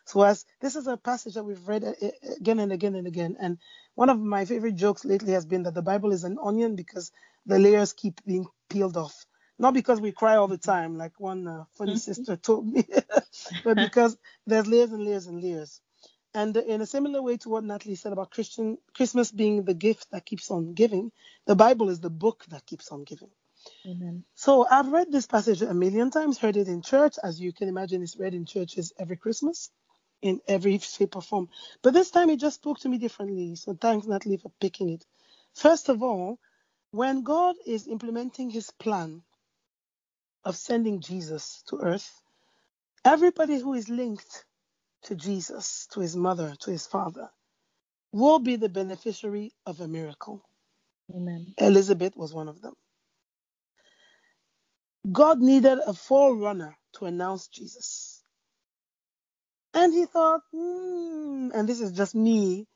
So 0.08 0.24
as 0.24 0.46
this 0.62 0.76
is 0.78 0.88
a 0.88 0.98
passage 0.98 1.36
that 1.36 1.46
we've 1.46 1.70
read 1.70 1.86
uh, 1.86 1.94
uh, 2.02 2.10
again 2.40 2.60
and 2.60 2.74
again 2.74 2.96
and 2.96 3.08
again, 3.08 3.38
and 3.40 3.60
one 3.96 4.10
of 4.10 4.20
my 4.20 4.46
favorite 4.48 4.76
jokes 4.76 5.06
lately 5.06 5.34
has 5.34 5.46
been 5.46 5.66
that 5.66 5.76
the 5.76 5.84
Bible 5.84 6.14
is 6.14 6.26
an 6.26 6.40
onion 6.44 6.76
because 6.76 7.14
the 7.46 7.60
layers 7.60 7.94
keep 7.94 8.26
being 8.26 8.48
peeled 8.72 8.98
off. 8.98 9.27
Not 9.60 9.74
because 9.74 10.00
we 10.00 10.12
cry 10.12 10.36
all 10.36 10.48
the 10.48 10.58
time, 10.58 10.98
like 10.98 11.20
one 11.20 11.48
uh, 11.48 11.66
funny 11.74 11.94
mm-hmm. 11.94 11.98
sister 11.98 12.36
told 12.48 12.68
me, 12.68 12.84
but 13.64 13.76
because 13.88 14.18
there's 14.46 14.68
layers 14.68 14.92
and 14.92 15.04
layers 15.04 15.28
and 15.28 15.42
layers. 15.42 15.82
And 16.34 16.56
in 16.56 16.82
a 16.82 16.86
similar 16.86 17.22
way 17.22 17.38
to 17.38 17.50
what 17.50 17.64
Natalie 17.64 17.96
said 17.96 18.14
about 18.14 18.32
Christian 18.32 18.78
Christmas 18.94 19.32
being 19.32 19.64
the 19.64 19.74
gift 19.74 20.12
that 20.12 20.26
keeps 20.26 20.52
on 20.52 20.74
giving, 20.74 21.12
the 21.48 21.56
Bible 21.56 21.90
is 21.90 22.00
the 22.00 22.12
book 22.12 22.46
that 22.50 22.66
keeps 22.66 22.92
on 22.92 23.04
giving. 23.06 23.32
Amen. 23.86 24.24
So 24.36 24.68
I've 24.70 24.92
read 24.92 25.12
this 25.12 25.26
passage 25.26 25.62
a 25.62 25.74
million 25.74 26.12
times, 26.12 26.38
heard 26.38 26.58
it 26.58 26.68
in 26.68 26.82
church, 26.82 27.16
as 27.24 27.42
you 27.42 27.52
can 27.54 27.68
imagine, 27.68 28.04
it's 28.04 28.18
read 28.18 28.34
in 28.34 28.46
churches 28.46 28.94
every 29.00 29.18
Christmas, 29.18 29.72
in 30.22 30.40
every 30.48 30.78
shape 30.78 31.16
or 31.16 31.22
form. 31.22 31.50
But 31.82 31.94
this 31.94 32.12
time 32.12 32.30
it 32.30 32.40
just 32.40 32.58
spoke 32.58 32.80
to 32.82 32.90
me 32.90 32.98
differently. 32.98 33.56
So 33.56 33.74
thanks, 33.74 34.06
Natalie, 34.06 34.38
for 34.38 34.52
picking 34.60 34.90
it. 34.90 35.06
First 35.54 35.90
of 35.90 36.04
all, 36.04 36.40
when 36.92 37.24
God 37.24 37.56
is 37.66 37.88
implementing 37.88 38.50
his 38.50 38.70
plan 38.72 39.24
of 40.48 40.58
sending 40.58 41.02
Jesus 41.02 41.64
to 41.70 41.80
earth, 41.82 42.12
everybody 43.06 43.60
who 43.60 43.76
is 43.76 43.90
linked 43.90 44.46
to 45.04 45.16
Jesus, 45.16 45.88
to 45.94 46.02
his 46.02 46.16
mother, 46.16 46.56
to 46.62 46.72
his 46.72 46.88
father, 46.88 47.30
will 48.14 48.40
be 48.40 48.58
the 48.58 48.70
beneficiary 48.70 49.52
of 49.66 49.82
a 49.82 49.88
miracle. 49.88 50.44
Amen. 51.16 51.56
Elizabeth 51.60 52.16
was 52.18 52.34
one 52.34 52.50
of 52.50 52.62
them. 52.62 52.74
God 55.12 55.40
needed 55.40 55.80
a 55.88 55.94
forerunner 55.94 56.78
to 56.96 57.06
announce 57.06 57.48
Jesus. 57.50 58.24
And 59.74 59.94
he 59.94 60.06
thought, 60.06 60.42
hmm, 60.54 61.50
and 61.56 61.70
this 61.70 61.82
is 61.82 61.94
just 61.94 62.16
me 62.16 62.68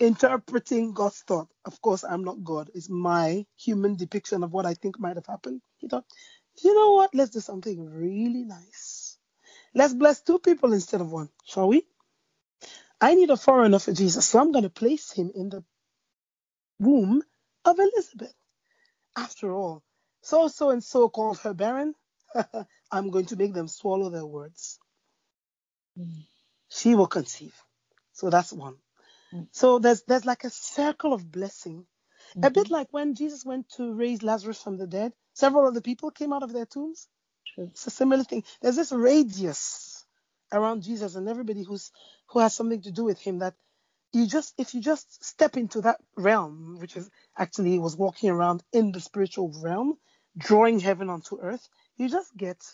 interpreting 0.00 0.92
God's 0.94 1.22
thought. 1.26 1.48
Of 1.64 1.80
course, 1.82 2.04
I'm 2.04 2.24
not 2.24 2.44
God. 2.44 2.70
It's 2.74 2.90
my 2.90 3.46
human 3.58 3.96
depiction 3.96 4.42
of 4.44 4.52
what 4.52 4.66
I 4.66 4.74
think 4.74 5.00
might 5.00 5.16
have 5.16 5.26
happened. 5.26 5.62
He 5.78 5.88
thought, 5.88 6.04
you 6.62 6.74
know 6.74 6.92
what? 6.92 7.14
Let's 7.14 7.30
do 7.30 7.40
something 7.40 7.84
really 7.84 8.44
nice. 8.44 9.18
Let's 9.74 9.94
bless 9.94 10.22
two 10.22 10.38
people 10.38 10.72
instead 10.72 11.00
of 11.00 11.10
one, 11.10 11.28
shall 11.44 11.68
we? 11.68 11.86
I 13.00 13.14
need 13.14 13.30
a 13.30 13.36
foreigner 13.36 13.78
for 13.78 13.92
Jesus, 13.92 14.26
so 14.26 14.38
I'm 14.40 14.52
going 14.52 14.64
to 14.64 14.70
place 14.70 15.12
him 15.12 15.30
in 15.34 15.50
the 15.50 15.62
womb 16.78 17.22
of 17.64 17.78
Elizabeth. 17.78 18.34
After 19.16 19.52
all, 19.52 19.82
so 20.22 20.48
so 20.48 20.70
and 20.70 20.82
so 20.82 21.08
called 21.08 21.38
her 21.38 21.54
barren. 21.54 21.94
I'm 22.90 23.10
going 23.10 23.26
to 23.26 23.36
make 23.36 23.54
them 23.54 23.68
swallow 23.68 24.10
their 24.10 24.26
words. 24.26 24.78
Mm. 25.98 26.24
She 26.68 26.94
will 26.94 27.06
conceive. 27.06 27.54
So 28.12 28.30
that's 28.30 28.52
one. 28.52 28.76
Mm. 29.32 29.48
So 29.52 29.78
there's 29.78 30.02
there's 30.02 30.26
like 30.26 30.44
a 30.44 30.50
circle 30.50 31.12
of 31.12 31.30
blessing. 31.30 31.86
Mm-hmm. 32.30 32.44
A 32.44 32.50
bit 32.50 32.64
mm-hmm. 32.64 32.74
like 32.74 32.88
when 32.90 33.14
Jesus 33.14 33.44
went 33.44 33.68
to 33.76 33.94
raise 33.94 34.22
Lazarus 34.22 34.62
from 34.62 34.76
the 34.76 34.86
dead, 34.86 35.12
several 35.36 35.66
other 35.68 35.82
people 35.82 36.10
came 36.10 36.32
out 36.32 36.42
of 36.42 36.52
their 36.52 36.66
tombs. 36.66 37.08
True. 37.54 37.68
It's 37.72 37.86
a 37.86 37.90
similar 37.90 38.24
thing. 38.24 38.44
There's 38.62 38.76
this 38.76 38.92
radius 38.92 40.04
around 40.52 40.82
Jesus 40.82 41.16
and 41.16 41.28
everybody 41.28 41.64
who's 41.64 41.92
who 42.28 42.40
has 42.40 42.54
something 42.56 42.82
to 42.82 42.92
do 42.92 43.04
with 43.04 43.20
him 43.20 43.40
that 43.40 43.54
you 44.12 44.26
just 44.26 44.54
if 44.58 44.74
you 44.74 44.80
just 44.80 45.24
step 45.24 45.56
into 45.58 45.82
that 45.82 46.00
realm, 46.16 46.78
which 46.80 46.96
is 46.96 47.10
actually 47.38 47.72
he 47.72 47.78
was 47.78 47.96
walking 47.96 48.30
around 48.30 48.64
in 48.72 48.92
the 48.92 49.00
spiritual 49.00 49.52
realm, 49.62 49.98
drawing 50.38 50.80
heaven 50.80 51.10
onto 51.10 51.40
earth, 51.40 51.68
you 51.98 52.08
just 52.08 52.36
get 52.36 52.64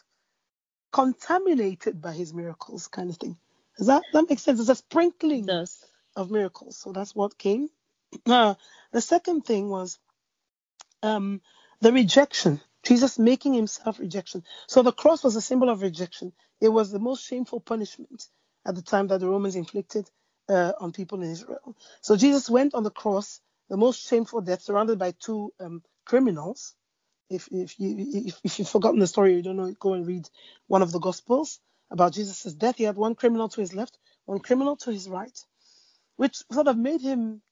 contaminated 0.92 2.00
by 2.00 2.12
his 2.12 2.34
miracles, 2.34 2.88
kind 2.88 3.10
of 3.10 3.18
thing. 3.18 3.36
Does 3.78 3.88
that 3.88 4.04
that 4.14 4.30
make 4.30 4.38
sense? 4.38 4.60
It's 4.60 4.70
a 4.70 4.76
sprinkling. 4.76 5.48
It 5.48 5.68
of 6.16 6.30
miracles. 6.30 6.76
So 6.78 6.92
that's 6.92 7.14
what 7.14 7.38
came. 7.38 7.68
Uh, 8.26 8.54
the 8.92 9.00
second 9.00 9.42
thing 9.46 9.70
was 9.70 9.98
um, 11.02 11.40
the 11.82 11.92
rejection. 11.92 12.62
Jesus 12.84 13.18
making 13.18 13.54
himself 13.54 14.00
rejection. 14.00 14.44
So 14.68 14.82
the 14.82 14.92
cross 14.92 15.24
was 15.24 15.36
a 15.36 15.42
symbol 15.42 15.70
of 15.70 15.82
rejection. 15.82 16.32
It 16.62 16.70
was 16.70 16.92
the 16.92 17.00
most 17.00 17.26
shameful 17.26 17.60
punishment 17.60 18.26
at 18.66 18.76
the 18.76 18.82
time 18.82 19.08
that 19.08 19.20
the 19.20 19.28
Romans 19.28 19.56
inflicted 19.56 20.10
uh, 20.50 20.74
on 20.80 20.92
people 20.92 21.22
in 21.22 21.32
Israel. 21.32 21.76
So 22.02 22.16
Jesus 22.16 22.50
went 22.50 22.74
on 22.74 22.84
the 22.84 22.90
cross, 22.92 23.40
the 23.70 23.78
most 23.78 24.08
shameful 24.08 24.42
death, 24.42 24.62
surrounded 24.62 24.98
by 24.98 25.14
two 25.20 25.52
um, 25.60 25.84
criminals. 26.06 26.74
If, 27.30 27.48
if, 27.52 27.80
you, 27.80 27.96
if, 28.26 28.40
if 28.44 28.60
you've 28.60 28.70
forgotten 28.70 29.00
the 29.00 29.08
story, 29.08 29.34
you 29.36 29.42
don't 29.42 29.56
know, 29.58 29.74
go 29.80 29.94
and 29.94 30.06
read 30.06 30.28
one 30.68 30.82
of 30.82 30.92
the 30.92 31.00
Gospels 31.00 31.60
about 31.90 32.14
Jesus' 32.14 32.54
death. 32.54 32.78
He 32.78 32.84
had 32.84 32.96
one 32.96 33.16
criminal 33.16 33.50
to 33.50 33.62
his 33.62 33.74
left, 33.74 33.98
one 34.26 34.40
criminal 34.40 34.76
to 34.78 34.92
his 34.92 35.08
right 35.08 35.38
which 36.16 36.42
sort 36.52 36.68
of 36.68 36.78
made 36.78 37.02
him 37.02 37.42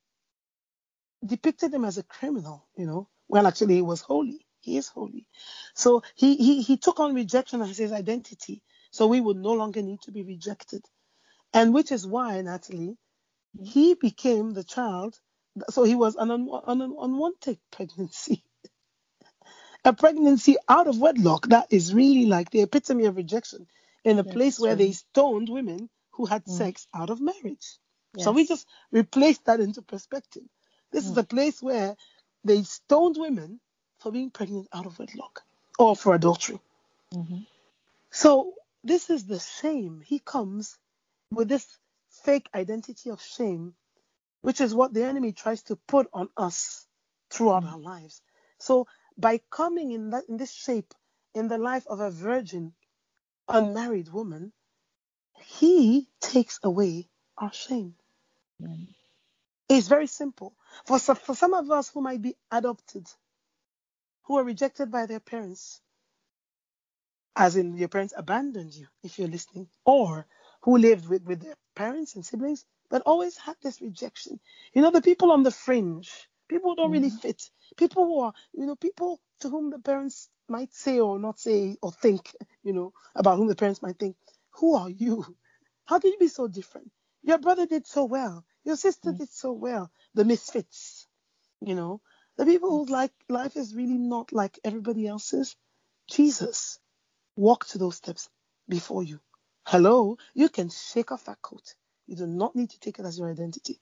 depicted 1.26 1.74
him 1.74 1.84
as 1.84 1.98
a 1.98 2.04
criminal, 2.04 2.66
you 2.76 2.86
know, 2.86 3.08
when 3.30 3.46
actually 3.46 3.76
he 3.76 3.82
was 3.82 4.00
holy. 4.00 4.44
He 4.60 4.76
is 4.76 4.88
holy. 4.88 5.26
So 5.74 6.02
he, 6.16 6.36
he, 6.36 6.62
he 6.62 6.76
took 6.76 7.00
on 7.00 7.14
rejection 7.14 7.62
as 7.62 7.78
his 7.78 7.92
identity. 7.92 8.62
So 8.90 9.06
we 9.06 9.20
would 9.20 9.36
no 9.36 9.52
longer 9.52 9.82
need 9.82 10.02
to 10.02 10.10
be 10.10 10.22
rejected. 10.22 10.84
And 11.54 11.72
which 11.72 11.92
is 11.92 12.06
why, 12.06 12.40
Natalie, 12.40 12.96
he 13.62 13.94
became 13.94 14.52
the 14.52 14.64
child. 14.64 15.18
So 15.70 15.84
he 15.84 15.94
was 15.94 16.16
an, 16.16 16.30
un, 16.30 16.48
an 16.66 16.80
unwanted 16.82 17.58
pregnancy. 17.70 18.42
a 19.84 19.92
pregnancy 19.92 20.56
out 20.68 20.88
of 20.88 20.98
wedlock 20.98 21.48
that 21.48 21.68
is 21.70 21.94
really 21.94 22.26
like 22.26 22.50
the 22.50 22.62
epitome 22.62 23.06
of 23.06 23.16
rejection 23.16 23.66
in 24.04 24.18
a 24.18 24.24
place 24.24 24.58
where 24.58 24.74
they 24.74 24.92
stoned 24.92 25.48
women 25.48 25.88
who 26.12 26.26
had 26.26 26.44
mm. 26.44 26.56
sex 26.56 26.86
out 26.94 27.10
of 27.10 27.20
marriage. 27.20 27.78
Yes. 28.14 28.24
So 28.24 28.32
we 28.32 28.46
just 28.46 28.66
replace 28.90 29.38
that 29.46 29.60
into 29.60 29.82
perspective. 29.82 30.42
This 30.92 31.06
mm. 31.06 31.12
is 31.12 31.16
a 31.16 31.24
place 31.24 31.62
where 31.62 31.96
they 32.44 32.62
stoned 32.62 33.16
women 33.18 33.60
for 33.98 34.10
being 34.12 34.30
pregnant 34.30 34.68
out 34.72 34.86
of 34.86 34.98
wedlock 34.98 35.42
or 35.78 35.94
for 35.94 36.14
adultery. 36.14 36.60
Mm-hmm. 37.14 37.40
So 38.10 38.54
this 38.82 39.10
is 39.10 39.26
the 39.26 39.38
shame. 39.38 40.02
He 40.04 40.18
comes 40.18 40.78
with 41.30 41.48
this 41.48 41.66
fake 42.24 42.48
identity 42.54 43.10
of 43.10 43.22
shame, 43.22 43.74
which 44.42 44.60
is 44.60 44.74
what 44.74 44.92
the 44.94 45.04
enemy 45.04 45.32
tries 45.32 45.62
to 45.64 45.76
put 45.76 46.08
on 46.12 46.28
us 46.36 46.86
throughout 47.30 47.64
mm. 47.64 47.72
our 47.72 47.78
lives. 47.78 48.22
So 48.58 48.86
by 49.16 49.40
coming 49.50 49.92
in 49.92 50.10
that 50.10 50.24
in 50.28 50.36
this 50.36 50.52
shape 50.52 50.94
in 51.34 51.48
the 51.48 51.58
life 51.58 51.86
of 51.86 52.00
a 52.00 52.10
virgin, 52.10 52.72
unmarried 53.48 54.08
woman, 54.08 54.52
he 55.40 56.08
takes 56.20 56.58
away 56.62 57.08
our 57.38 57.52
shame. 57.52 57.94
It's 59.70 59.86
very 59.88 60.08
simple. 60.08 60.56
For 60.84 60.98
some, 60.98 61.16
for 61.16 61.36
some 61.36 61.54
of 61.54 61.70
us 61.70 61.90
who 61.90 62.00
might 62.02 62.20
be 62.20 62.36
adopted, 62.50 63.06
who 64.24 64.36
are 64.38 64.44
rejected 64.44 64.90
by 64.90 65.06
their 65.06 65.20
parents, 65.20 65.80
as 67.36 67.54
in 67.56 67.76
your 67.76 67.88
parents 67.88 68.12
abandoned 68.16 68.74
you, 68.74 68.88
if 69.04 69.18
you're 69.18 69.28
listening, 69.28 69.68
or 69.84 70.26
who 70.62 70.76
lived 70.76 71.08
with, 71.08 71.22
with 71.24 71.42
their 71.42 71.54
parents 71.76 72.16
and 72.16 72.26
siblings, 72.26 72.66
but 72.90 73.02
always 73.06 73.36
had 73.36 73.54
this 73.62 73.80
rejection. 73.80 74.40
You 74.74 74.82
know, 74.82 74.90
the 74.90 75.02
people 75.02 75.30
on 75.30 75.44
the 75.44 75.52
fringe, 75.52 76.28
people 76.48 76.70
who 76.70 76.76
don't 76.76 76.86
mm-hmm. 76.86 77.04
really 77.04 77.10
fit, 77.10 77.48
people 77.76 78.04
who 78.06 78.20
are, 78.22 78.32
you 78.52 78.66
know, 78.66 78.74
people 78.74 79.20
to 79.40 79.48
whom 79.48 79.70
the 79.70 79.78
parents 79.78 80.28
might 80.48 80.74
say 80.74 80.98
or 80.98 81.20
not 81.20 81.38
say 81.38 81.76
or 81.80 81.92
think, 81.92 82.34
you 82.64 82.72
know, 82.72 82.92
about 83.14 83.36
whom 83.38 83.46
the 83.46 83.54
parents 83.54 83.82
might 83.82 84.00
think, 84.00 84.16
who 84.50 84.74
are 84.74 84.90
you? 84.90 85.24
How 85.86 86.00
can 86.00 86.10
you 86.10 86.18
be 86.18 86.28
so 86.28 86.48
different? 86.48 86.90
Your 87.22 87.38
brother 87.38 87.66
did 87.66 87.86
so 87.86 88.04
well. 88.04 88.44
Your 88.64 88.76
sister 88.76 89.10
mm. 89.10 89.18
did 89.18 89.30
so 89.30 89.52
well. 89.52 89.90
The 90.14 90.24
misfits, 90.24 91.06
you 91.60 91.74
know, 91.74 92.00
the 92.36 92.46
people 92.46 92.70
whose 92.70 92.90
like 92.90 93.12
life 93.28 93.56
is 93.56 93.74
really 93.74 93.98
not 93.98 94.32
like 94.32 94.58
everybody 94.64 95.06
else's. 95.06 95.56
Jesus 96.08 96.78
walked 97.36 97.70
to 97.70 97.78
those 97.78 97.96
steps 97.96 98.28
before 98.68 99.02
you. 99.02 99.20
Hello, 99.66 100.16
you 100.34 100.48
can 100.48 100.68
shake 100.68 101.12
off 101.12 101.24
that 101.24 101.40
coat. 101.42 101.74
You 102.06 102.16
do 102.16 102.26
not 102.26 102.56
need 102.56 102.70
to 102.70 102.80
take 102.80 102.98
it 102.98 103.04
as 103.04 103.18
your 103.18 103.30
identity. 103.30 103.80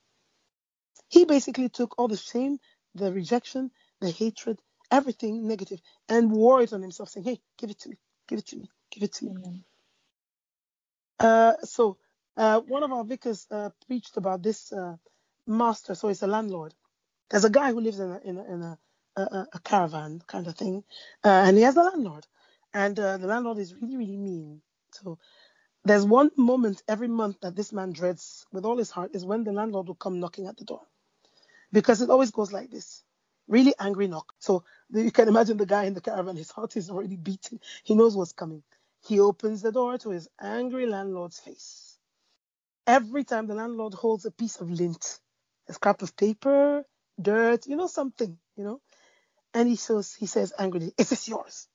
He 1.08 1.24
basically 1.24 1.68
took 1.68 1.98
all 1.98 2.08
the 2.08 2.16
shame, 2.16 2.58
the 2.94 3.12
rejection, 3.12 3.70
the 4.00 4.10
hatred, 4.10 4.60
everything 4.90 5.46
negative, 5.46 5.80
and 6.08 6.30
wore 6.30 6.60
it 6.60 6.72
on 6.72 6.82
himself, 6.82 7.08
saying, 7.08 7.24
Hey, 7.24 7.40
give 7.56 7.70
it 7.70 7.78
to 7.80 7.88
me, 7.88 7.96
give 8.28 8.38
it 8.38 8.46
to 8.48 8.56
me, 8.56 8.68
give 8.90 9.02
it 9.02 9.12
to 9.14 9.24
me. 9.24 9.32
Mm-hmm. 9.32 9.56
Uh, 11.20 11.54
so, 11.64 11.96
uh, 12.38 12.62
one 12.62 12.84
of 12.84 12.92
our 12.92 13.04
vicars 13.04 13.48
uh, 13.52 13.70
preached 13.88 14.18
about 14.18 14.42
this 14.42 14.72
uh, 14.72 14.96
master, 15.46 15.96
so 15.96 16.08
it's 16.08 16.22
a 16.22 16.28
landlord. 16.28 16.74
There's 17.30 17.44
a 17.46 17.50
guy 17.50 17.72
who 17.72 17.80
lives 17.80 18.00
in 18.00 18.10
a, 18.10 18.20
in 18.24 18.38
a, 18.38 18.44
in 18.54 18.62
a, 18.62 18.78
a, 19.16 19.22
a 19.54 19.60
caravan 19.64 20.22
kind 20.26 20.46
of 20.48 20.56
thing, 20.56 20.84
uh, 21.24 21.28
and 21.46 21.56
he 21.58 21.64
has 21.64 21.76
a 21.76 21.82
landlord. 21.84 22.26
And 22.74 22.98
uh, 23.00 23.18
the 23.18 23.28
landlord 23.28 23.58
is 23.58 23.74
really, 23.74 23.96
really 23.96 24.16
mean. 24.18 24.62
So, 24.92 25.18
there's 25.84 26.04
one 26.06 26.30
moment 26.36 26.82
every 26.88 27.08
month 27.08 27.40
that 27.42 27.56
this 27.56 27.72
man 27.72 27.92
dreads 27.92 28.46
with 28.52 28.66
all 28.66 28.78
his 28.78 28.90
heart 28.92 29.12
is 29.14 29.24
when 29.26 29.44
the 29.44 29.52
landlord 29.52 29.88
will 29.88 29.96
come 29.96 30.20
knocking 30.20 30.46
at 30.46 30.56
the 30.58 30.64
door. 30.64 30.82
Because 31.72 32.02
it 32.02 32.10
always 32.10 32.30
goes 32.30 32.52
like 32.52 32.70
this 32.70 33.04
really 33.48 33.74
angry 33.80 34.08
knock. 34.08 34.32
So 34.38 34.64
you 34.90 35.10
can 35.12 35.28
imagine 35.28 35.56
the 35.56 35.66
guy 35.66 35.84
in 35.84 35.94
the 35.94 36.00
caravan, 36.00 36.36
his 36.36 36.50
heart 36.50 36.76
is 36.76 36.90
already 36.90 37.16
beating. 37.16 37.60
He 37.84 37.94
knows 37.94 38.16
what's 38.16 38.32
coming. 38.32 38.62
He 39.06 39.20
opens 39.20 39.62
the 39.62 39.72
door 39.72 39.98
to 39.98 40.10
his 40.10 40.28
angry 40.40 40.86
landlord's 40.86 41.38
face. 41.38 41.87
Every 42.88 43.24
time 43.24 43.48
the 43.48 43.56
landlord 43.56 43.94
holds 43.94 44.26
a 44.26 44.32
piece 44.32 44.58
of 44.60 44.70
lint, 44.70 45.20
a 45.68 45.74
scrap 45.74 46.02
of 46.02 46.16
paper, 46.16 46.84
dirt, 47.22 47.68
you 47.68 47.76
know, 47.76 47.88
something, 47.88 48.38
you 48.56 48.64
know, 48.64 48.82
and 49.54 49.68
he 49.68 49.76
says, 49.76 50.14
he 50.14 50.26
says 50.26 50.52
angrily, 50.58 50.92
"Is 50.98 51.10
this 51.10 51.28
yours?" 51.28 51.68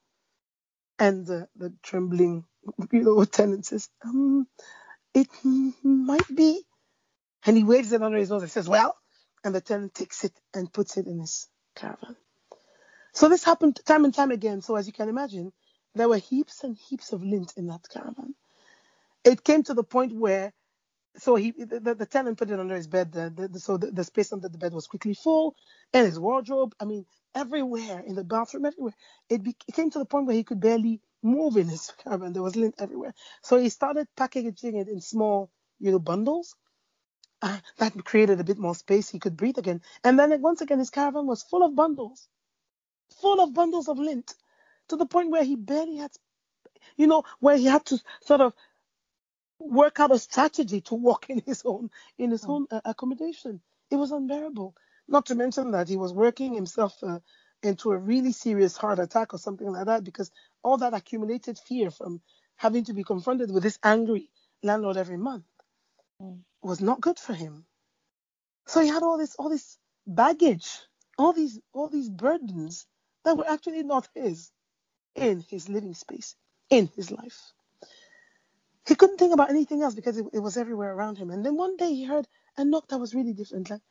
And 0.99 1.25
the, 1.27 1.49
the 1.57 1.73
trembling, 1.83 2.45
you 2.91 3.03
know, 3.03 3.25
tenant 3.39 3.65
says, 3.67 3.89
"Um, 4.05 4.47
it 5.13 5.29
might 5.83 6.27
be." 6.35 6.63
And 7.45 7.57
he 7.57 7.63
waves 7.65 7.93
it 7.93 8.03
under 8.03 8.17
his 8.19 8.29
nose 8.31 8.43
and 8.43 8.51
says, 8.51 8.69
"Well," 8.69 8.97
and 9.43 9.55
the 9.55 9.61
tenant 9.61 9.95
takes 9.95 10.23
it 10.25 10.33
and 10.53 10.71
puts 10.73 10.97
it 10.97 11.07
in 11.07 11.19
his 11.19 11.49
caravan. 11.75 12.17
So 13.13 13.29
this 13.29 13.43
happened 13.45 13.79
time 13.85 14.05
and 14.05 14.13
time 14.15 14.31
again. 14.31 14.61
So 14.61 14.75
as 14.77 14.87
you 14.87 14.93
can 14.93 15.09
imagine, 15.09 15.53
there 15.95 16.09
were 16.09 16.17
heaps 16.19 16.63
and 16.63 16.77
heaps 16.77 17.13
of 17.13 17.23
lint 17.23 17.53
in 17.57 17.67
that 17.67 17.87
caravan. 17.89 18.35
It 19.25 19.43
came 19.43 19.63
to 19.63 19.73
the 19.73 19.83
point 19.83 20.13
where, 20.15 20.53
so 21.17 21.35
he, 21.35 21.51
the, 21.51 21.95
the 21.95 22.05
tenant 22.05 22.37
put 22.37 22.49
it 22.49 22.59
under 22.59 22.75
his 22.75 22.87
bed. 22.87 23.11
The, 23.11 23.49
the, 23.51 23.59
so 23.59 23.77
the, 23.77 24.03
space 24.03 24.33
under 24.33 24.49
the 24.49 24.57
bed 24.57 24.73
was 24.73 24.87
quickly 24.87 25.13
full, 25.13 25.55
and 25.93 26.05
his 26.05 26.19
wardrobe. 26.19 26.73
I 26.79 26.85
mean, 26.85 27.05
everywhere 27.35 28.03
in 28.05 28.15
the 28.15 28.23
bathroom, 28.23 28.65
everywhere. 28.65 28.93
It, 29.29 29.43
be, 29.43 29.55
it 29.67 29.75
came 29.75 29.89
to 29.91 29.99
the 29.99 30.05
point 30.05 30.25
where 30.25 30.35
he 30.35 30.43
could 30.43 30.59
barely 30.59 31.01
move 31.21 31.57
in 31.57 31.67
his 31.67 31.91
caravan. 32.03 32.33
There 32.33 32.41
was 32.41 32.55
lint 32.55 32.75
everywhere. 32.79 33.13
So 33.41 33.57
he 33.57 33.69
started 33.69 34.07
packaging 34.15 34.77
it 34.77 34.87
in 34.87 35.01
small, 35.01 35.51
you 35.79 35.91
know, 35.91 35.99
bundles. 35.99 36.55
Uh, 37.41 37.59
that 37.77 38.05
created 38.05 38.39
a 38.39 38.43
bit 38.43 38.57
more 38.57 38.73
space. 38.73 39.09
He 39.09 39.19
could 39.19 39.35
breathe 39.35 39.57
again. 39.57 39.81
And 40.03 40.17
then 40.17 40.41
once 40.41 40.61
again, 40.61 40.79
his 40.79 40.89
caravan 40.89 41.27
was 41.27 41.43
full 41.43 41.63
of 41.63 41.75
bundles, 41.75 42.29
full 43.19 43.41
of 43.41 43.53
bundles 43.53 43.89
of 43.89 43.99
lint 43.99 44.33
to 44.87 44.95
the 44.95 45.05
point 45.05 45.29
where 45.29 45.43
he 45.43 45.57
barely 45.57 45.97
had, 45.97 46.11
you 46.95 47.05
know, 47.05 47.23
where 47.41 47.57
he 47.57 47.65
had 47.65 47.85
to 47.87 47.99
sort 48.21 48.39
of 48.39 48.53
work 49.63 49.99
out 49.99 50.11
a 50.11 50.19
strategy 50.19 50.81
to 50.81 50.95
walk 50.95 51.29
in 51.29 51.41
his 51.45 51.63
own 51.65 51.89
in 52.17 52.31
his 52.31 52.45
own 52.45 52.67
uh, 52.71 52.81
accommodation. 52.85 53.61
It 53.91 53.97
was 53.97 54.11
unbearable. 54.11 54.75
Not 55.07 55.27
to 55.27 55.35
mention 55.35 55.71
that 55.71 55.89
he 55.89 55.97
was 55.97 56.13
working 56.13 56.53
himself 56.53 56.97
uh, 57.03 57.19
into 57.63 57.91
a 57.91 57.97
really 57.97 58.31
serious 58.31 58.77
heart 58.77 58.99
attack 58.99 59.33
or 59.33 59.37
something 59.39 59.67
like 59.67 59.85
that 59.87 60.03
because 60.03 60.31
all 60.63 60.77
that 60.77 60.93
accumulated 60.93 61.57
fear 61.59 61.91
from 61.91 62.21
having 62.57 62.85
to 62.85 62.93
be 62.93 63.03
confronted 63.03 63.51
with 63.51 63.63
this 63.63 63.79
angry 63.83 64.29
landlord 64.63 64.97
every 64.97 65.17
month 65.17 65.45
mm. 66.21 66.39
was 66.61 66.81
not 66.81 67.01
good 67.01 67.19
for 67.19 67.33
him. 67.33 67.65
So 68.67 68.81
he 68.81 68.87
had 68.89 69.03
all 69.03 69.17
this 69.17 69.35
all 69.35 69.49
this 69.49 69.77
baggage, 70.07 70.69
all 71.17 71.33
these 71.33 71.59
all 71.73 71.89
these 71.89 72.09
burdens 72.09 72.85
that 73.25 73.37
were 73.37 73.49
actually 73.49 73.83
not 73.83 74.07
his 74.15 74.51
in 75.15 75.41
his 75.49 75.69
living 75.69 75.93
space, 75.93 76.35
in 76.69 76.89
his 76.95 77.11
life. 77.11 77.53
He 78.87 78.95
couldn't 78.95 79.17
think 79.17 79.33
about 79.33 79.49
anything 79.49 79.81
else 79.81 79.95
because 79.95 80.17
it, 80.17 80.25
it 80.33 80.39
was 80.39 80.57
everywhere 80.57 80.93
around 80.93 81.17
him. 81.17 81.31
And 81.31 81.45
then 81.45 81.55
one 81.57 81.77
day 81.77 81.93
he 81.93 82.03
heard 82.03 82.27
a 82.57 82.65
knock 82.65 82.87
that 82.89 82.99
was 82.99 83.15
really 83.15 83.33
different, 83.33 83.69
like 83.69 83.81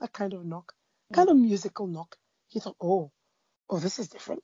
a 0.00 0.08
kind 0.08 0.34
of 0.34 0.44
knock, 0.44 0.72
kind 1.12 1.28
of 1.28 1.36
musical 1.36 1.86
knock. 1.86 2.16
He 2.48 2.60
thought, 2.60 2.76
oh, 2.80 3.12
oh, 3.68 3.78
this 3.78 3.98
is 3.98 4.08
different. 4.08 4.42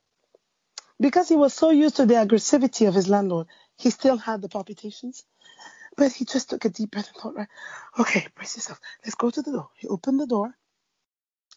Because 1.00 1.28
he 1.28 1.36
was 1.36 1.54
so 1.54 1.70
used 1.70 1.96
to 1.96 2.06
the 2.06 2.14
aggressivity 2.14 2.88
of 2.88 2.94
his 2.94 3.08
landlord, 3.08 3.46
he 3.76 3.90
still 3.90 4.16
had 4.16 4.42
the 4.42 4.48
palpitations. 4.48 5.24
But 5.96 6.12
he 6.12 6.24
just 6.24 6.50
took 6.50 6.64
a 6.64 6.70
deep 6.70 6.92
breath 6.92 7.08
and 7.08 7.16
thought, 7.16 7.36
right, 7.36 7.48
okay, 7.98 8.26
brace 8.34 8.56
yourself. 8.56 8.80
Let's 9.04 9.14
go 9.14 9.30
to 9.30 9.42
the 9.42 9.52
door. 9.52 9.70
He 9.76 9.88
opened 9.88 10.20
the 10.20 10.26
door, 10.26 10.54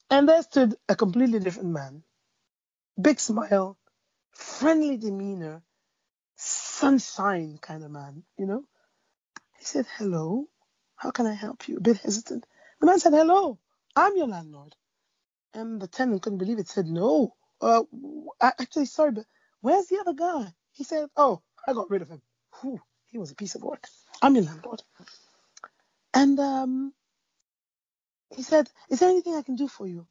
and 0.10 0.28
there 0.30 0.42
stood 0.44 0.76
a 0.90 0.96
completely 0.96 1.40
different 1.40 1.70
man 1.70 2.04
big 3.02 3.20
smile, 3.20 3.78
friendly 4.32 4.98
demeanor, 4.98 5.64
sunshine 6.80 7.60
kind 7.62 7.84
of 7.84 7.92
man, 7.92 8.24
you 8.38 8.46
know. 8.46 8.64
He 9.58 9.66
said, 9.66 9.86
Hello, 9.98 10.46
how 10.96 11.12
can 11.12 11.26
I 11.26 11.34
help 11.34 11.68
you? 11.68 11.78
A 11.78 11.82
bit 11.82 11.98
hesitant. 11.98 12.46
The 12.80 12.88
man 12.88 13.00
said, 13.00 13.14
Hello, 13.14 13.60
I'm 13.96 14.16
your 14.16 14.28
landlord. 14.28 14.76
And 15.54 15.82
the 15.82 15.88
tenant 15.88 16.22
couldn't 16.22 16.40
believe 16.40 16.60
it, 16.60 16.70
said, 16.70 16.86
No, 16.88 17.36
uh, 17.62 17.84
actually, 18.42 18.86
sorry, 18.86 19.12
but 19.12 19.26
where's 19.62 19.88
the 19.88 20.00
other 20.00 20.14
guy? 20.14 20.54
He 20.72 20.84
said, 20.86 21.10
Oh, 21.18 21.42
I 21.68 21.74
got 21.74 21.90
rid 21.90 22.02
of 22.02 22.10
him. 22.10 22.22
Whew, 22.62 22.80
he 23.12 23.18
was 23.18 23.32
a 23.32 23.36
piece 23.36 23.56
of 23.56 23.64
work. 23.64 23.86
I'm 24.22 24.36
your 24.36 24.46
landlord. 24.46 24.82
And 26.14 26.40
um, 26.40 26.94
he 28.36 28.44
said, 28.44 28.70
Is 28.90 29.00
there 29.00 29.10
anything 29.10 29.36
I 29.36 29.42
can 29.42 29.56
do 29.56 29.68
for 29.68 29.86
you? 29.88 30.08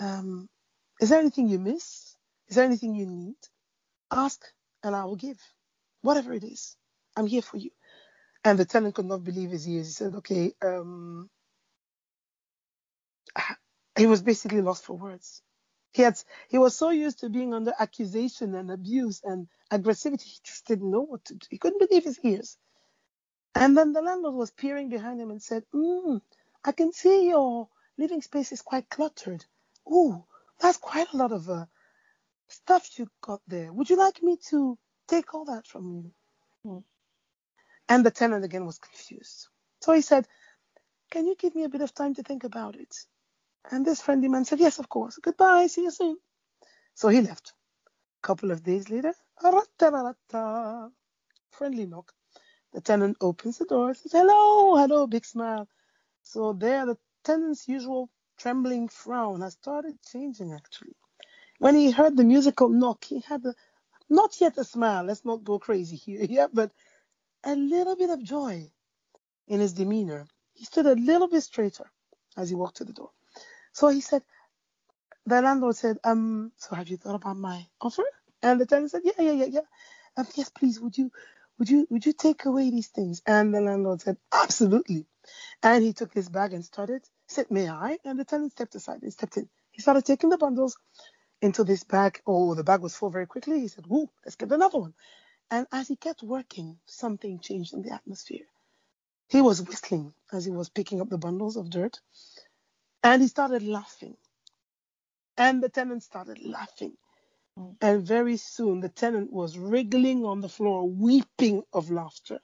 Um, 0.00 0.48
is 1.00 1.10
there 1.10 1.20
anything 1.20 1.48
you 1.48 1.58
miss? 1.60 2.16
Is 2.48 2.56
there 2.56 2.64
anything 2.64 2.94
you 2.94 3.06
need? 3.06 3.36
Ask 4.10 4.42
and 4.82 4.96
I 4.96 5.04
will 5.04 5.16
give. 5.16 5.38
Whatever 6.02 6.34
it 6.34 6.44
is, 6.44 6.76
I'm 7.16 7.26
here 7.28 7.42
for 7.42 7.58
you. 7.58 7.70
And 8.44 8.58
the 8.58 8.66
tenant 8.66 8.96
could 8.96 9.06
not 9.06 9.24
believe 9.24 9.50
his 9.50 9.68
ears. 9.68 9.86
He 9.88 9.92
said, 9.94 10.14
okay, 10.16 10.52
um, 10.64 11.30
he 13.98 14.06
was 14.06 14.22
basically 14.22 14.62
lost 14.62 14.84
for 14.84 14.94
words. 14.98 15.42
He 15.92 16.02
had, 16.02 16.18
he 16.50 16.58
was 16.58 16.76
so 16.76 16.90
used 16.90 17.20
to 17.20 17.30
being 17.30 17.54
under 17.54 17.72
accusation 17.78 18.54
and 18.54 18.70
abuse 18.70 19.22
and 19.24 19.48
aggressivity, 19.72 20.24
he 20.24 20.38
just 20.44 20.66
didn't 20.66 20.90
know 20.90 21.02
what 21.02 21.24
to 21.26 21.34
do. 21.34 21.46
He 21.50 21.58
couldn't 21.58 21.86
believe 21.86 22.04
his 22.04 22.20
ears. 22.24 22.58
And 23.54 23.76
then 23.78 23.92
the 23.92 24.02
landlord 24.02 24.34
was 24.36 24.52
peering 24.52 24.90
behind 24.90 25.20
him 25.20 25.30
and 25.30 25.42
said, 25.42 25.64
mm, 25.74 26.20
I 26.64 26.72
can 26.72 26.92
see 26.92 27.28
your 27.28 27.68
living 27.98 28.22
space 28.22 28.52
is 28.52 28.62
quite 28.62 28.88
cluttered. 28.90 29.44
Oh, 29.90 30.26
that's 30.60 30.78
quite 30.78 31.12
a 31.12 31.18
lot 31.18 31.32
of 31.32 31.50
uh, 31.50 31.66
stuff 32.48 32.88
you 32.98 33.08
got 33.22 33.42
there. 33.48 33.72
Would 33.72 33.90
you 33.90 33.96
like 33.96 34.22
me 34.22 34.38
to 34.50 34.78
take 35.08 35.34
all 35.34 35.46
that 35.46 35.66
from 35.66 36.12
you? 36.64 36.84
And 37.88 38.06
the 38.06 38.10
tenant 38.10 38.44
again 38.44 38.66
was 38.66 38.78
confused. 38.78 39.48
So 39.80 39.92
he 39.92 40.00
said, 40.00 40.26
Can 41.10 41.26
you 41.26 41.36
give 41.36 41.54
me 41.54 41.64
a 41.64 41.68
bit 41.68 41.82
of 41.82 41.94
time 41.94 42.14
to 42.14 42.22
think 42.22 42.44
about 42.44 42.76
it? 42.76 42.94
And 43.70 43.84
this 43.86 44.02
friendly 44.02 44.28
man 44.28 44.44
said, 44.44 44.60
Yes, 44.60 44.78
of 44.78 44.88
course. 44.88 45.18
Goodbye. 45.22 45.66
See 45.68 45.82
you 45.82 45.90
soon. 45.90 46.16
So 46.94 47.08
he 47.08 47.20
left. 47.20 47.52
A 48.22 48.26
couple 48.26 48.50
of 48.50 48.62
days 48.62 48.90
later, 48.90 49.14
friendly 51.50 51.86
knock. 51.86 52.12
The 52.72 52.80
tenant 52.80 53.18
opens 53.20 53.58
the 53.58 53.66
door, 53.66 53.94
says, 53.94 54.12
Hello, 54.12 54.76
hello, 54.76 55.06
big 55.06 55.24
smile. 55.24 55.68
So 56.22 56.52
there, 56.54 56.86
the 56.86 56.96
tenant's 57.24 57.68
usual 57.68 58.10
trembling 58.38 58.88
frown 58.88 59.40
has 59.42 59.54
started 59.54 59.98
changing 60.10 60.52
actually. 60.54 60.96
When 61.58 61.76
he 61.76 61.90
heard 61.90 62.16
the 62.16 62.24
musical 62.24 62.68
knock, 62.68 63.04
he 63.04 63.20
had 63.20 63.44
a, 63.46 63.54
not 64.12 64.40
yet 64.40 64.58
a 64.58 64.64
smile, 64.64 65.04
let's 65.04 65.26
not 65.26 65.44
go 65.44 65.60
crazy 65.60 65.96
here, 66.06 66.24
yeah, 66.30 66.48
but 66.52 66.72
a 67.44 67.56
little 67.56 67.96
bit 67.96 68.10
of 68.10 68.22
joy 68.24 68.70
in 69.48 69.60
his 69.60 69.72
demeanor. 69.74 70.26
He 70.54 70.64
stood 70.64 70.86
a 70.86 70.94
little 70.94 71.28
bit 71.28 71.42
straighter 71.42 71.90
as 72.36 72.48
he 72.50 72.54
walked 72.56 72.78
to 72.78 72.84
the 72.84 72.92
door. 72.94 73.10
So 73.72 73.88
he 73.88 74.00
said, 74.02 74.22
the 75.26 75.42
landlord 75.42 75.76
said, 75.76 75.98
um, 76.04 76.52
so 76.56 76.74
have 76.76 76.88
you 76.88 76.96
thought 76.96 77.14
about 77.16 77.36
my 77.36 77.66
offer? 77.80 78.04
And 78.42 78.60
the 78.60 78.66
tenant 78.66 78.90
said, 78.92 79.02
yeah, 79.04 79.12
yeah, 79.20 79.32
yeah, 79.32 79.46
yeah. 79.46 79.60
Um, 80.16 80.26
yes, 80.36 80.50
please, 80.50 80.80
would 80.80 80.98
you, 80.98 81.10
would 81.58 81.70
you, 81.70 81.86
would 81.90 82.06
you 82.06 82.12
take 82.12 82.44
away 82.46 82.70
these 82.70 82.88
things? 82.88 83.22
And 83.26 83.54
the 83.54 83.60
landlord 83.60 84.02
said, 84.02 84.16
absolutely. 84.32 85.06
And 85.62 85.84
he 85.84 85.92
took 85.94 86.14
his 86.14 86.28
bag 86.28 86.54
and 86.54 86.64
started, 86.64 87.04
said, 87.28 87.50
may 87.50 87.68
I? 87.68 87.98
And 88.04 88.18
the 88.18 88.24
tenant 88.26 88.52
stepped 88.52 88.74
aside 88.76 89.02
and 89.02 89.12
stepped 89.12 89.36
in. 89.38 89.48
He 89.72 89.82
started 89.82 90.04
taking 90.06 90.30
the 90.30 90.38
bundles 90.38 90.76
into 91.42 91.64
this 91.64 91.84
bag. 91.84 92.22
Oh, 92.26 92.54
the 92.54 92.64
bag 92.64 92.80
was 92.80 92.96
full 92.96 93.10
very 93.10 93.26
quickly. 93.26 93.60
He 93.60 93.68
said, 93.68 93.84
Ooh, 93.92 94.08
let's 94.24 94.36
get 94.36 94.52
another 94.52 94.78
one. 94.78 94.94
And 95.50 95.66
as 95.72 95.88
he 95.88 95.96
kept 95.96 96.22
working, 96.22 96.78
something 96.86 97.40
changed 97.40 97.74
in 97.74 97.82
the 97.82 97.92
atmosphere. 97.92 98.46
He 99.28 99.42
was 99.42 99.62
whistling 99.62 100.14
as 100.32 100.44
he 100.44 100.50
was 100.50 100.70
picking 100.70 101.00
up 101.00 101.10
the 101.10 101.18
bundles 101.18 101.56
of 101.56 101.68
dirt. 101.68 102.00
And 103.02 103.20
he 103.20 103.28
started 103.28 103.62
laughing. 103.62 104.16
And 105.36 105.62
the 105.62 105.68
tenant 105.68 106.02
started 106.02 106.38
laughing. 106.42 106.96
Mm. 107.58 107.76
And 107.80 108.06
very 108.06 108.36
soon 108.36 108.80
the 108.80 108.88
tenant 108.88 109.32
was 109.32 109.58
wriggling 109.58 110.24
on 110.24 110.40
the 110.40 110.48
floor, 110.48 110.88
weeping 110.88 111.64
of 111.72 111.90
laughter. 111.90 112.40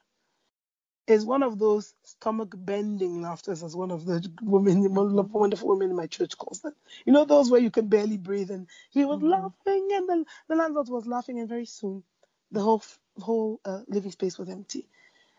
Is 1.09 1.25
one 1.25 1.43
of 1.43 1.59
those 1.59 1.95
stomach 2.05 2.53
bending 2.57 3.21
laughters, 3.23 3.63
as 3.63 3.75
one 3.75 3.91
of 3.91 4.05
the 4.05 4.25
women, 4.43 4.93
wonderful 4.93 5.69
women 5.69 5.91
in 5.91 5.97
my 5.97 6.07
church 6.07 6.37
calls 6.37 6.61
them. 6.61 6.75
You 7.05 7.13
know, 7.13 7.25
those 7.25 7.51
where 7.51 7.61
you 7.61 7.71
can 7.71 7.87
barely 7.87 8.17
breathe. 8.17 8.51
And 8.51 8.67
he 8.91 9.05
was 9.05 9.21
Mhm. 9.21 9.29
laughing, 9.29 9.89
and 9.93 10.09
the, 10.09 10.25
the 10.49 10.55
landlord 10.57 10.89
was 10.89 11.07
laughing, 11.07 11.39
and 11.39 11.49
very 11.49 11.65
soon 11.67 12.03
the 12.51 12.61
whole 12.61 12.83
whole 13.19 13.61
uh, 13.65 13.81
living 13.89 14.11
space 14.11 14.39
was 14.39 14.49
empty. 14.49 14.89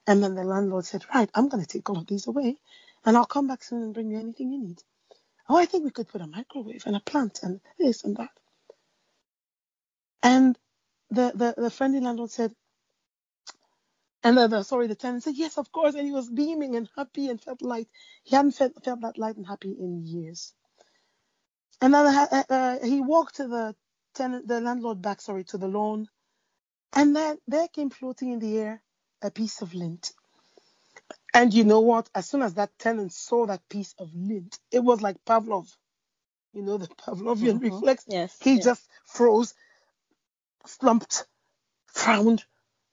And 0.07 0.23
then 0.25 0.35
the 0.37 0.45
landlord 0.45 0.87
said, 0.87 1.05
Right, 1.15 1.31
I'm 1.35 1.49
going 1.49 1.63
to 1.65 1.69
take 1.69 1.91
all 1.91 1.99
of 1.99 2.07
these 2.09 2.27
away, 2.29 2.59
and 3.07 3.17
I'll 3.17 3.27
come 3.27 3.49
back 3.49 3.65
soon 3.65 3.83
and 3.83 3.95
bring 3.95 4.11
you 4.13 4.19
anything 4.21 4.53
you 4.53 4.61
need. 4.61 4.83
Oh, 5.49 5.57
I 5.59 5.67
think 5.67 5.85
we 5.85 5.91
could 5.93 6.09
put 6.09 6.23
a 6.23 6.27
microwave 6.29 6.85
and 6.87 6.97
a 6.97 7.01
plant 7.01 7.41
and 7.43 7.61
this 7.79 8.05
and 8.05 8.17
that. 8.17 8.31
And 10.23 10.59
the, 11.11 11.33
the, 11.35 11.55
the 11.63 11.71
friendly 11.71 12.01
landlord 12.01 12.31
said, 12.31 12.55
and 14.25 14.39
the, 14.39 14.49
the 14.49 14.63
sorry, 14.65 14.87
the 14.89 14.95
tenant 14.97 15.25
said, 15.25 15.37
yes, 15.37 15.59
of 15.59 15.73
course. 15.73 15.95
And 15.95 16.07
he 16.07 16.13
was 16.13 16.31
beaming 16.31 16.77
and 16.77 16.89
happy 16.97 17.29
and 17.31 17.41
felt 17.43 17.63
light. 17.63 17.89
He 18.25 18.37
hadn't 18.37 18.53
felt, 18.53 18.85
felt 18.85 19.03
that 19.03 19.19
light 19.19 19.37
and 19.37 19.47
happy 19.47 19.73
in 19.79 20.07
years. 20.07 20.55
And 21.83 21.95
then 21.95 22.07
uh, 22.07 22.45
uh, 22.51 22.79
he 22.85 23.01
walked 23.03 23.37
to 23.37 23.49
the 23.49 23.77
tenant, 24.15 24.49
the 24.49 24.61
landlord 24.61 25.03
back, 25.03 25.21
sorry, 25.21 25.45
to 25.47 25.59
the 25.59 25.69
lawn. 25.69 26.09
And 26.95 27.17
then 27.17 27.39
there 27.49 27.69
came 27.69 27.91
floating 27.91 28.33
in 28.33 28.41
the 28.41 28.59
air 28.59 28.83
a 29.23 29.31
piece 29.31 29.63
of 29.63 29.75
lint. 29.75 30.13
And 31.35 31.55
you 31.55 31.65
know 31.65 31.81
what? 31.81 32.11
As 32.15 32.29
soon 32.29 32.43
as 32.43 32.55
that 32.55 32.71
tenant 32.79 33.13
saw 33.13 33.47
that 33.47 33.69
piece 33.69 33.95
of 33.99 34.11
lint, 34.15 34.59
it 34.73 34.81
was 34.81 35.03
like 35.03 35.17
Pavlov. 35.27 35.69
You 36.55 36.63
know, 36.63 36.79
the 36.79 36.89
Pavlovian 37.07 37.61
Mhm. 37.61 37.63
reflex. 37.63 38.07
Yes. 38.09 38.39
He 38.41 38.59
yes. 38.59 38.61
just 38.61 38.89
froze, 39.07 39.55
slumped, 40.67 41.27
frowned. 41.89 42.45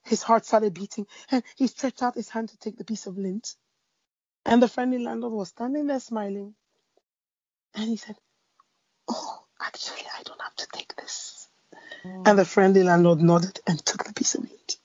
His 0.08 0.24
heart 0.24 0.46
started 0.46 0.74
beating, 0.76 1.08
and 1.32 1.44
he 1.58 1.68
stretched 1.68 2.04
out 2.04 2.16
his 2.16 2.30
hand 2.30 2.50
to 2.50 2.58
take 2.60 2.78
the 2.78 2.86
piece 2.86 3.08
of 3.08 3.18
lint. 3.18 3.56
And 4.46 4.64
the 4.64 4.68
friendly 4.70 5.00
landlord 5.00 5.34
was 5.34 5.50
standing 5.50 5.88
there 5.88 6.00
smiling. 6.02 6.56
And 7.76 7.90
he 7.90 7.98
said, 7.98 8.16
Oh, 9.10 9.46
actually, 9.62 10.04
I 10.20 10.24
don't 10.24 10.42
have 10.42 10.56
to 10.58 10.68
take 10.74 10.96
this. 10.98 11.50
Mm, 12.06 12.26
And 12.28 12.40
the 12.40 12.46
friendly 12.46 12.84
landlord 12.84 13.22
nodded 13.22 13.60
and 13.68 13.84
took 13.86 14.06
the 14.06 14.14
piece 14.14 14.36
of 14.36 14.44
lint. 14.44 14.78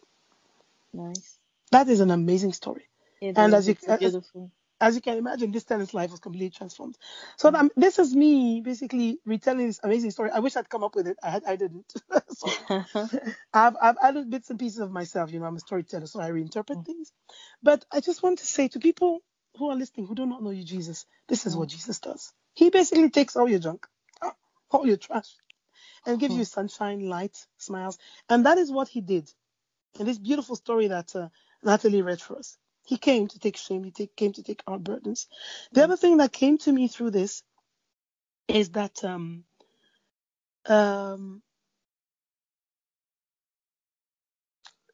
nice. 0.94 1.38
That 1.72 1.88
is 1.88 2.00
an 2.00 2.11
amazing 2.11 2.52
story. 2.54 2.88
It 3.20 3.37
And 3.37 3.54
is, 3.54 3.54
as 3.54 3.68
you- 3.68 3.74
beautiful. 3.98 4.52
As 4.83 4.97
you 4.97 5.03
can 5.03 5.18
imagine, 5.18 5.53
this 5.53 5.64
tenant's 5.64 5.95
life 5.95 6.12
was 6.12 6.21
completely 6.21 6.51
transformed. 6.51 6.99
So 7.38 7.51
um, 7.55 7.71
this 7.77 8.01
is 8.01 8.16
me 8.16 8.62
basically 8.62 9.21
retelling 9.27 9.68
this 9.68 9.81
amazing 9.85 10.12
story. 10.12 10.31
I 10.35 10.40
wish 10.40 10.57
I'd 10.57 10.71
come 10.71 10.85
up 10.85 10.97
with 10.97 11.09
it. 11.09 11.18
I, 11.25 11.42
I 11.49 11.57
didn't. 11.57 11.92
so 12.31 12.57
I've, 13.55 13.77
I've 13.83 13.97
added 14.03 14.31
bits 14.31 14.51
and 14.51 14.61
pieces 14.61 14.81
of 14.81 14.92
myself. 14.92 15.33
You 15.33 15.40
know, 15.40 15.47
I'm 15.47 15.57
a 15.57 15.61
storyteller, 15.61 16.07
so 16.07 16.21
I 16.21 16.31
reinterpret 16.31 16.79
Mm. 16.79 16.87
things. 16.87 17.12
But 17.62 17.87
I 17.92 18.01
just 18.01 18.23
want 18.23 18.40
to 18.40 18.47
say 18.47 18.68
to 18.71 18.81
people 18.81 19.21
who 19.59 19.71
are 19.71 19.77
listening 19.77 20.07
who 20.09 20.16
do 20.16 20.27
not 20.27 20.42
know 20.45 20.51
you, 20.53 20.64
Jesus, 20.64 21.07
this 21.29 21.47
is 21.47 21.55
Mm. 21.55 21.61
what 21.61 21.71
Jesus 21.71 22.01
does. 22.01 22.33
He 22.55 22.71
basically 22.71 23.11
takes 23.11 23.37
all 23.37 23.49
your 23.51 23.61
junk, 23.61 23.87
ah, 24.23 24.35
all 24.71 24.87
your 24.87 24.99
trash, 24.99 25.31
and 26.07 26.21
gives 26.21 26.35
Mm. 26.35 26.38
you 26.38 26.45
sunshine, 26.47 27.09
light, 27.09 27.37
smiles. 27.59 27.99
And 28.31 28.47
that 28.47 28.59
is 28.59 28.73
what 28.73 28.88
he 28.88 29.03
did 29.03 29.31
in 30.01 30.07
this 30.07 30.18
beautiful 30.18 30.57
story 30.57 30.88
that 30.88 31.16
uh, 31.16 31.29
Natalie 31.64 32.03
read 32.03 32.21
for 32.23 32.38
us. 32.38 32.59
He 32.87 32.99
came 32.99 33.29
to 33.29 33.38
take 33.38 33.57
shame. 33.59 33.85
He 33.85 33.92
take, 33.92 34.16
came 34.16 34.33
to 34.35 34.42
take 34.42 34.62
our 34.66 34.79
burdens. 34.79 35.29
The 35.73 35.83
Mm. 35.83 35.85
other 35.85 35.97
thing 35.99 36.18
that 36.18 36.33
came 36.33 36.59
to 36.59 36.73
me 36.73 36.88
through 36.88 37.12
this 37.12 37.42
is 38.49 38.71
that 38.71 39.05
um, 39.05 39.45
um, 40.66 41.42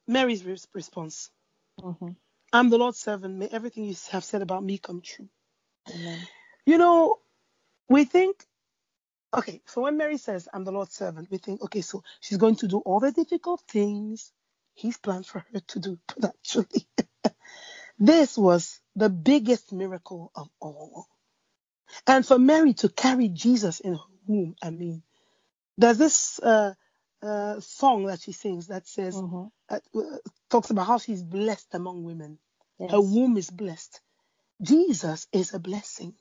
Mary's 0.07 0.45
res- 0.45 0.67
response. 0.73 1.31
Mhm. 1.81 2.15
I'm 2.53 2.69
the 2.69 2.77
Lord's 2.77 2.99
servant. 2.99 3.35
May 3.37 3.47
everything 3.47 3.85
you 3.85 3.95
have 4.11 4.23
said 4.23 4.41
about 4.41 4.63
me 4.63 4.77
come 4.79 5.01
true. 5.01 5.29
Amen. 5.89 6.29
You 6.65 6.77
know, 6.79 7.17
we 7.89 8.05
think, 8.05 8.45
okay, 9.35 9.61
so 9.67 9.81
when 9.81 9.97
Mary 9.97 10.17
says, 10.17 10.49
I'm 10.53 10.63
the 10.65 10.71
Lord's 10.73 10.95
servant, 10.95 11.29
we 11.31 11.39
think, 11.39 11.61
okay, 11.63 11.81
so 11.81 12.03
she's 12.21 12.37
going 12.37 12.57
to 12.57 12.67
do 12.69 12.79
all 12.79 12.99
the 13.01 13.11
difficult 13.13 13.61
things 13.69 14.33
he's 14.75 14.97
planned 14.97 15.27
for 15.27 15.45
her 15.53 15.59
to 15.59 15.79
do. 15.79 15.99
But 16.19 16.25
actually, 16.35 16.87
this 17.99 18.37
was 18.37 18.81
the 18.95 19.09
biggest 19.09 19.73
miracle 19.73 20.31
of 20.35 20.49
all. 20.61 21.07
And 22.07 22.25
for 22.25 22.39
Mary 22.39 22.73
to 22.75 22.89
carry 22.89 23.29
Jesus 23.29 23.79
in 23.81 23.95
her 23.95 23.99
womb, 24.27 24.55
I 24.63 24.71
mean, 24.71 25.03
there's 25.77 25.99
this 25.99 26.39
uh, 26.39 26.73
uh, 27.23 27.59
song 27.61 28.05
that 28.07 28.21
she 28.21 28.33
sings 28.33 28.67
that 28.67 28.87
says, 28.87 29.15
Mhm. 29.15 29.51
uh, 29.69 29.79
uh, 29.95 30.17
talks 30.49 30.71
about 30.71 30.87
how 30.87 30.99
she's 30.99 31.23
blessed 31.23 31.75
among 31.75 32.03
women. 32.05 32.39
Yes. 32.79 32.91
Her 32.91 33.01
womb 33.01 33.37
is 33.37 33.49
blessed. 33.51 34.01
Jesus 34.61 35.27
is 35.31 35.53
a 35.53 35.59
blessing. 35.59 36.15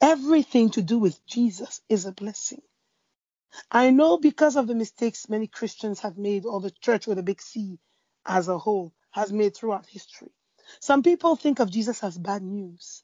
Everything 0.00 0.70
to 0.70 0.82
do 0.82 0.98
with 0.98 1.24
Jesus 1.26 1.82
is 1.88 2.06
a 2.06 2.12
blessing. 2.12 2.62
I 3.70 3.90
know 3.90 4.18
because 4.18 4.56
of 4.56 4.66
the 4.68 4.74
mistakes 4.76 5.28
many 5.28 5.48
Christians 5.48 6.00
have 6.00 6.18
made, 6.18 6.46
or 6.46 6.60
the 6.60 6.72
church 6.72 7.06
with 7.06 7.18
a 7.18 7.24
big 7.24 7.42
C 7.42 7.80
as 8.26 8.48
a 8.48 8.58
whole 8.58 8.94
has 9.12 9.32
made 9.32 9.56
throughout 9.56 9.86
history. 9.86 10.32
Some 10.80 11.02
people 11.02 11.36
think 11.36 11.60
of 11.60 11.70
Jesus 11.70 12.02
as 12.04 12.18
bad 12.18 12.42
news. 12.42 13.02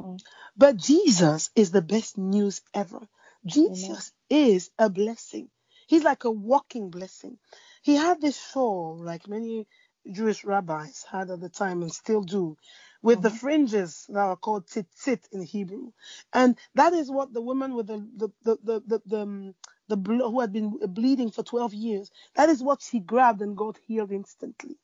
Mm. 0.00 0.20
But 0.56 0.76
Jesus 0.76 1.50
is 1.56 1.70
the 1.70 1.82
best 1.82 2.18
news 2.18 2.62
ever. 2.74 3.00
Jesus 3.46 4.12
is 4.30 4.70
a 4.78 4.90
blessing. 4.90 5.50
He's 5.88 6.04
like 6.04 6.24
a 6.24 6.30
walking 6.32 6.90
blessing. 6.90 7.38
He 7.82 7.96
had 7.96 8.20
this 8.20 8.38
shawl, 8.52 8.98
like 9.02 9.28
many 9.28 9.68
Jewish 10.10 10.44
rabbis 10.44 11.04
had 11.10 11.30
at 11.30 11.40
the 11.40 11.48
time 11.50 11.82
and 11.82 11.92
still 11.92 12.22
do, 12.22 12.56
with 13.02 13.22
the 13.22 13.30
Mhm. 13.30 13.38
fringes 13.40 14.06
that 14.10 14.18
are 14.20 14.36
called 14.36 14.66
tzitzit 14.66 15.28
in 15.32 15.42
Hebrew. 15.42 15.92
And 16.32 16.58
that 16.74 16.92
is 16.94 17.10
what 17.10 17.32
the 17.34 17.42
woman 17.42 17.74
with 17.74 17.88
the 17.88 17.98
the 18.16 18.30
the 18.44 18.58
the, 18.64 18.80
the, 18.86 19.02
the, 19.06 19.22
um, 19.22 19.54
the 19.88 19.96
who 20.30 20.40
had 20.40 20.52
been 20.52 20.78
bleeding 20.94 21.30
for 21.30 21.44
12 21.44 21.74
years, 21.74 22.10
that 22.34 22.48
is 22.50 22.62
what 22.62 22.82
she 22.82 23.00
grabbed 23.00 23.42
and 23.42 23.56
got 23.56 23.78
healed 23.86 24.12
instantly. 24.12 24.76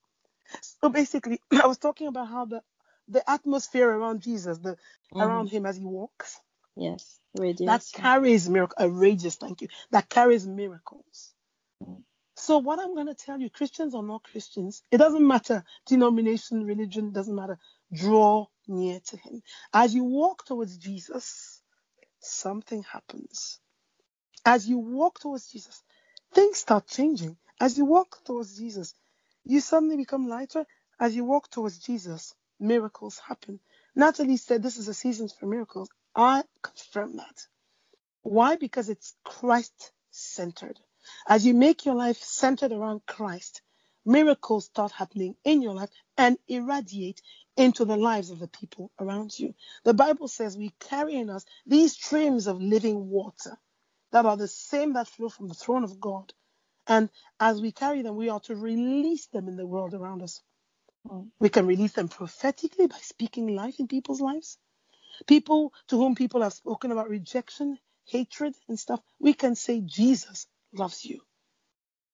So 0.83 0.91
basically, 0.91 1.41
I 1.63 1.67
was 1.67 1.79
talking 1.79 2.09
about 2.09 2.29
how 2.29 2.47
the 2.47 2.63
the 3.09 3.29
atmosphere 3.31 3.91
around 3.91 4.23
Jesus, 4.23 4.59
the 4.59 4.77
around 5.21 5.49
Mhm. 5.49 5.51
him 5.51 5.67
as 5.67 5.77
he 5.77 5.85
walks, 5.87 6.41
Yes. 6.77 7.21
that 7.67 7.85
carries 7.93 8.49
miracle, 8.49 8.77
a 8.79 8.91
radius, 8.91 9.37
thank 9.37 9.63
you, 9.63 9.69
that 9.93 10.09
carries 10.11 10.47
miracles. 10.47 11.35
Mm. 11.83 12.05
So 12.37 12.59
what 12.59 12.79
I'm 12.81 12.95
going 12.95 13.09
to 13.09 13.15
tell 13.15 13.41
you, 13.41 13.51
Christians 13.51 13.95
or 13.95 14.03
not 14.03 14.25
Christians, 14.25 14.83
it 14.91 14.99
doesn't 14.99 15.27
matter. 15.27 15.65
Denomination, 15.87 16.65
religion, 16.65 17.13
doesn't 17.13 17.35
matter. 17.35 17.59
Draw 17.93 18.47
near 18.69 19.01
to 19.09 19.17
him. 19.19 19.43
As 19.75 19.95
you 19.95 20.05
walk 20.05 20.47
towards 20.47 20.79
Jesus, 20.79 21.63
something 22.21 22.85
happens. 22.85 23.61
As 24.47 24.69
you 24.69 24.79
walk 24.79 25.21
towards 25.21 25.49
Jesus, 25.53 25.83
things 26.35 26.59
start 26.59 26.89
changing. 26.89 27.37
As 27.61 27.79
you 27.79 27.85
walk 27.87 28.19
towards 28.25 28.59
Jesus, 28.59 28.95
you 29.45 29.61
suddenly 29.61 29.97
become 29.97 30.29
lighter. 30.29 30.67
As 30.99 31.15
you 31.15 31.25
walk 31.25 31.51
towards 31.51 31.79
Jesus, 31.79 32.35
miracles 32.59 33.19
happen. 33.19 33.61
Natalie 33.95 34.37
said 34.37 34.63
this 34.63 34.79
is 34.79 34.89
a 34.89 34.95
season 34.95 35.29
for 35.29 35.47
miracles. 35.47 35.89
I 36.15 36.45
confirm 36.63 37.17
that. 37.17 37.47
Why? 38.23 38.57
Because 38.57 38.89
it's 38.89 39.15
Christ 39.25 39.93
centered. 40.11 40.81
As 41.29 41.45
you 41.45 41.55
make 41.55 41.85
your 41.85 41.95
life 41.95 42.17
centered 42.19 42.73
around 42.73 43.05
Christ, 43.07 43.61
miracles 44.05 44.67
start 44.67 44.93
happening 44.93 45.37
in 45.45 45.61
your 45.61 45.75
life 45.75 45.91
and 46.17 46.39
irradiate 46.49 47.21
into 47.57 47.85
the 47.85 47.97
lives 47.97 48.31
of 48.31 48.39
the 48.39 48.49
people 48.49 48.91
around 48.99 49.39
you. 49.39 49.55
The 49.85 49.95
Bible 49.95 50.29
says 50.29 50.57
we 50.57 50.73
carry 50.81 51.15
in 51.17 51.29
us 51.29 51.45
these 51.67 51.93
streams 51.93 52.47
of 52.47 52.63
living 52.63 53.11
water 53.11 53.59
that 54.13 54.27
are 54.27 54.37
the 54.37 54.49
same 54.49 54.95
that 54.95 55.09
flow 55.09 55.29
from 55.29 55.49
the 55.49 55.55
throne 55.55 55.85
of 55.85 56.01
God. 56.01 56.33
And 56.87 57.09
as 57.40 57.61
we 57.61 57.73
carry 57.73 58.03
them, 58.03 58.16
we 58.16 58.29
are 58.29 58.40
to 58.40 58.55
release 58.57 59.27
them 59.27 59.49
in 59.49 59.57
the 59.57 59.66
world 59.66 59.94
around 59.94 60.23
us. 60.23 60.42
Mm. 61.09 61.29
We 61.38 61.49
can 61.49 61.66
release 61.66 61.92
them 61.92 62.09
prophetically 62.09 62.87
by 62.87 62.99
speaking 62.99 63.55
life 63.55 63.81
in 63.81 63.88
people's 63.88 64.20
lives. 64.20 64.59
People 65.27 65.73
to 65.88 65.97
whom 65.97 66.14
people 66.14 66.42
have 66.42 66.53
spoken 66.53 66.92
about 66.92 67.09
rejection, 67.09 67.79
hatred, 68.06 68.54
and 68.69 68.79
stuff, 68.79 69.00
we 69.19 69.33
can 69.33 69.54
say, 69.54 69.81
Jesus 69.81 70.46
loves 70.73 71.04
you. 71.04 71.21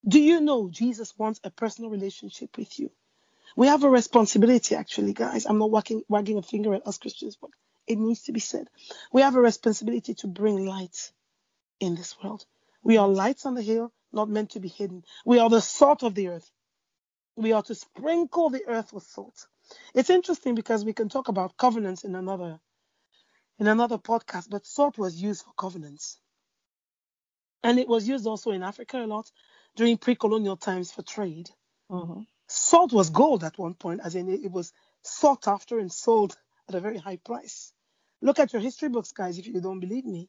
Do 0.06 0.20
you 0.20 0.40
know 0.40 0.70
Jesus 0.70 1.16
wants 1.18 1.40
a 1.44 1.50
personal 1.50 1.90
relationship 1.90 2.56
with 2.56 2.78
you? 2.78 2.90
We 3.56 3.66
have 3.66 3.84
a 3.84 3.90
responsibility, 3.90 4.74
actually, 4.76 5.12
guys. 5.12 5.46
I'm 5.46 5.58
not 5.58 5.70
wagging, 5.70 6.02
wagging 6.08 6.38
a 6.38 6.42
finger 6.42 6.74
at 6.74 6.86
us 6.86 6.98
Christians, 6.98 7.36
but 7.40 7.50
it 7.86 7.98
needs 7.98 8.22
to 8.24 8.32
be 8.32 8.40
said. 8.40 8.68
We 9.12 9.22
have 9.22 9.34
a 9.34 9.40
responsibility 9.40 10.14
to 10.16 10.28
bring 10.28 10.64
light 10.64 11.12
in 11.80 11.94
this 11.96 12.16
world. 12.22 12.44
We 12.82 12.96
are 12.96 13.08
lights 13.08 13.46
on 13.46 13.54
the 13.54 13.62
hill, 13.62 13.92
not 14.12 14.28
meant 14.28 14.50
to 14.50 14.60
be 14.60 14.68
hidden. 14.68 15.04
We 15.24 15.38
are 15.38 15.50
the 15.50 15.60
salt 15.60 16.02
of 16.02 16.14
the 16.14 16.28
earth. 16.28 16.50
We 17.36 17.52
are 17.52 17.62
to 17.62 17.74
sprinkle 17.74 18.50
the 18.50 18.66
earth 18.66 18.92
with 18.92 19.04
salt. 19.04 19.46
It's 19.94 20.10
interesting 20.10 20.54
because 20.54 20.84
we 20.84 20.92
can 20.92 21.08
talk 21.08 21.28
about 21.28 21.56
covenants 21.56 22.04
in 22.04 22.14
another 22.14 22.60
in 23.58 23.66
another 23.68 23.98
podcast, 23.98 24.48
but 24.48 24.66
salt 24.66 24.98
was 24.98 25.20
used 25.20 25.44
for 25.44 25.52
covenants. 25.52 26.18
And 27.62 27.78
it 27.78 27.88
was 27.88 28.08
used 28.08 28.26
also 28.26 28.52
in 28.52 28.62
Africa 28.62 29.04
a 29.04 29.06
lot 29.06 29.30
during 29.76 29.98
pre-colonial 29.98 30.56
times 30.56 30.90
for 30.90 31.02
trade. 31.02 31.50
Mhm. 31.90 32.26
Salt 32.48 32.92
was 32.92 33.10
gold 33.10 33.44
at 33.44 33.58
one 33.58 33.74
point, 33.74 34.00
as 34.02 34.14
in 34.14 34.28
it 34.28 34.50
was 34.50 34.72
sought 35.02 35.46
after 35.46 35.78
and 35.78 35.92
sold 35.92 36.36
at 36.68 36.74
a 36.74 36.80
very 36.80 36.98
high 36.98 37.18
price. 37.18 37.72
Look 38.22 38.38
at 38.38 38.52
your 38.52 38.62
history 38.62 38.88
books, 38.88 39.12
guys, 39.12 39.38
if 39.38 39.46
you 39.46 39.60
don't 39.60 39.80
believe 39.80 40.04
me. 40.06 40.28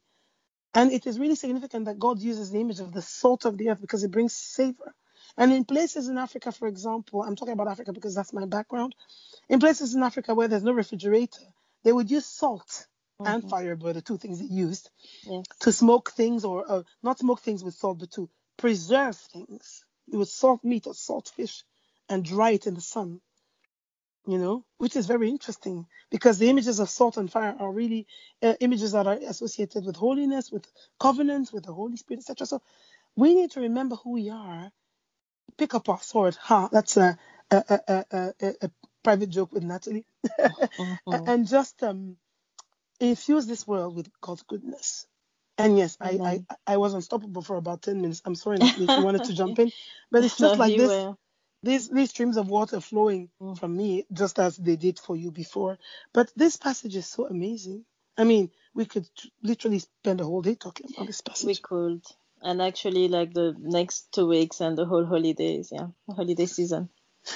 And 0.74 0.92
it 0.92 1.06
is 1.06 1.20
really 1.20 1.36
significant 1.36 1.86
that 1.86 2.00
God 2.00 2.20
uses 2.20 2.52
the 2.52 2.60
image 2.60 2.80
of 2.80 2.94
the 2.94 3.02
salt 3.02 3.46
of 3.46 3.58
the 3.58 3.70
earth 3.70 3.82
because 3.82 4.04
it 4.04 4.12
brings 4.12 4.34
savor. 4.34 4.94
And 5.38 5.52
in 5.52 5.66
places 5.66 6.08
in 6.08 6.18
Africa, 6.18 6.52
for 6.52 6.68
example, 6.68 7.24
I'm 7.24 7.36
talking 7.36 7.54
about 7.54 7.68
Africa 7.68 7.94
because 7.94 8.16
that's 8.16 8.34
my 8.34 8.46
background. 8.46 8.96
In 9.50 9.60
places 9.60 9.96
in 9.96 10.04
Africa 10.04 10.34
where 10.34 10.48
there's 10.48 10.64
no 10.64 10.74
refrigerator, 10.74 11.42
they 11.84 11.92
would 11.92 12.12
use 12.12 12.26
salt 12.26 12.88
mm-hmm. 13.20 13.32
and 13.32 13.50
fire 13.50 13.76
were 13.76 13.94
the 13.94 14.02
two 14.02 14.18
things 14.18 14.40
they 14.40 14.54
used 14.54 14.90
yes. 15.24 15.46
to 15.62 15.72
smoke 15.72 16.12
things 16.12 16.46
or 16.46 16.70
uh, 16.70 16.84
not 17.04 17.20
smoke 17.20 17.42
things 17.42 17.64
with 17.64 17.74
salt, 17.74 18.00
but 18.00 18.12
to 18.12 18.30
preserve 18.58 19.18
things. 19.18 19.86
It 20.12 20.18
would 20.18 20.28
salt 20.28 20.64
meat 20.64 20.88
or 20.88 20.94
salt 20.94 21.32
fish 21.36 21.64
and 22.10 22.24
dry 22.24 22.52
it 22.52 22.68
in 22.68 22.74
the 22.76 22.82
sun 22.82 23.22
you 24.28 24.38
know, 24.38 24.64
which 24.78 24.96
is 24.96 25.08
very 25.08 25.30
interesting 25.30 25.88
because 26.12 26.38
the 26.38 26.50
images 26.50 26.80
of 26.80 26.90
salt 26.90 27.18
and 27.18 27.32
fire 27.32 27.56
are 27.60 27.72
really 27.72 28.08
uh, 28.44 28.54
images 28.60 28.92
that 28.92 29.08
are 29.08 29.18
associated 29.28 29.86
with 29.86 29.96
holiness, 29.96 30.52
with 30.52 30.66
covenants, 31.00 31.52
with 31.52 31.66
the 31.66 31.74
Holy 31.74 31.98
Spirit, 31.98 32.20
etc. 32.20 32.46
So 32.46 32.62
we 33.16 33.34
need 33.34 33.52
to 33.52 33.62
remember 33.62 33.96
who 33.96 34.12
we 34.12 34.30
are. 34.30 34.72
Pick 35.58 35.74
up 35.74 35.90
our 35.90 36.02
sword. 36.02 36.36
Ha! 36.36 36.62
Huh? 36.62 36.70
That's 36.72 36.98
a, 36.98 37.18
a, 37.50 37.64
a, 37.88 38.06
a, 38.12 38.34
a 38.62 38.72
private 39.04 39.30
joke 39.30 39.52
with 39.52 39.64
Natalie, 39.64 40.06
mm-hmm. 40.40 41.14
and 41.28 41.48
just 41.48 41.82
um, 41.84 42.16
infuse 43.00 43.48
this 43.48 43.68
world 43.68 43.96
with 43.96 44.10
God's 44.22 44.44
goodness. 44.44 45.08
And 45.58 45.78
yes, 45.78 45.98
I, 46.00 46.44
I, 46.48 46.56
I 46.74 46.78
was 46.78 46.94
unstoppable 46.94 47.42
for 47.42 47.58
about 47.58 47.82
ten 47.82 48.02
minutes. 48.02 48.22
I'm 48.24 48.36
sorry, 48.36 48.58
Natalie, 48.58 48.86
if 48.86 48.98
you 48.98 49.04
wanted 49.04 49.26
to 49.26 49.34
jump 49.34 49.60
in, 49.60 49.72
but 50.12 50.24
it's 50.24 50.38
just 50.38 50.58
no, 50.58 50.60
like 50.60 50.78
this. 50.78 50.90
Were 50.90 51.16
these 51.64 51.90
these 51.90 52.10
streams 52.10 52.38
of 52.38 52.50
water 52.50 52.80
flowing 52.80 53.30
mm. 53.42 53.58
from 53.58 53.76
me 53.76 54.06
just 54.12 54.40
as 54.40 54.58
they 54.58 54.76
did 54.76 55.00
for 55.00 55.16
you 55.16 55.32
before. 55.32 55.78
But 56.14 56.32
this 56.36 56.58
passage 56.58 56.96
is 56.96 57.08
so 57.08 57.28
amazing. 57.28 57.86
I 58.18 58.24
mean, 58.24 58.52
we 58.74 58.86
could 58.86 59.08
literally 59.42 59.80
spend 59.80 60.22
a 60.22 60.26
whole 60.26 60.42
day 60.42 60.56
talking 60.56 60.88
about 60.94 61.08
this 61.08 61.22
passage. 61.22 61.48
We 61.48 61.56
could. 61.56 62.04
And 62.42 62.62
actually, 62.62 63.08
like 63.08 63.34
the 63.34 63.56
next 63.60 64.12
two 64.12 64.28
weeks 64.28 64.62
and 64.62 64.78
the 64.78 64.86
whole 64.86 65.06
holidays, 65.06 65.70
yeah, 65.72 65.88
holiday 66.10 66.48
season. 66.48 66.90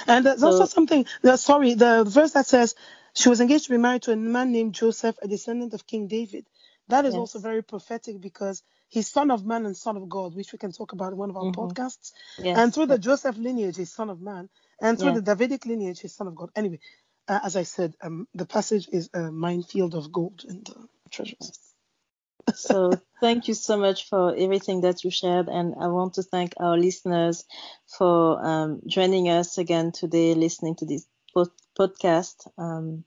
And 0.07 0.25
there's 0.25 0.39
so, 0.39 0.47
also 0.47 0.65
something, 0.65 1.05
uh, 1.23 1.37
sorry, 1.37 1.75
the 1.75 2.03
verse 2.03 2.31
that 2.31 2.47
says 2.47 2.73
she 3.13 3.29
was 3.29 3.39
engaged 3.39 3.65
to 3.65 3.71
be 3.71 3.77
married 3.77 4.01
to 4.03 4.11
a 4.11 4.15
man 4.15 4.51
named 4.51 4.73
Joseph, 4.73 5.15
a 5.21 5.27
descendant 5.27 5.73
of 5.73 5.85
King 5.85 6.07
David. 6.07 6.47
That 6.87 7.05
is 7.05 7.13
yes. 7.13 7.19
also 7.19 7.39
very 7.39 7.63
prophetic 7.63 8.19
because 8.19 8.63
he's 8.95 9.11
son 9.11 9.29
of 9.29 9.45
man 9.45 9.65
and 9.65 9.75
son 9.75 9.97
of 9.97 10.07
God, 10.07 10.35
which 10.35 10.53
we 10.53 10.57
can 10.57 10.71
talk 10.71 10.93
about 10.93 11.11
in 11.11 11.17
one 11.17 11.29
of 11.29 11.35
our 11.35 11.43
mm-hmm. 11.43 11.61
podcasts. 11.61 12.13
Yes. 12.39 12.57
And 12.57 12.73
through 12.73 12.87
the 12.87 12.97
Joseph 12.97 13.37
lineage, 13.37 13.75
he's 13.75 13.91
son 13.91 14.09
of 14.09 14.21
man, 14.21 14.49
and 14.81 14.97
through 14.97 15.13
the 15.13 15.21
Davidic 15.21 15.65
lineage, 15.65 15.99
he's 15.99 16.15
son 16.15 16.27
of 16.27 16.35
God. 16.35 16.49
Anyway, 16.55 16.79
uh, 17.27 17.39
as 17.43 17.57
I 17.57 17.63
said, 17.63 17.93
um, 18.01 18.27
the 18.33 18.45
passage 18.45 18.87
is 18.91 19.09
a 19.13 19.31
minefield 19.31 19.95
of 19.95 20.11
gold 20.11 20.45
and 20.47 20.67
uh, 20.69 20.87
treasures. 21.11 21.59
so 22.55 22.93
thank 23.19 23.49
you 23.49 23.53
so 23.53 23.75
much 23.75 24.07
for 24.07 24.33
everything 24.35 24.81
that 24.81 25.03
you 25.03 25.11
shared, 25.11 25.49
and 25.49 25.75
I 25.79 25.87
want 25.87 26.13
to 26.13 26.23
thank 26.23 26.53
our 26.57 26.77
listeners 26.77 27.43
for 27.97 28.43
um, 28.45 28.81
joining 28.87 29.27
us 29.27 29.57
again 29.57 29.91
today, 29.91 30.35
listening 30.35 30.75
to 30.77 30.85
this 30.85 31.05
pod- 31.33 31.61
podcast. 31.77 32.47
Um, 32.57 33.03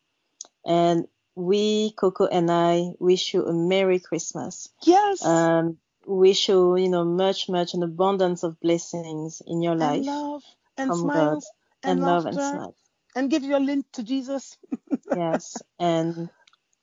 and 0.67 1.07
we, 1.39 1.93
Coco 1.93 2.27
and 2.27 2.51
I, 2.51 2.91
wish 2.99 3.33
you 3.33 3.47
a 3.47 3.53
Merry 3.53 4.01
Christmas. 4.01 4.69
Yes. 4.83 5.25
Um, 5.25 5.79
wish 6.07 6.49
you, 6.49 6.77
you 6.77 6.89
know, 6.89 7.05
much, 7.05 7.49
much 7.49 7.75
an 7.75 7.83
abundance 7.83 8.43
of 8.43 8.61
blessings 8.61 9.41
in 9.47 9.63
your 9.63 9.77
life. 9.77 9.99
And 9.99 10.07
love 10.07 10.43
and 10.77 10.95
smiles 10.95 11.45
God, 11.85 11.91
and, 11.91 11.99
and 12.01 12.07
love 12.07 12.27
and 12.27 12.35
smiles. 12.35 12.75
And 13.15 13.31
give 13.31 13.45
your 13.45 13.61
link 13.61 13.87
to 13.93 14.03
Jesus. 14.03 14.59
yes. 15.15 15.63
And 15.79 16.29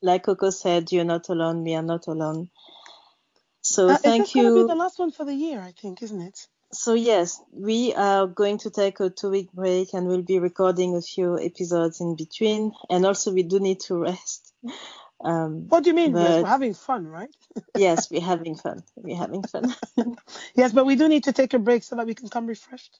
like 0.02 0.24
Coco 0.24 0.50
said, 0.52 0.92
you're 0.92 1.04
not 1.04 1.28
alone. 1.30 1.64
We 1.64 1.76
are 1.76 1.84
not 1.84 2.08
alone. 2.08 2.50
So 3.62 3.90
uh, 3.90 3.98
thank 3.98 4.36
you. 4.36 4.54
Be 4.54 4.64
the 4.64 4.76
last 4.76 5.00
one 5.00 5.12
for 5.12 5.26
the 5.26 5.34
year, 5.34 5.60
I 5.60 5.74
think, 5.74 6.02
isn't 6.02 6.22
it? 6.22 6.48
So 6.76 6.94
yes, 6.94 7.42
we 7.52 7.94
are 7.94 8.28
going 8.28 8.60
to 8.60 8.70
take 8.70 9.00
a 9.00 9.10
two-week 9.10 9.52
break, 9.54 9.94
and 9.94 10.08
we'll 10.08 10.22
be 10.22 10.40
recording 10.40 10.96
a 10.96 11.02
few 11.02 11.40
episodes 11.40 12.02
in 12.02 12.16
between. 12.16 12.74
And 12.90 13.06
also, 13.06 13.32
we 13.34 13.44
do 13.44 13.60
need 13.60 13.80
to 13.82 13.98
rest. 13.98 14.54
Um, 15.24 15.70
what 15.70 15.84
do 15.84 15.90
you 15.90 15.96
mean? 15.96 16.12
But, 16.12 16.22
yes, 16.22 16.44
we're 16.44 16.50
having 16.50 16.74
fun, 16.74 17.08
right? 17.08 17.30
yes, 17.78 18.12
we're 18.12 18.22
having 18.22 18.56
fun. 18.56 18.84
We're 18.96 19.18
having 19.18 19.44
fun. 19.44 19.74
yes, 20.56 20.74
but 20.74 20.86
we 20.86 20.98
do 20.98 21.08
need 21.08 21.24
to 21.24 21.34
take 21.34 21.54
a 21.54 21.58
break 21.58 21.84
so 21.84 21.96
that 21.96 22.06
we 22.06 22.14
can 22.14 22.28
come 22.28 22.46
refreshed 22.46 23.00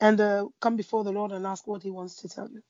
and 0.00 0.20
uh, 0.20 0.46
come 0.60 0.76
before 0.76 1.04
the 1.04 1.12
Lord 1.12 1.32
and 1.32 1.46
ask 1.46 1.66
what 1.66 1.82
He 1.82 1.90
wants 1.90 2.16
to 2.16 2.28
tell 2.28 2.50
you. 2.50 2.60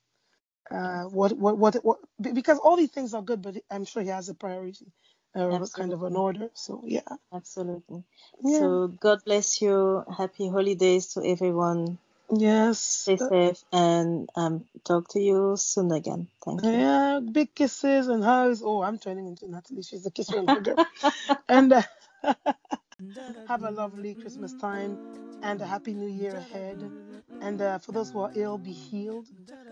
Uh, 0.70 1.04
what, 1.04 1.32
what, 1.32 1.58
what, 1.58 1.74
what, 1.82 1.98
because 2.20 2.58
all 2.58 2.76
these 2.76 2.90
things 2.90 3.14
are 3.14 3.22
good, 3.22 3.42
but 3.42 3.56
I'm 3.70 3.84
sure 3.84 4.02
He 4.02 4.10
has 4.10 4.28
a 4.28 4.34
priority 4.34 4.92
uh, 5.34 5.66
kind 5.74 5.92
of 5.92 6.02
an 6.02 6.16
order. 6.16 6.50
So 6.54 6.82
yeah. 6.86 7.00
Absolutely. 7.32 8.04
Yeah. 8.42 8.58
So 8.58 8.88
God 8.88 9.24
bless 9.24 9.60
you. 9.60 10.04
Happy 10.16 10.48
holidays 10.48 11.08
to 11.14 11.24
everyone. 11.26 11.98
Yes. 12.32 12.78
Stay 12.80 13.16
safe 13.16 13.62
and 13.72 14.30
um, 14.36 14.64
talk 14.84 15.08
to 15.10 15.20
you 15.20 15.56
soon 15.58 15.92
again. 15.92 16.28
Thank 16.44 16.62
you. 16.62 16.70
Yeah, 16.70 17.20
big 17.20 17.54
kisses 17.54 18.08
and 18.08 18.24
hugs. 18.24 18.62
Oh, 18.64 18.82
I'm 18.82 18.98
turning 18.98 19.26
into 19.26 19.50
Natalie. 19.50 19.82
She's 19.82 20.06
a 20.06 20.10
kisser 20.10 20.38
and 20.38 20.48
hugger. 20.48 20.76
and 21.48 21.72
uh, 21.72 21.82
have 23.48 23.64
a 23.64 23.70
lovely 23.70 24.14
Christmas 24.14 24.54
time 24.54 24.98
and 25.42 25.60
a 25.60 25.66
happy 25.66 25.92
new 25.92 26.08
year 26.08 26.36
ahead. 26.36 26.90
And 27.42 27.60
uh, 27.60 27.78
for 27.78 27.92
those 27.92 28.10
who 28.10 28.20
are 28.20 28.30
ill, 28.34 28.58
be 28.58 28.72
healed. 28.72 29.26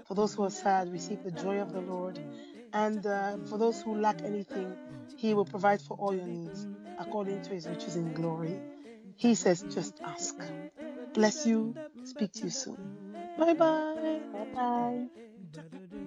For 0.06 0.14
those 0.14 0.34
who 0.34 0.44
are 0.44 0.50
sad, 0.50 0.92
receive 0.92 1.22
the 1.22 1.30
joy 1.30 1.60
of 1.60 1.72
the 1.72 1.80
Lord. 1.80 2.18
And 2.72 3.06
uh, 3.06 3.36
for 3.48 3.58
those 3.58 3.82
who 3.82 3.94
lack 4.00 4.22
anything, 4.24 4.76
He 5.16 5.34
will 5.34 5.44
provide 5.44 5.80
for 5.80 5.96
all 5.98 6.14
your 6.14 6.26
needs 6.26 6.66
according 6.98 7.42
to 7.42 7.50
His 7.50 7.66
riches 7.68 7.96
in 7.96 8.12
glory. 8.12 8.58
He 9.16 9.34
says, 9.34 9.62
just 9.62 10.00
ask. 10.04 10.36
Bless 11.14 11.46
you. 11.46 11.74
Speak 12.04 12.32
to 12.32 12.44
you 12.44 12.50
soon. 12.50 12.78
Bye 13.38 13.54
bye. 13.54 14.20
Bye 14.32 14.46
bye. 14.54 16.02